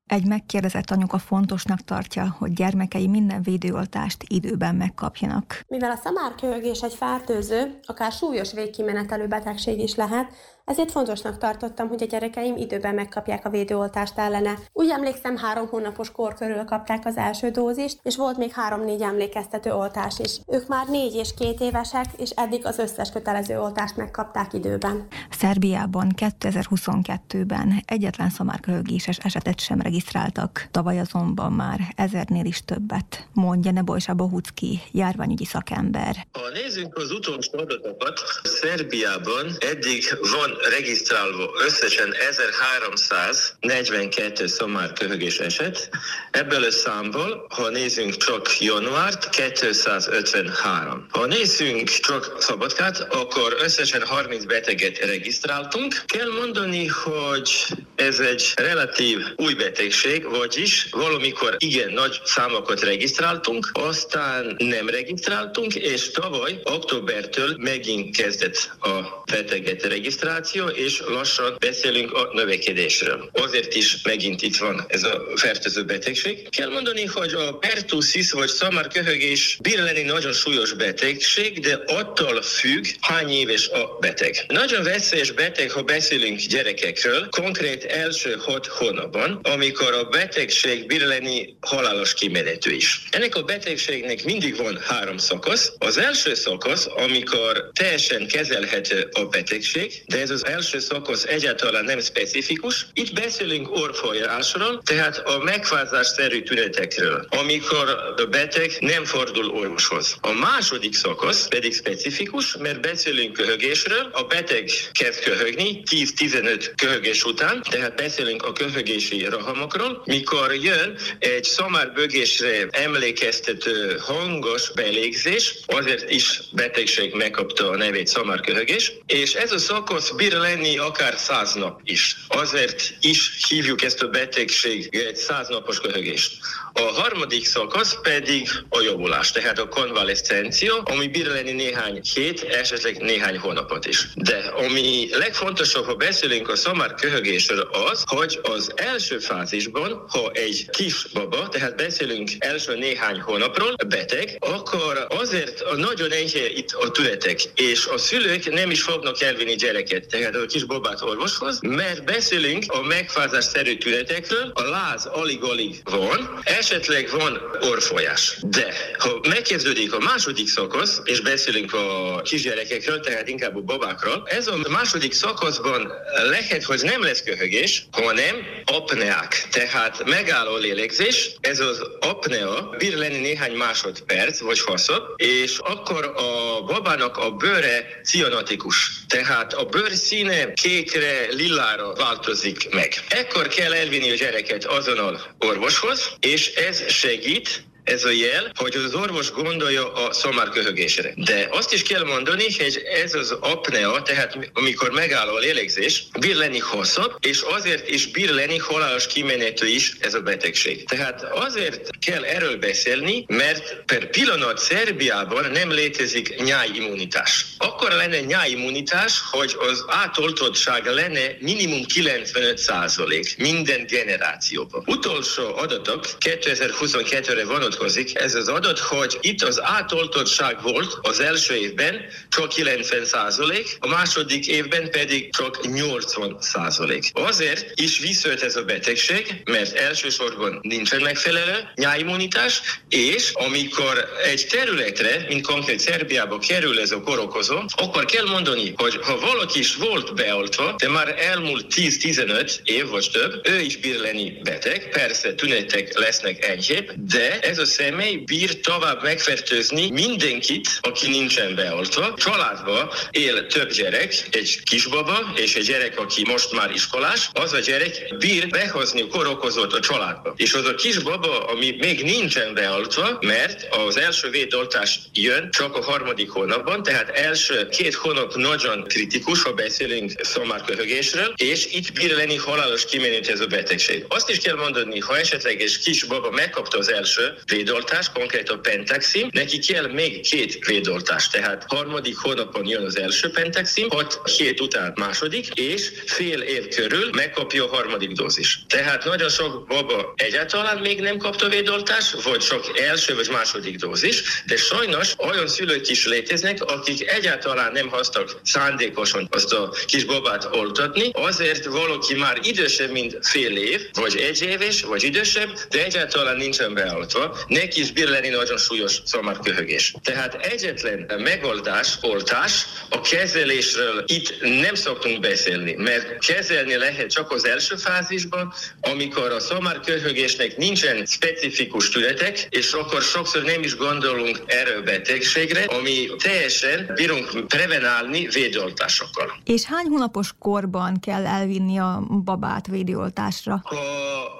Egy 0.05 0.25
megkérdezett 0.25 0.89
anyuka 0.89 1.17
fontosnak 1.17 1.79
tartja, 1.79 2.35
hogy 2.37 2.53
gyermekei 2.53 3.07
minden 3.07 3.41
védőoltást 3.41 4.23
időben 4.27 4.75
megkapjanak. 4.75 5.61
Mivel 5.67 5.91
a 5.91 5.99
szamárköhögés 6.03 6.81
egy 6.81 6.93
fertőző, 6.93 7.79
akár 7.85 8.11
súlyos 8.11 8.53
végkimenetelő 8.53 9.27
betegség 9.27 9.79
is 9.79 9.95
lehet, 9.95 10.31
ezért 10.69 10.91
fontosnak 10.91 11.37
tartottam, 11.37 11.87
hogy 11.87 12.03
a 12.03 12.05
gyerekeim 12.05 12.55
időben 12.57 12.95
megkapják 12.95 13.45
a 13.45 13.49
védőoltást 13.49 14.17
ellene. 14.17 14.53
Úgy 14.73 14.89
emlékszem, 14.89 15.37
három 15.37 15.67
hónapos 15.67 16.11
kor 16.11 16.33
körül 16.33 16.63
kapták 16.63 17.05
az 17.05 17.17
első 17.17 17.49
dózist, 17.49 17.99
és 18.03 18.15
volt 18.15 18.37
még 18.37 18.51
három-négy 18.51 19.01
emlékeztető 19.01 19.71
oltás 19.71 20.19
is. 20.19 20.39
Ők 20.47 20.67
már 20.67 20.87
négy 20.87 21.15
és 21.15 21.33
két 21.37 21.59
évesek, 21.59 22.05
és 22.17 22.29
eddig 22.29 22.65
az 22.65 22.77
összes 22.77 23.09
kötelező 23.09 23.59
oltást 23.59 23.95
megkapták 23.95 24.53
időben. 24.53 25.07
Szerbiában 25.29 26.13
2022-ben 26.17 27.83
egyetlen 27.85 28.29
szamárköhögéses 28.29 29.17
esetet 29.17 29.59
sem 29.59 29.81
regisztráltak, 29.81 30.67
tavaly 30.71 30.99
azonban 30.99 31.51
már 31.51 31.79
ezernél 31.95 32.45
is 32.45 32.65
többet, 32.65 33.27
mondja 33.33 33.71
Nebojsa 33.71 34.13
Bohucki, 34.13 34.79
járványügyi 34.91 35.45
szakember. 35.45 36.27
Ha 36.31 36.49
nézzünk 36.53 36.97
az 36.97 37.11
utolsó 37.11 37.57
adatokat, 37.57 38.19
Szerbiában 38.43 39.45
eddig 39.59 40.03
van 40.31 40.58
regisztrálva 40.69 41.51
összesen 41.65 42.13
1342 42.29 44.47
szamárköhögés 44.47 45.39
eset. 45.39 45.89
Ebből 46.31 46.63
a 46.63 46.71
számból, 46.71 47.45
ha 47.49 47.69
nézzünk 47.69 48.17
csak 48.17 48.59
januárt, 48.59 49.29
253. 49.29 51.05
Ha 51.09 51.25
nézzünk 51.25 51.89
csak 51.89 52.35
szabadkát, 52.39 53.07
akkor 53.09 53.55
összesen 53.61 54.05
30 54.05 54.43
beteget 54.43 54.97
regisztráltunk. 54.97 56.03
Kell 56.05 56.31
mondani, 56.39 56.85
hogy 56.85 57.65
ez 57.95 58.19
egy 58.19 58.51
relatív 58.55 59.19
új 59.35 59.53
betegség, 59.53 60.29
vagyis 60.29 60.87
valamikor 60.91 61.55
igen 61.57 61.91
nagy 61.91 62.21
számokat 62.23 62.81
regisztráltunk, 62.81 63.69
aztán 63.73 64.55
nem 64.57 64.89
regisztráltunk, 64.89 65.75
és 65.75 66.11
tavaly 66.11 66.59
októbertől 66.63 67.55
megint 67.57 68.17
kezdett 68.17 68.71
a 68.79 69.23
beteget 69.31 69.83
regisztráció, 69.83 70.48
és 70.73 71.01
lassan 71.07 71.55
beszélünk 71.59 72.13
a 72.13 72.29
növekedésről. 72.33 73.29
Azért 73.33 73.75
is 73.75 74.01
megint 74.03 74.41
itt 74.41 74.57
van 74.57 74.85
ez 74.87 75.03
a 75.03 75.23
fertőző 75.35 75.83
betegség. 75.83 76.49
Kell 76.49 76.69
mondani, 76.69 77.05
hogy 77.05 77.33
a 77.33 77.57
pertussis 77.57 78.31
vagy 78.31 78.47
szamárköhögés 78.47 79.57
bír 79.61 79.79
lenni 79.79 80.01
nagyon 80.01 80.33
súlyos 80.33 80.73
betegség, 80.73 81.59
de 81.59 81.79
attól 81.85 82.41
függ, 82.41 82.85
hány 82.99 83.29
éves 83.29 83.67
a 83.67 83.97
beteg. 83.99 84.45
Nagyon 84.47 84.83
veszélyes 84.83 85.31
beteg, 85.31 85.71
ha 85.71 85.81
beszélünk 85.81 86.39
gyerekekről, 86.39 87.27
konkrét 87.29 87.83
első 87.83 88.35
hat 88.39 88.65
hónapban, 88.65 89.39
amikor 89.43 89.93
a 89.93 90.03
betegség 90.03 90.85
bír 90.85 91.01
lenni 91.01 91.55
halálos 91.59 92.13
kimenetű 92.13 92.71
is. 92.71 93.01
Ennek 93.11 93.35
a 93.35 93.43
betegségnek 93.43 94.23
mindig 94.23 94.55
van 94.57 94.77
három 94.77 95.17
szakasz. 95.17 95.71
Az 95.77 95.97
első 95.97 96.33
szakasz, 96.33 96.87
amikor 96.95 97.69
teljesen 97.73 98.27
kezelhető 98.27 99.09
a 99.11 99.25
betegség, 99.25 100.03
de 100.05 100.19
ez 100.19 100.28
az 100.29 100.45
első 100.45 100.79
szakasz 100.79 101.23
egyáltalán 101.23 101.83
nem 101.83 101.99
specifikus. 101.99 102.85
Itt 102.93 103.13
beszélünk 103.13 103.71
orfolyásról, 103.71 104.81
tehát 104.85 105.17
a 105.17 105.37
megfázásszerű 105.43 106.43
tünetekről, 106.43 107.25
amikor 107.29 107.89
a 108.17 108.25
beteg 108.29 108.71
nem 108.79 109.05
fordul 109.05 109.49
orvoshoz. 109.49 110.17
A 110.21 110.31
második 110.31 110.93
szakasz 110.93 111.47
pedig 111.47 111.73
specifikus, 111.73 112.57
mert 112.57 112.81
beszélünk 112.81 113.33
köhögésről, 113.33 114.09
a 114.11 114.23
beteg 114.23 114.69
kezd 114.91 115.23
köhögni 115.23 115.83
10-15 115.91 116.71
köhögés 116.75 117.23
után, 117.23 117.61
tehát 117.69 117.95
beszélünk 117.95 118.43
a 118.43 118.53
köhögési 118.53 119.23
rahamokról, 119.23 120.01
mikor 120.05 120.55
jön 120.55 120.97
egy 121.19 121.43
szamárbögésre 121.43 122.67
emlékeztető 122.71 123.97
hangos 123.99 124.71
belégzés, 124.71 125.55
azért 125.65 126.11
is 126.11 126.41
betegség 126.51 127.13
megkapta 127.13 127.69
a 127.69 127.75
nevét 127.75 128.07
szamárköhögés, 128.07 128.93
és 129.07 129.33
ez 129.33 129.51
a 129.51 129.57
szakasz 129.57 130.11
bír 130.19 130.33
lenni 130.33 130.77
akár 130.77 131.17
száz 131.17 131.53
nap 131.53 131.81
is. 131.83 132.17
Azért 132.27 132.97
is 133.01 133.45
hívjuk 133.47 133.81
ezt 133.81 134.01
a 134.01 134.07
betegséget 134.07 135.15
száznapos 135.15 135.79
köhögést. 135.79 136.37
A 136.73 136.81
harmadik 136.81 137.45
szakasz 137.45 137.95
pedig 138.01 138.49
a 138.69 138.81
javulás, 138.81 139.31
tehát 139.31 139.59
a 139.59 139.67
konvalescencia, 139.67 140.75
ami 140.75 141.07
bír 141.07 141.27
lenni 141.27 141.51
néhány 141.51 142.01
hét, 142.13 142.43
esetleg 142.43 142.97
néhány 142.97 143.37
hónapot 143.37 143.85
is. 143.85 144.07
De 144.15 144.37
ami 144.37 145.09
legfontosabb, 145.11 145.85
ha 145.85 145.95
beszélünk 145.95 146.49
a 146.49 146.55
szamár 146.55 146.93
köhögésről 146.93 147.69
az, 147.91 148.03
hogy 148.05 148.39
az 148.43 148.71
első 148.75 149.19
fázisban, 149.19 150.05
ha 150.07 150.31
egy 150.33 150.69
kis 150.69 151.05
baba, 151.13 151.49
tehát 151.49 151.75
beszélünk 151.75 152.29
első 152.39 152.77
néhány 152.77 153.19
hónapról, 153.21 153.75
beteg, 153.87 154.37
akkor 154.39 155.07
azért 155.09 155.63
nagyon 155.75 156.11
enyhe 156.11 156.49
itt 156.49 156.71
a 156.71 156.91
tünetek, 156.91 157.39
és 157.55 157.85
a 157.85 157.97
szülők 157.97 158.53
nem 158.53 158.71
is 158.71 158.81
fognak 158.81 159.21
elvinni 159.21 159.55
gyereket, 159.55 160.07
tehát 160.07 160.35
a 160.35 160.45
kis 160.45 160.63
babát 160.63 161.01
orvoshoz, 161.01 161.59
mert 161.61 162.05
beszélünk 162.05 162.71
a 162.71 162.81
megfázásszerű 162.81 163.77
tünetekről, 163.77 164.51
a 164.53 164.61
láz 164.61 165.05
alig-alig 165.05 165.81
van, 165.83 166.39
esetleg 166.59 167.09
van 167.09 167.41
orfolyás. 167.61 168.37
De 168.41 168.73
ha 168.97 169.19
megkezdődik 169.29 169.93
a 169.93 169.99
második 169.99 170.47
szakasz, 170.47 171.01
és 171.03 171.19
beszélünk 171.19 171.73
a 171.73 172.21
kisgyerekekről, 172.21 172.99
tehát 172.99 173.27
inkább 173.27 173.55
a 173.55 173.61
babákról, 173.61 174.23
ez 174.25 174.47
a 174.47 174.57
második 174.69 175.13
szakaszban 175.13 175.91
lehet, 176.29 176.63
hogy 176.63 176.79
nem 176.83 177.03
lesz 177.03 177.23
köhögés, 177.23 177.85
hanem 177.91 178.35
apneák, 178.65 179.47
tehát 179.51 180.03
megálló 180.05 180.55
lélegzés, 180.55 181.31
ez 181.41 181.59
az 181.59 181.81
apnea 181.99 182.75
bír 182.77 182.97
lenni 182.97 183.17
néhány 183.17 183.53
másodperc, 183.53 184.39
vagy 184.39 184.59
hosszabb, 184.59 185.03
és 185.15 185.57
akkor 185.57 186.05
a 186.05 186.61
babának 186.63 187.17
a 187.17 187.31
bőre 187.31 187.99
cianotikus, 188.03 188.91
tehát 189.07 189.53
a 189.53 189.63
bőr 189.63 189.91
színe 189.91 190.53
kékre, 190.53 191.27
lillára 191.31 191.93
változik 191.93 192.73
meg. 192.73 192.93
Ekkor 193.09 193.47
kell 193.47 193.73
elvinni 193.73 194.11
a 194.11 194.15
gyereket 194.15 194.65
azonnal 194.65 195.21
orvoshoz, 195.39 196.09
és 196.19 196.48
ez 196.53 196.83
segít 196.87 197.63
ez 197.89 198.03
a 198.03 198.11
jel, 198.11 198.51
hogy 198.55 198.75
az 198.75 198.93
orvos 198.93 199.31
gondolja 199.31 199.93
a 199.93 200.13
szomárköhögésre. 200.13 201.13
De 201.15 201.47
azt 201.51 201.73
is 201.73 201.81
kell 201.81 202.03
mondani, 202.03 202.43
hogy 202.57 202.81
ez 203.03 203.13
az 203.13 203.31
apnea, 203.39 204.01
tehát 204.01 204.37
amikor 204.53 204.91
megáll 204.91 205.27
a 205.27 205.37
lélegzés, 205.37 206.03
bír 206.19 206.35
lenni 206.35 206.59
hosszabb, 206.59 207.15
és 207.19 207.41
azért 207.41 207.89
is 207.89 208.07
bír 208.11 208.29
lenni 208.29 208.57
halálos 208.57 209.07
kimenetű 209.07 209.67
is 209.67 209.93
ez 209.99 210.13
a 210.13 210.21
betegség. 210.21 210.85
Tehát 210.87 211.23
azért 211.23 211.89
kell 212.05 212.23
erről 212.23 212.57
beszélni, 212.57 213.25
mert 213.27 213.83
per 213.85 214.09
pillanat 214.09 214.57
Szerbiában 214.57 215.51
nem 215.51 215.71
létezik 215.71 216.43
nyájimmunitás. 216.43 217.45
Akkor 217.57 217.91
lenne 217.91 218.19
nyájimmunitás, 218.19 219.21
hogy 219.31 219.55
az 219.59 219.85
átoltottság 219.87 220.85
lenne 220.85 221.37
minimum 221.39 221.85
95 221.85 222.57
százalék 222.57 223.37
minden 223.37 223.85
generációban. 223.85 224.83
Utolsó 224.85 225.55
adatok 225.55 226.05
2022-re 226.19 227.45
vonatkozik 227.79 228.19
ez 228.19 228.35
az 228.35 228.47
adat, 228.47 228.79
hogy 228.79 229.17
itt 229.21 229.41
az 229.41 229.61
átoltottság 229.61 230.61
volt 230.61 230.97
az 231.01 231.19
első 231.19 231.55
évben 231.55 232.01
csak 232.29 232.49
90 232.49 233.05
százalék, 233.05 233.77
a 233.79 233.87
második 233.87 234.47
évben 234.47 234.91
pedig 234.91 235.33
csak 235.33 235.67
80 235.67 236.37
százalék. 236.39 237.11
Azért 237.13 237.79
is 237.79 237.99
visszajött 237.99 238.41
ez 238.41 238.55
a 238.55 238.63
betegség, 238.63 239.41
mert 239.45 239.75
elsősorban 239.75 240.59
nincsen 240.61 241.01
megfelelő 241.01 241.69
nyáimmunitás, 241.75 242.61
és 242.89 243.31
amikor 243.33 244.09
egy 244.23 244.47
területre, 244.49 245.25
mint 245.27 245.45
konkrét 245.45 245.79
Szerbiába 245.79 246.37
kerül 246.37 246.79
ez 246.79 246.91
a 246.91 247.01
korokozó, 247.01 247.57
akkor 247.75 248.05
kell 248.05 248.25
mondani, 248.25 248.73
hogy 248.75 248.99
ha 249.01 249.19
valaki 249.19 249.59
is 249.59 249.75
volt 249.75 250.15
beoltva, 250.15 250.75
de 250.77 250.89
már 250.89 251.15
elmúlt 251.19 251.65
10-15 251.75 252.55
év 252.63 252.87
vagy 252.87 253.09
több, 253.11 253.47
ő 253.47 253.59
is 253.59 253.77
bír 253.77 253.99
lenni 253.99 254.33
beteg, 254.43 254.89
persze 254.89 255.33
tünetek 255.33 255.97
lesznek 255.99 256.45
enyhébb, 256.45 256.91
de 256.97 257.39
ez 257.39 257.57
a 257.57 257.65
személy 257.69 258.15
bír 258.15 258.59
tovább 258.59 259.03
megfertőzni 259.03 259.89
mindenkit, 259.91 260.67
aki 260.81 261.09
nincsen 261.09 261.55
beoltva. 261.55 262.13
Családba 262.17 262.93
él 263.09 263.47
több 263.47 263.71
gyerek, 263.71 264.27
egy 264.31 264.63
kisbaba 264.63 265.33
és 265.35 265.55
egy 265.55 265.65
gyerek, 265.65 265.99
aki 265.99 266.23
most 266.25 266.51
már 266.51 266.71
iskolás, 266.71 267.29
az 267.33 267.53
a 267.53 267.59
gyerek 267.59 268.15
bír 268.17 268.47
behozni 268.49 269.07
korokozót 269.07 269.73
a 269.73 269.79
családba. 269.79 270.33
És 270.37 270.53
az 270.53 270.65
a 270.65 270.75
kisbaba, 270.75 271.45
ami 271.45 271.75
még 271.79 272.03
nincsen 272.03 272.53
beoltva, 272.53 273.17
mert 273.21 273.67
az 273.87 273.97
első 273.97 274.29
védoltás 274.29 274.99
jön 275.13 275.49
csak 275.51 275.75
a 275.75 275.83
harmadik 275.83 276.29
hónapban, 276.29 276.83
tehát 276.83 277.09
első 277.09 277.67
két 277.67 277.93
hónap 277.93 278.35
nagyon 278.35 278.83
kritikus, 278.87 279.41
ha 279.41 279.53
beszélünk 279.53 280.11
szomárköhögésről, 280.21 281.33
és 281.35 281.65
itt 281.71 281.93
bír 281.93 282.15
lenni 282.15 282.35
halálos 282.35 282.85
kimenőt 282.85 283.27
ez 283.27 283.39
a 283.39 283.47
betegség. 283.47 284.05
Azt 284.07 284.29
is 284.29 284.37
kell 284.37 284.55
mondani, 284.55 284.99
ha 284.99 285.17
esetleg 285.17 285.61
egy 285.61 285.79
kisbaba 285.79 286.29
megkapta 286.31 286.77
az 286.77 286.91
első 286.91 287.37
védoltást, 287.49 288.11
konkrét 288.11 288.49
a 288.49 288.57
pentaxim, 288.57 289.29
neki 289.31 289.59
kell 289.59 289.87
még 289.87 290.21
két 290.21 290.65
védoltás, 290.65 291.29
tehát 291.29 291.65
harmadik 291.67 292.17
hónapon 292.17 292.67
jön 292.67 292.85
az 292.85 292.99
első 292.99 293.29
pentaxim, 293.29 293.89
hat 293.89 294.21
hét 294.37 294.61
után 294.61 294.93
második, 294.95 295.47
és 295.53 295.91
fél 296.05 296.41
év 296.41 296.67
körül 296.67 297.09
megkapja 297.11 297.63
a 297.63 297.75
harmadik 297.75 298.11
dózis. 298.11 298.59
Tehát 298.67 299.05
nagyon 299.05 299.29
sok 299.29 299.67
baba 299.67 300.13
egyáltalán 300.15 300.77
még 300.77 300.99
nem 301.01 301.17
kapta 301.17 301.49
védoltást, 301.49 302.23
vagy 302.23 302.39
csak 302.39 302.79
első 302.79 303.15
vagy 303.15 303.29
második 303.31 303.75
dózis, 303.75 304.23
de 304.45 304.57
sajnos 304.57 305.13
olyan 305.17 305.47
szülők 305.47 305.89
is 305.89 306.05
léteznek, 306.05 306.63
akik 306.63 307.11
egyáltalán 307.11 307.71
nem 307.71 307.89
hoztak 307.89 308.39
szándékosan 308.43 309.27
azt 309.31 309.53
a 309.53 309.73
kis 309.85 310.03
babát 310.05 310.47
oltatni, 310.51 311.09
azért 311.13 311.65
valaki 311.65 312.15
már 312.15 312.39
idősebb, 312.43 312.91
mint 312.91 313.17
fél 313.21 313.57
év, 313.57 313.89
vagy 313.93 314.15
egy 314.17 314.41
éves, 314.41 314.81
vagy 314.81 315.03
idősebb, 315.03 315.49
de 315.69 315.83
egyáltalán 315.83 316.37
nincsen 316.37 316.73
beoltva, 316.73 317.37
neki 317.47 317.81
is 317.81 317.91
bír 317.91 318.07
lenni 318.07 318.29
nagyon 318.29 318.57
súlyos 318.57 319.01
szomárköhögés. 319.05 319.93
Tehát 320.03 320.33
egyetlen 320.33 321.21
megoldás, 321.21 321.97
oltás, 322.01 322.65
a 322.89 323.01
kezelésről 323.01 324.03
itt 324.05 324.41
nem 324.61 324.75
szoktunk 324.75 325.19
beszélni, 325.19 325.73
mert 325.77 326.25
kezelni 326.25 326.75
lehet 326.75 327.09
csak 327.09 327.31
az 327.31 327.45
első 327.45 327.75
fázisban, 327.75 328.53
amikor 328.81 329.31
a 329.31 329.39
szomárköhögésnek 329.39 330.57
nincsen 330.57 331.05
specifikus 331.05 331.89
tünetek, 331.89 332.47
és 332.49 332.71
akkor 332.71 333.01
sokszor 333.01 333.43
nem 333.43 333.63
is 333.63 333.75
gondolunk 333.75 334.41
erre 334.45 334.75
a 334.75 334.81
betegségre, 334.81 335.63
ami 335.63 336.09
teljesen 336.23 336.91
bírunk 336.95 337.47
prevenálni 337.47 338.27
védőoltásokkal. 338.27 339.39
És 339.45 339.63
hány 339.63 339.85
hónapos 339.85 340.29
korban 340.39 340.99
kell 340.99 341.25
elvinni 341.25 341.77
a 341.77 342.03
babát 342.23 342.67
védőoltásra? 342.67 343.61
Ha 343.63 343.77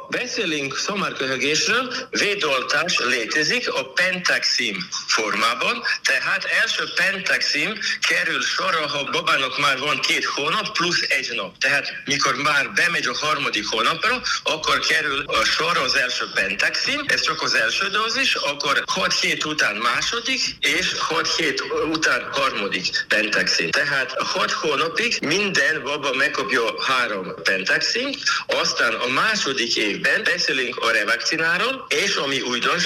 beszélünk 0.10 0.76
szomárköhögésről, 0.76 1.94
védoltás 2.98 3.18
létezik 3.18 3.74
a 3.74 3.92
pentaxim 3.92 4.88
formában, 5.08 5.84
tehát 6.04 6.44
első 6.62 6.84
pentaxim 6.96 7.80
kerül 8.08 8.42
sorra, 8.42 8.88
ha 8.88 9.04
babának 9.04 9.60
már 9.60 9.78
van 9.78 10.00
két 10.00 10.26
hónap 10.26 10.72
plusz 10.72 11.02
egy 11.10 11.32
nap. 11.36 11.58
Tehát 11.58 11.94
mikor 12.06 12.36
már 12.36 12.72
bemegy 12.72 13.08
a 13.08 13.18
harmadik 13.18 13.68
hónapra, 13.70 14.22
akkor 14.44 14.80
kerül 14.80 15.24
a 15.26 15.44
sor 15.44 15.78
az 15.78 15.96
első 15.96 16.26
pentaxim, 16.34 17.04
ez 17.08 17.22
csak 17.22 17.42
az 17.42 17.54
első 17.54 17.88
dózis, 17.88 18.36
akkor 18.36 18.84
6 18.86 19.14
hét 19.14 19.46
után 19.46 19.76
második, 19.76 20.42
és 20.60 20.96
6 20.98 21.36
hét 21.36 21.64
után 21.92 22.30
harmadik 22.32 23.06
pentaxim. 23.08 23.70
Tehát 23.70 24.12
6 24.18 24.52
hónapig 24.52 25.18
minden 25.22 25.84
baba 25.84 26.14
megkapja 26.14 26.84
három 26.84 27.34
pentaxim, 27.44 28.10
aztán 28.48 28.94
a 28.94 29.08
második 29.08 29.76
év 29.76 30.00
évben 30.00 30.24
beszélünk 30.24 30.78
a 30.78 30.92
revakcináról, 30.92 31.86
és 31.88 32.16
ami 32.16 32.42
újdonság, 32.42 32.79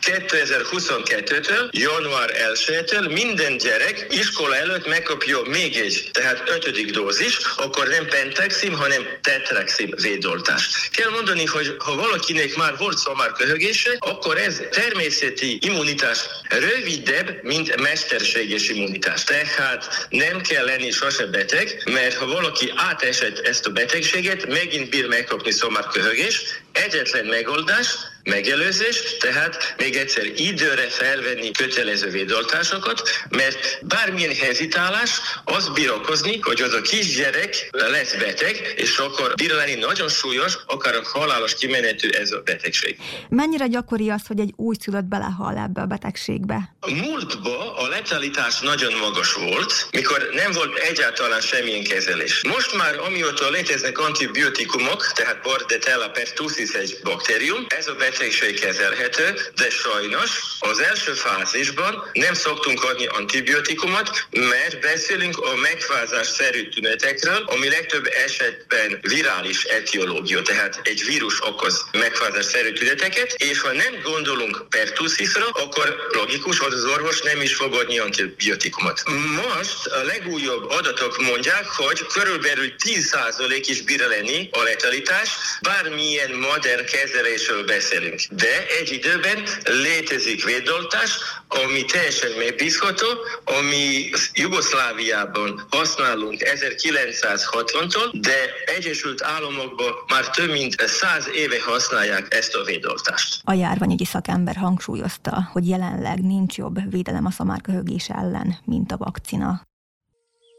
2022-től, 0.00 1.70
január 1.70 2.30
1-től 2.54 3.12
minden 3.12 3.56
gyerek 3.56 4.06
iskola 4.10 4.56
előtt 4.56 4.86
megkapja 4.86 5.40
még 5.46 5.76
egy, 5.76 6.10
tehát 6.12 6.42
ötödik 6.46 6.90
dózis, 6.90 7.38
akkor 7.56 7.88
nem 7.88 8.06
pentexim, 8.06 8.72
hanem 8.72 9.06
tetraxim 9.22 9.90
védoltást. 10.02 10.90
Kell 10.90 11.10
mondani, 11.10 11.44
hogy 11.44 11.74
ha 11.78 11.94
valakinek 11.94 12.56
már 12.56 12.76
volt 12.76 12.98
szamár 12.98 13.32
köhögése, 13.32 13.96
akkor 13.98 14.38
ez 14.38 14.60
természeti 14.70 15.58
immunitás 15.60 16.18
rövidebb, 16.48 17.42
mint 17.42 17.80
mesterséges 17.80 18.68
immunitás. 18.68 19.24
Tehát 19.24 20.06
nem 20.10 20.40
kell 20.40 20.64
lenni 20.64 20.90
sose 20.90 21.26
beteg, 21.26 21.82
mert 21.84 22.14
ha 22.14 22.26
valaki 22.26 22.72
átesett 22.76 23.38
ezt 23.38 23.66
a 23.66 23.70
betegséget, 23.70 24.46
megint 24.46 24.90
bír 24.90 25.06
megkapni 25.06 25.50
szamár 25.50 25.86
köhögés, 25.86 26.42
egyetlen 26.72 27.24
megoldás, 27.24 27.96
megelőzés, 28.28 29.16
tehát 29.20 29.74
még 29.76 29.96
egyszer 29.96 30.24
időre 30.36 30.88
felvenni 30.88 31.50
kötelező 31.50 32.10
védoltásokat, 32.10 33.02
mert 33.28 33.78
bármilyen 33.82 34.34
hezitálás 34.34 35.20
az 35.44 35.68
bír 35.68 35.90
okozni, 35.90 36.38
hogy 36.40 36.60
az 36.60 36.72
a 36.72 36.80
kisgyerek 36.80 37.68
lesz 37.70 38.14
beteg, 38.14 38.74
és 38.76 38.98
akkor 38.98 39.34
bír 39.34 39.50
lenni 39.50 39.74
nagyon 39.74 40.08
súlyos, 40.08 40.58
akár 40.66 40.94
a 40.94 41.02
halálos 41.02 41.54
kimenetű 41.54 42.08
ez 42.08 42.30
a 42.32 42.40
betegség. 42.44 42.96
Mennyire 43.28 43.66
gyakori 43.66 44.10
az, 44.10 44.22
hogy 44.26 44.40
egy 44.40 44.52
újszülött 44.56 45.04
belehal 45.04 45.56
ebbe 45.56 45.80
a 45.80 45.86
betegségbe? 45.86 46.74
A 46.80 46.90
múltban 46.90 47.68
a 47.76 47.88
letalitás 47.88 48.60
nagyon 48.60 48.92
magas 49.00 49.32
volt, 49.32 49.88
mikor 49.90 50.28
nem 50.32 50.52
volt 50.52 50.78
egyáltalán 50.78 51.40
semmilyen 51.40 51.84
kezelés. 51.84 52.42
Most 52.42 52.76
már, 52.76 52.98
amióta 52.98 53.50
léteznek 53.50 53.98
antibiotikumok, 53.98 55.12
tehát 55.14 55.42
Bordetella 55.42 56.08
pertussis 56.08 56.72
egy 56.72 56.98
baktérium, 57.02 57.66
ez 57.68 57.86
a 57.86 57.94
betegség 57.94 58.17
kezelhető, 58.60 59.40
de 59.56 59.70
sajnos 59.70 60.30
az 60.58 60.78
első 60.78 61.12
fázisban 61.12 62.10
nem 62.12 62.34
szoktunk 62.34 62.84
adni 62.84 63.06
antibiotikumot, 63.06 64.26
mert 64.30 64.80
beszélünk 64.80 65.38
a 65.38 65.56
megfázás-szerű 65.56 66.68
tünetekről, 66.68 67.44
ami 67.46 67.68
legtöbb 67.68 68.06
esetben 68.24 68.98
virális 69.00 69.64
etiológia, 69.64 70.42
tehát 70.42 70.80
egy 70.82 71.04
vírus 71.06 71.46
okoz 71.46 71.84
megfázás-szerű 71.92 72.72
tüneteket, 72.72 73.32
és 73.32 73.60
ha 73.60 73.72
nem 73.72 74.00
gondolunk 74.02 74.66
pertussisra, 74.68 75.48
akkor 75.48 75.96
logikus, 76.12 76.58
hogy 76.58 76.72
az 76.72 76.84
orvos 76.84 77.20
nem 77.20 77.40
is 77.40 77.54
fog 77.54 77.74
adni 77.74 77.98
antibiotikumot. 77.98 79.02
Most 79.44 79.86
a 79.86 80.02
legújabb 80.02 80.70
adatok 80.70 81.18
mondják, 81.18 81.66
hogy 81.66 82.06
körülbelül 82.06 82.74
10% 82.84 83.62
is 83.66 83.82
bír 83.82 84.06
lenni 84.08 84.48
a 84.52 84.62
letalitás, 84.62 85.28
bármilyen 85.62 86.30
modern 86.30 86.86
kezelésről 86.86 87.64
beszélünk. 87.98 88.40
De 88.40 88.66
egy 88.80 88.92
időben 88.92 89.38
létezik 89.64 90.44
védoltás, 90.44 91.18
ami 91.48 91.84
teljesen 91.84 92.30
megbízható, 92.38 93.06
ami 93.44 94.10
Jugoszláviában 94.32 95.66
használunk 95.70 96.36
1960-tól, 96.38 98.08
de 98.12 98.36
Egyesült 98.76 99.22
Államokban 99.22 99.92
már 100.08 100.30
több 100.30 100.50
mint 100.50 100.74
100 100.80 101.28
éve 101.34 101.62
használják 101.62 102.34
ezt 102.34 102.54
a 102.54 102.64
védoltást. 102.64 103.40
A 103.44 103.52
járványügyi 103.52 104.04
szakember 104.04 104.56
hangsúlyozta, 104.56 105.48
hogy 105.52 105.68
jelenleg 105.68 106.20
nincs 106.20 106.56
jobb 106.56 106.90
védelem 106.90 107.26
a 107.26 107.30
szamárköhögés 107.30 108.08
ellen, 108.08 108.58
mint 108.64 108.92
a 108.92 108.96
vakcina. 108.96 109.66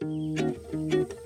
The 0.00 1.19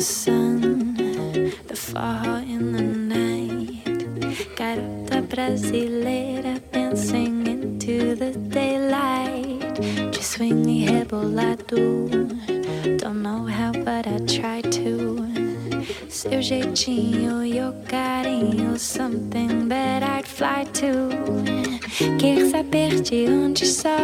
the 0.00 0.06
sun, 0.06 0.94
the 1.66 1.76
fall 1.76 2.36
in 2.36 2.72
the 2.72 2.80
night. 2.80 3.84
Garota 4.56 5.20
brasileira 5.28 6.58
dancing 6.72 7.46
into 7.46 8.14
the 8.14 8.32
daylight. 8.48 9.60
Just 10.10 10.30
swing 10.30 10.64
me 10.64 10.86
rebolado. 10.86 11.76
Don't 12.96 13.20
know 13.20 13.44
how, 13.44 13.72
but 13.72 14.06
I 14.06 14.16
try 14.24 14.62
to. 14.62 14.88
Seu 16.08 16.40
jeitinho, 16.40 17.44
your 17.44 17.74
carinho, 17.84 18.78
something 18.78 19.68
that 19.68 20.02
I'd 20.02 20.26
fly 20.26 20.64
to. 20.80 21.10
Quer 22.18 22.48
saber 22.48 23.02
de 23.02 23.28
onde 23.28 23.66
só? 23.66 23.98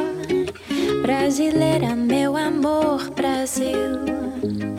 Brasileira, 1.00 1.96
meu 1.96 2.36
amor, 2.36 3.08
Brasil. 3.16 4.75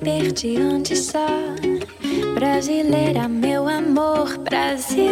Saber 0.00 0.32
de 0.32 0.58
onde 0.58 0.96
só? 0.96 1.26
Brasileira, 2.34 3.28
meu 3.28 3.68
amor, 3.68 4.38
Brasil. 4.38 5.06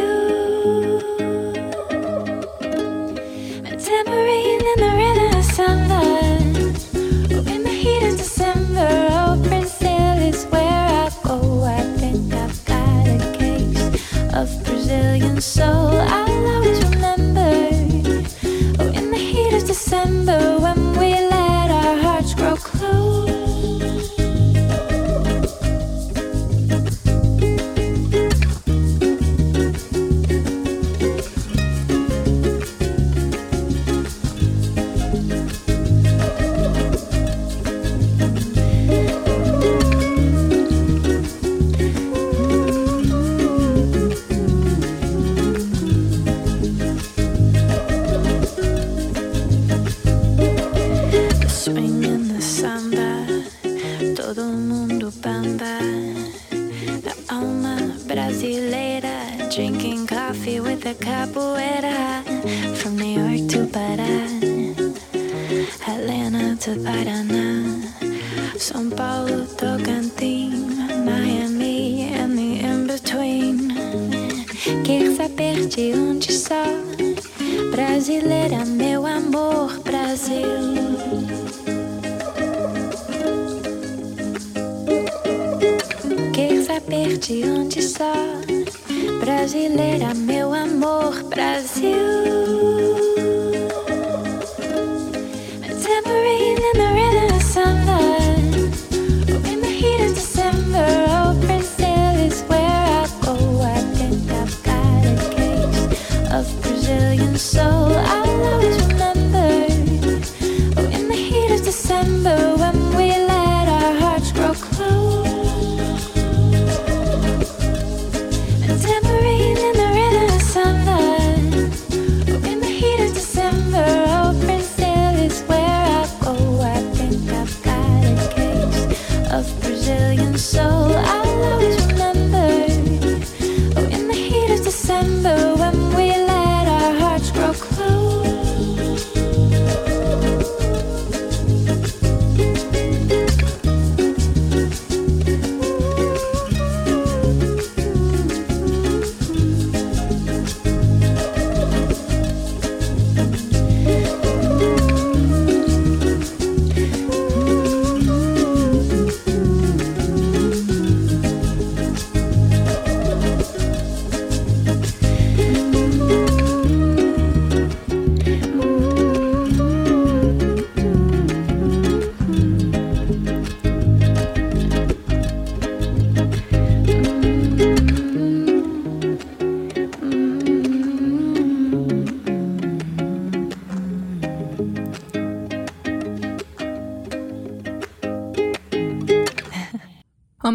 In 7.47 7.63
the 7.65 7.71
heat 7.71 8.03
of 8.03 8.17
December, 8.17 8.89
oh, 9.13 9.37
is 10.27 10.47
where 10.47 10.63
I 10.63 11.11
go. 11.23 11.65
I 11.65 11.83
think 11.99 12.33
I've 12.33 12.65
got 12.65 13.07
a 13.07 13.19
case 13.37 14.35
of 14.35 14.65
Brazilian 14.65 15.41
soul. 15.41 16.01
I'll 16.01 16.28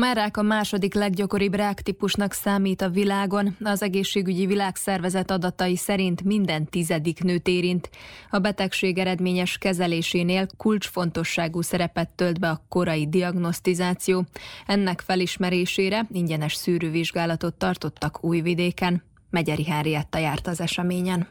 merrák 0.04 0.38
a 0.38 0.42
második 0.42 0.94
leggyakoribb 0.94 1.54
ráktípusnak 1.54 2.34
számít 2.34 2.82
a 2.82 2.90
világon. 2.90 3.58
Az 3.64 3.82
egészségügyi 3.82 4.46
világszervezet 4.46 5.32
adatai 5.32 5.76
szerint 5.76 6.24
minden 6.24 6.66
tizedik 6.66 7.24
nőt 7.24 7.48
érint. 7.48 7.90
A 8.30 8.40
betegség 8.40 8.98
eredményes 8.98 9.58
kezelésénél 9.58 10.48
kulcsfontosságú 10.58 11.62
szerepet 11.62 12.10
tölt 12.10 12.40
be 12.40 12.50
a 12.50 12.66
korai 12.70 13.10
diagnosztizáció. 13.10 14.26
Ennek 14.66 15.02
felismerésére 15.02 16.08
ingyenes 16.12 16.54
szűrővizsgálatot 16.54 17.54
tartottak 17.54 18.24
Újvidéken. 18.24 19.04
Megyeri 19.30 19.66
Henrietta 19.66 20.18
járt 20.18 20.48
az 20.48 20.62
eseményen. 20.62 21.28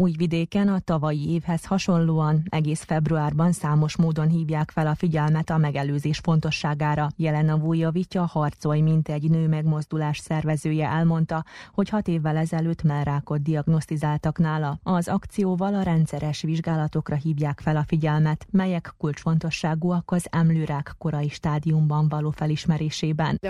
Újvidéken 0.00 0.68
a 0.68 0.78
tavalyi 0.78 1.30
évhez 1.30 1.64
hasonlóan 1.64 2.42
egész 2.48 2.82
februárban 2.82 3.52
számos 3.52 3.96
módon 3.96 4.28
hívják 4.28 4.70
fel 4.70 4.86
a 4.86 4.94
figyelmet 4.94 5.50
a 5.50 5.56
megelőzés 5.56 6.18
fontosságára. 6.18 7.08
Jelena 7.16 7.56
Vujjavitya 7.56 8.26
harcolj, 8.26 8.80
mint 8.80 9.08
egy 9.08 9.30
nő 9.30 9.48
megmozdulás 9.48 10.18
szervezője 10.18 10.88
elmondta, 10.88 11.44
hogy 11.72 11.88
hat 11.88 12.08
évvel 12.08 12.36
ezelőtt 12.36 12.82
rákot 12.82 13.42
diagnosztizáltak 13.42 14.38
nála. 14.38 14.78
Az 14.82 15.08
akcióval 15.08 15.74
a 15.74 15.82
rendszeres 15.82 16.42
vizsgálatokra 16.42 17.16
hívják 17.16 17.60
fel 17.60 17.76
a 17.76 17.84
figyelmet, 17.86 18.46
melyek 18.50 18.94
kulcsfontosságúak 18.98 20.10
az 20.10 20.26
emlőrák 20.30 20.94
korai 20.98 21.28
stádiumban 21.28 22.08
való 22.08 22.30
felismerésében. 22.30 23.40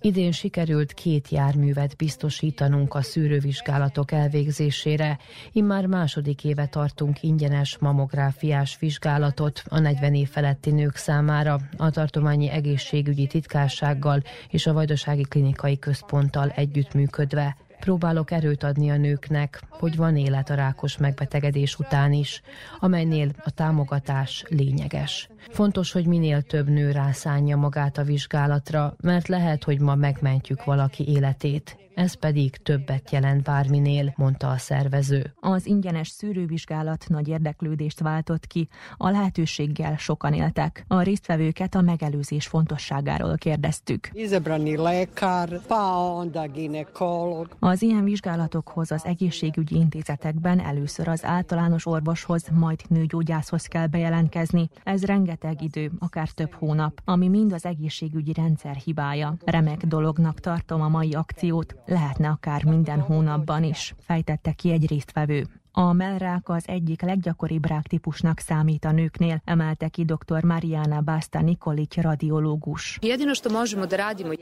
Idén 0.00 0.32
sikerült 0.32 0.92
két 0.92 1.28
járművet 1.28 1.96
biztosítanunk 1.96 2.94
a 2.94 3.02
szűrővizsgálat 3.02 3.76
vizsgálatok 3.78 4.12
elvégzésére. 4.12 5.18
Immár 5.52 5.86
második 5.86 6.44
éve 6.44 6.66
tartunk 6.66 7.22
ingyenes 7.22 7.78
mamográfiás 7.78 8.76
vizsgálatot 8.80 9.62
a 9.68 9.78
40 9.78 10.14
év 10.14 10.28
feletti 10.28 10.70
nők 10.70 10.96
számára 10.96 11.58
a 11.76 11.90
tartományi 11.90 12.50
egészségügyi 12.50 13.26
titkársággal 13.26 14.22
és 14.50 14.66
a 14.66 14.72
Vajdasági 14.72 15.22
Klinikai 15.22 15.78
Központtal 15.78 16.48
együttműködve. 16.48 17.56
Próbálok 17.80 18.30
erőt 18.30 18.62
adni 18.62 18.90
a 18.90 18.96
nőknek, 18.96 19.62
hogy 19.70 19.96
van 19.96 20.16
élet 20.16 20.50
a 20.50 20.54
rákos 20.54 20.96
megbetegedés 20.96 21.78
után 21.78 22.12
is, 22.12 22.42
amelynél 22.80 23.28
a 23.44 23.50
támogatás 23.50 24.44
lényeges. 24.48 25.28
Fontos, 25.48 25.92
hogy 25.92 26.06
minél 26.06 26.42
több 26.42 26.68
nő 26.68 26.90
rászánja 26.90 27.56
magát 27.56 27.98
a 27.98 28.02
vizsgálatra, 28.02 28.96
mert 29.00 29.28
lehet, 29.28 29.64
hogy 29.64 29.80
ma 29.80 29.94
megmentjük 29.94 30.64
valaki 30.64 31.08
életét. 31.08 31.87
Ez 31.98 32.14
pedig 32.14 32.56
többet 32.56 33.10
jelent 33.10 33.42
bárminél, 33.42 34.12
mondta 34.16 34.48
a 34.50 34.56
szervező. 34.56 35.34
Az 35.40 35.66
ingyenes 35.66 36.08
szűrővizsgálat 36.08 37.04
nagy 37.08 37.28
érdeklődést 37.28 38.00
váltott 38.00 38.46
ki, 38.46 38.68
a 38.96 39.10
lehetőséggel 39.10 39.96
sokan 39.96 40.32
éltek. 40.32 40.84
A 40.88 41.02
résztvevőket 41.02 41.74
a 41.74 41.80
megelőzés 41.80 42.46
fontosságáról 42.46 43.36
kérdeztük. 43.36 44.10
Az 47.58 47.82
ilyen 47.82 48.04
vizsgálatokhoz 48.04 48.90
az 48.90 49.04
egészségügyi 49.04 49.76
intézetekben 49.76 50.60
először 50.60 51.08
az 51.08 51.24
általános 51.24 51.86
orvoshoz, 51.86 52.44
majd 52.52 52.80
nőgyógyászhoz 52.88 53.66
kell 53.66 53.86
bejelentkezni. 53.86 54.68
Ez 54.84 55.04
rengeteg 55.04 55.62
idő, 55.62 55.90
akár 55.98 56.28
több 56.30 56.52
hónap, 56.52 57.00
ami 57.04 57.28
mind 57.28 57.52
az 57.52 57.64
egészségügyi 57.64 58.32
rendszer 58.32 58.74
hibája. 58.74 59.36
Remek 59.44 59.86
dolognak 59.86 60.40
tartom 60.40 60.80
a 60.80 60.88
mai 60.88 61.12
akciót, 61.12 61.76
lehetne 61.88 62.28
akár 62.28 62.64
minden 62.64 63.00
hónapban 63.00 63.62
is, 63.62 63.94
fejtette 63.98 64.52
ki 64.52 64.70
egy 64.70 64.88
résztvevő. 64.88 65.46
A 65.72 65.92
mellrák 65.92 66.48
az 66.48 66.64
egyik 66.66 67.02
leggyakoribb 67.02 67.66
ráktípusnak 67.66 68.38
számít 68.38 68.84
a 68.84 68.90
nőknél, 68.90 69.40
emelte 69.44 69.88
ki 69.88 70.04
dr. 70.04 70.44
Mariana 70.44 71.00
Basta 71.00 71.40
Nikolic 71.40 71.96
radiológus. 71.96 72.98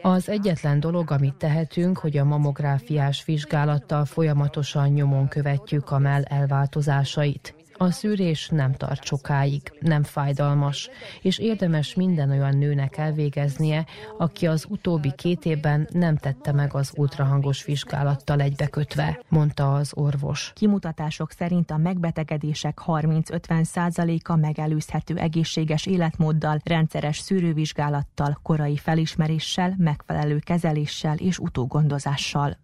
Az 0.02 0.28
egyetlen 0.28 0.80
dolog, 0.80 1.10
amit 1.10 1.34
tehetünk, 1.34 1.98
hogy 1.98 2.16
a 2.16 2.24
mamográfiás 2.24 3.24
vizsgálattal 3.24 4.04
folyamatosan 4.04 4.88
nyomon 4.88 5.28
követjük 5.28 5.90
a 5.90 5.98
mell 5.98 6.22
elváltozásait. 6.22 7.55
A 7.78 7.90
szűrés 7.90 8.48
nem 8.48 8.72
tart 8.72 9.04
sokáig, 9.04 9.72
nem 9.80 10.02
fájdalmas, 10.02 10.90
és 11.22 11.38
érdemes 11.38 11.94
minden 11.94 12.30
olyan 12.30 12.56
nőnek 12.56 12.96
elvégeznie, 12.96 13.86
aki 14.18 14.46
az 14.46 14.66
utóbbi 14.68 15.12
két 15.14 15.44
évben 15.44 15.88
nem 15.92 16.16
tette 16.16 16.52
meg 16.52 16.74
az 16.74 16.92
ultrahangos 16.96 17.64
vizsgálattal 17.64 18.40
egybekötve, 18.40 19.20
mondta 19.28 19.74
az 19.74 19.92
orvos. 19.94 20.52
Kimutatások 20.54 21.30
szerint 21.32 21.70
a 21.70 21.76
megbetegedések 21.76 22.80
30-50 22.86 23.64
százaléka 23.64 24.36
megelőzhető 24.36 25.16
egészséges 25.16 25.86
életmóddal, 25.86 26.60
rendszeres 26.64 27.18
szűrővizsgálattal, 27.18 28.38
korai 28.42 28.76
felismeréssel, 28.76 29.74
megfelelő 29.78 30.38
kezeléssel 30.38 31.16
és 31.16 31.38
utógondozással. 31.38 32.58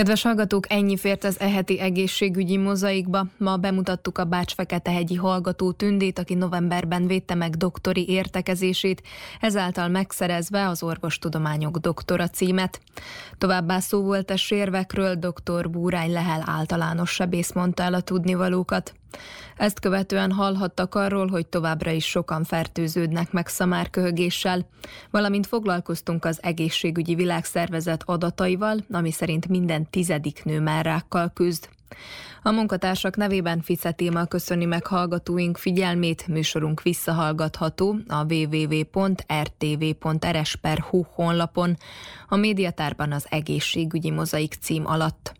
Kedves 0.00 0.22
hallgatók, 0.22 0.72
ennyi 0.72 0.96
fért 0.96 1.24
az 1.24 1.40
eheti 1.40 1.80
egészségügyi 1.80 2.56
mozaikba. 2.56 3.26
Ma 3.36 3.56
bemutattuk 3.56 4.18
a 4.18 4.24
Bács-Feketehegyi 4.24 5.14
hallgató 5.14 5.72
tündét, 5.72 6.18
aki 6.18 6.34
novemberben 6.34 7.06
védte 7.06 7.34
meg 7.34 7.56
doktori 7.56 8.08
értekezését, 8.08 9.02
ezáltal 9.40 9.88
megszerezve 9.88 10.68
az 10.68 10.82
orvostudományok 10.82 11.76
doktora 11.76 12.28
címet. 12.28 12.80
Továbbá 13.38 13.78
szó 13.78 14.02
volt 14.02 14.30
a 14.30 14.36
sérvekről, 14.36 15.14
dr. 15.14 15.70
Búrány 15.70 16.12
Lehel 16.12 16.42
általános 16.46 17.10
sebész 17.10 17.52
mondta 17.52 17.82
el 17.82 17.94
a 17.94 18.00
tudnivalókat. 18.00 18.94
Ezt 19.56 19.80
követően 19.80 20.32
hallhattak 20.32 20.94
arról, 20.94 21.26
hogy 21.26 21.46
továbbra 21.46 21.90
is 21.90 22.04
sokan 22.04 22.44
fertőződnek 22.44 23.32
meg 23.32 23.46
szamárköhögéssel, 23.46 24.66
valamint 25.10 25.46
foglalkoztunk 25.46 26.24
az 26.24 26.38
egészségügyi 26.42 27.14
világszervezet 27.14 28.02
adataival, 28.06 28.84
ami 28.90 29.10
szerint 29.10 29.48
minden 29.48 29.90
tizedik 29.90 30.44
nő 30.44 30.60
már 30.60 30.84
rákkal 30.84 31.30
küzd. 31.34 31.68
A 32.42 32.50
munkatársak 32.50 33.16
nevében 33.16 33.60
Fice 33.60 33.92
téma 33.92 34.24
köszöni 34.24 34.64
meg 34.64 34.86
hallgatóink 34.86 35.56
figyelmét, 35.56 36.26
műsorunk 36.26 36.82
visszahallgatható 36.82 37.96
a 38.08 38.24
www.rtv.rs.hu 38.32 39.02
honlapon, 41.14 41.76
a 42.28 42.36
médiatárban 42.36 43.12
az 43.12 43.26
egészségügyi 43.28 44.10
mozaik 44.10 44.54
cím 44.60 44.86
alatt. 44.86 45.39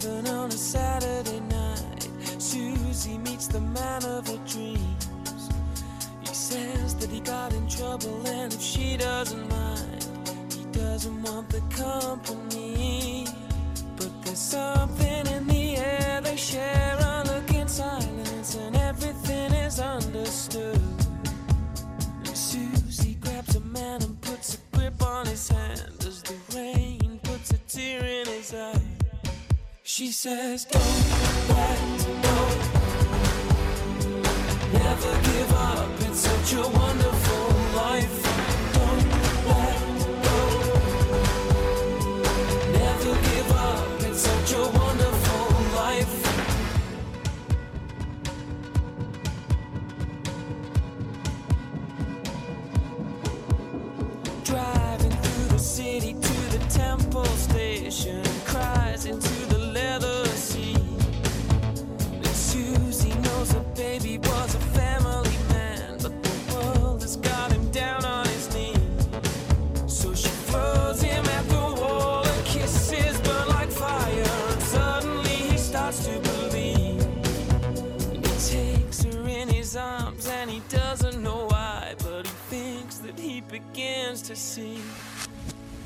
Seven 0.00 0.26
on 0.28 0.48
a 0.48 0.52
Saturday 0.52 1.40
night, 1.40 2.08
Susie 2.38 3.18
meets 3.18 3.46
the 3.46 3.60
man 3.60 4.02
of 4.04 4.26
her 4.26 4.40
dreams. 4.46 5.50
He 6.20 6.34
says 6.34 6.94
that 6.94 7.10
he 7.10 7.20
got 7.20 7.52
in 7.52 7.68
trouble, 7.68 8.26
and 8.26 8.50
if 8.54 8.62
she 8.62 8.96
doesn't 8.96 9.46
mind, 9.50 10.06
he 10.50 10.64
doesn't 10.72 11.22
want 11.22 11.50
the 11.50 11.60
company. 11.76 13.26
But 13.96 14.10
there's 14.24 14.38
something 14.38 15.26
in 15.26 15.46
the 15.46 15.76
air, 15.76 16.22
they 16.22 16.36
share 16.36 16.96
a 16.98 17.24
look 17.26 17.52
in 17.52 17.68
silence, 17.68 18.54
and 18.54 18.74
everything 18.76 19.52
is 19.52 19.78
understood. 19.78 20.80
And 22.24 22.36
Susie 22.36 23.18
grabs 23.20 23.56
a 23.56 23.60
man 23.60 24.02
and 24.02 24.18
puts 24.22 24.54
a 24.54 24.58
grip 24.74 25.02
on 25.02 25.26
his 25.26 25.48
hand 25.48 25.96
as 26.06 26.22
the 26.22 26.36
rain 26.56 27.20
puts 27.24 27.50
a 27.50 27.58
tear 27.68 28.02
in 28.02 28.26
his 28.26 28.54
eye. 28.54 29.01
She 29.94 30.10
says, 30.10 30.64
Don't 30.64 30.82
let 31.50 31.98
go. 32.22 32.38
Never 34.72 35.20
give 35.20 35.52
up. 35.52 35.90
It's 36.08 36.20
such 36.20 36.54
a 36.54 36.66
wonderful 36.66 37.76
life. 37.76 38.21
Begins 84.12 84.28
to 84.28 84.36
see. 84.36 84.78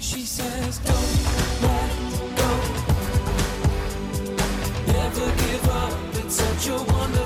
She 0.01 0.23
says, 0.23 0.79
Don't 0.79 1.23
let 1.63 1.91
go. 2.37 2.53
Never 4.93 5.27
give 5.43 5.69
up. 5.69 5.93
It's 6.15 6.35
such 6.35 6.69
a 6.69 6.79
wonderful 6.93 7.26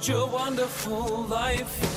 such 0.00 0.16
a 0.16 0.26
wonderful 0.26 1.26
life. 1.26 1.89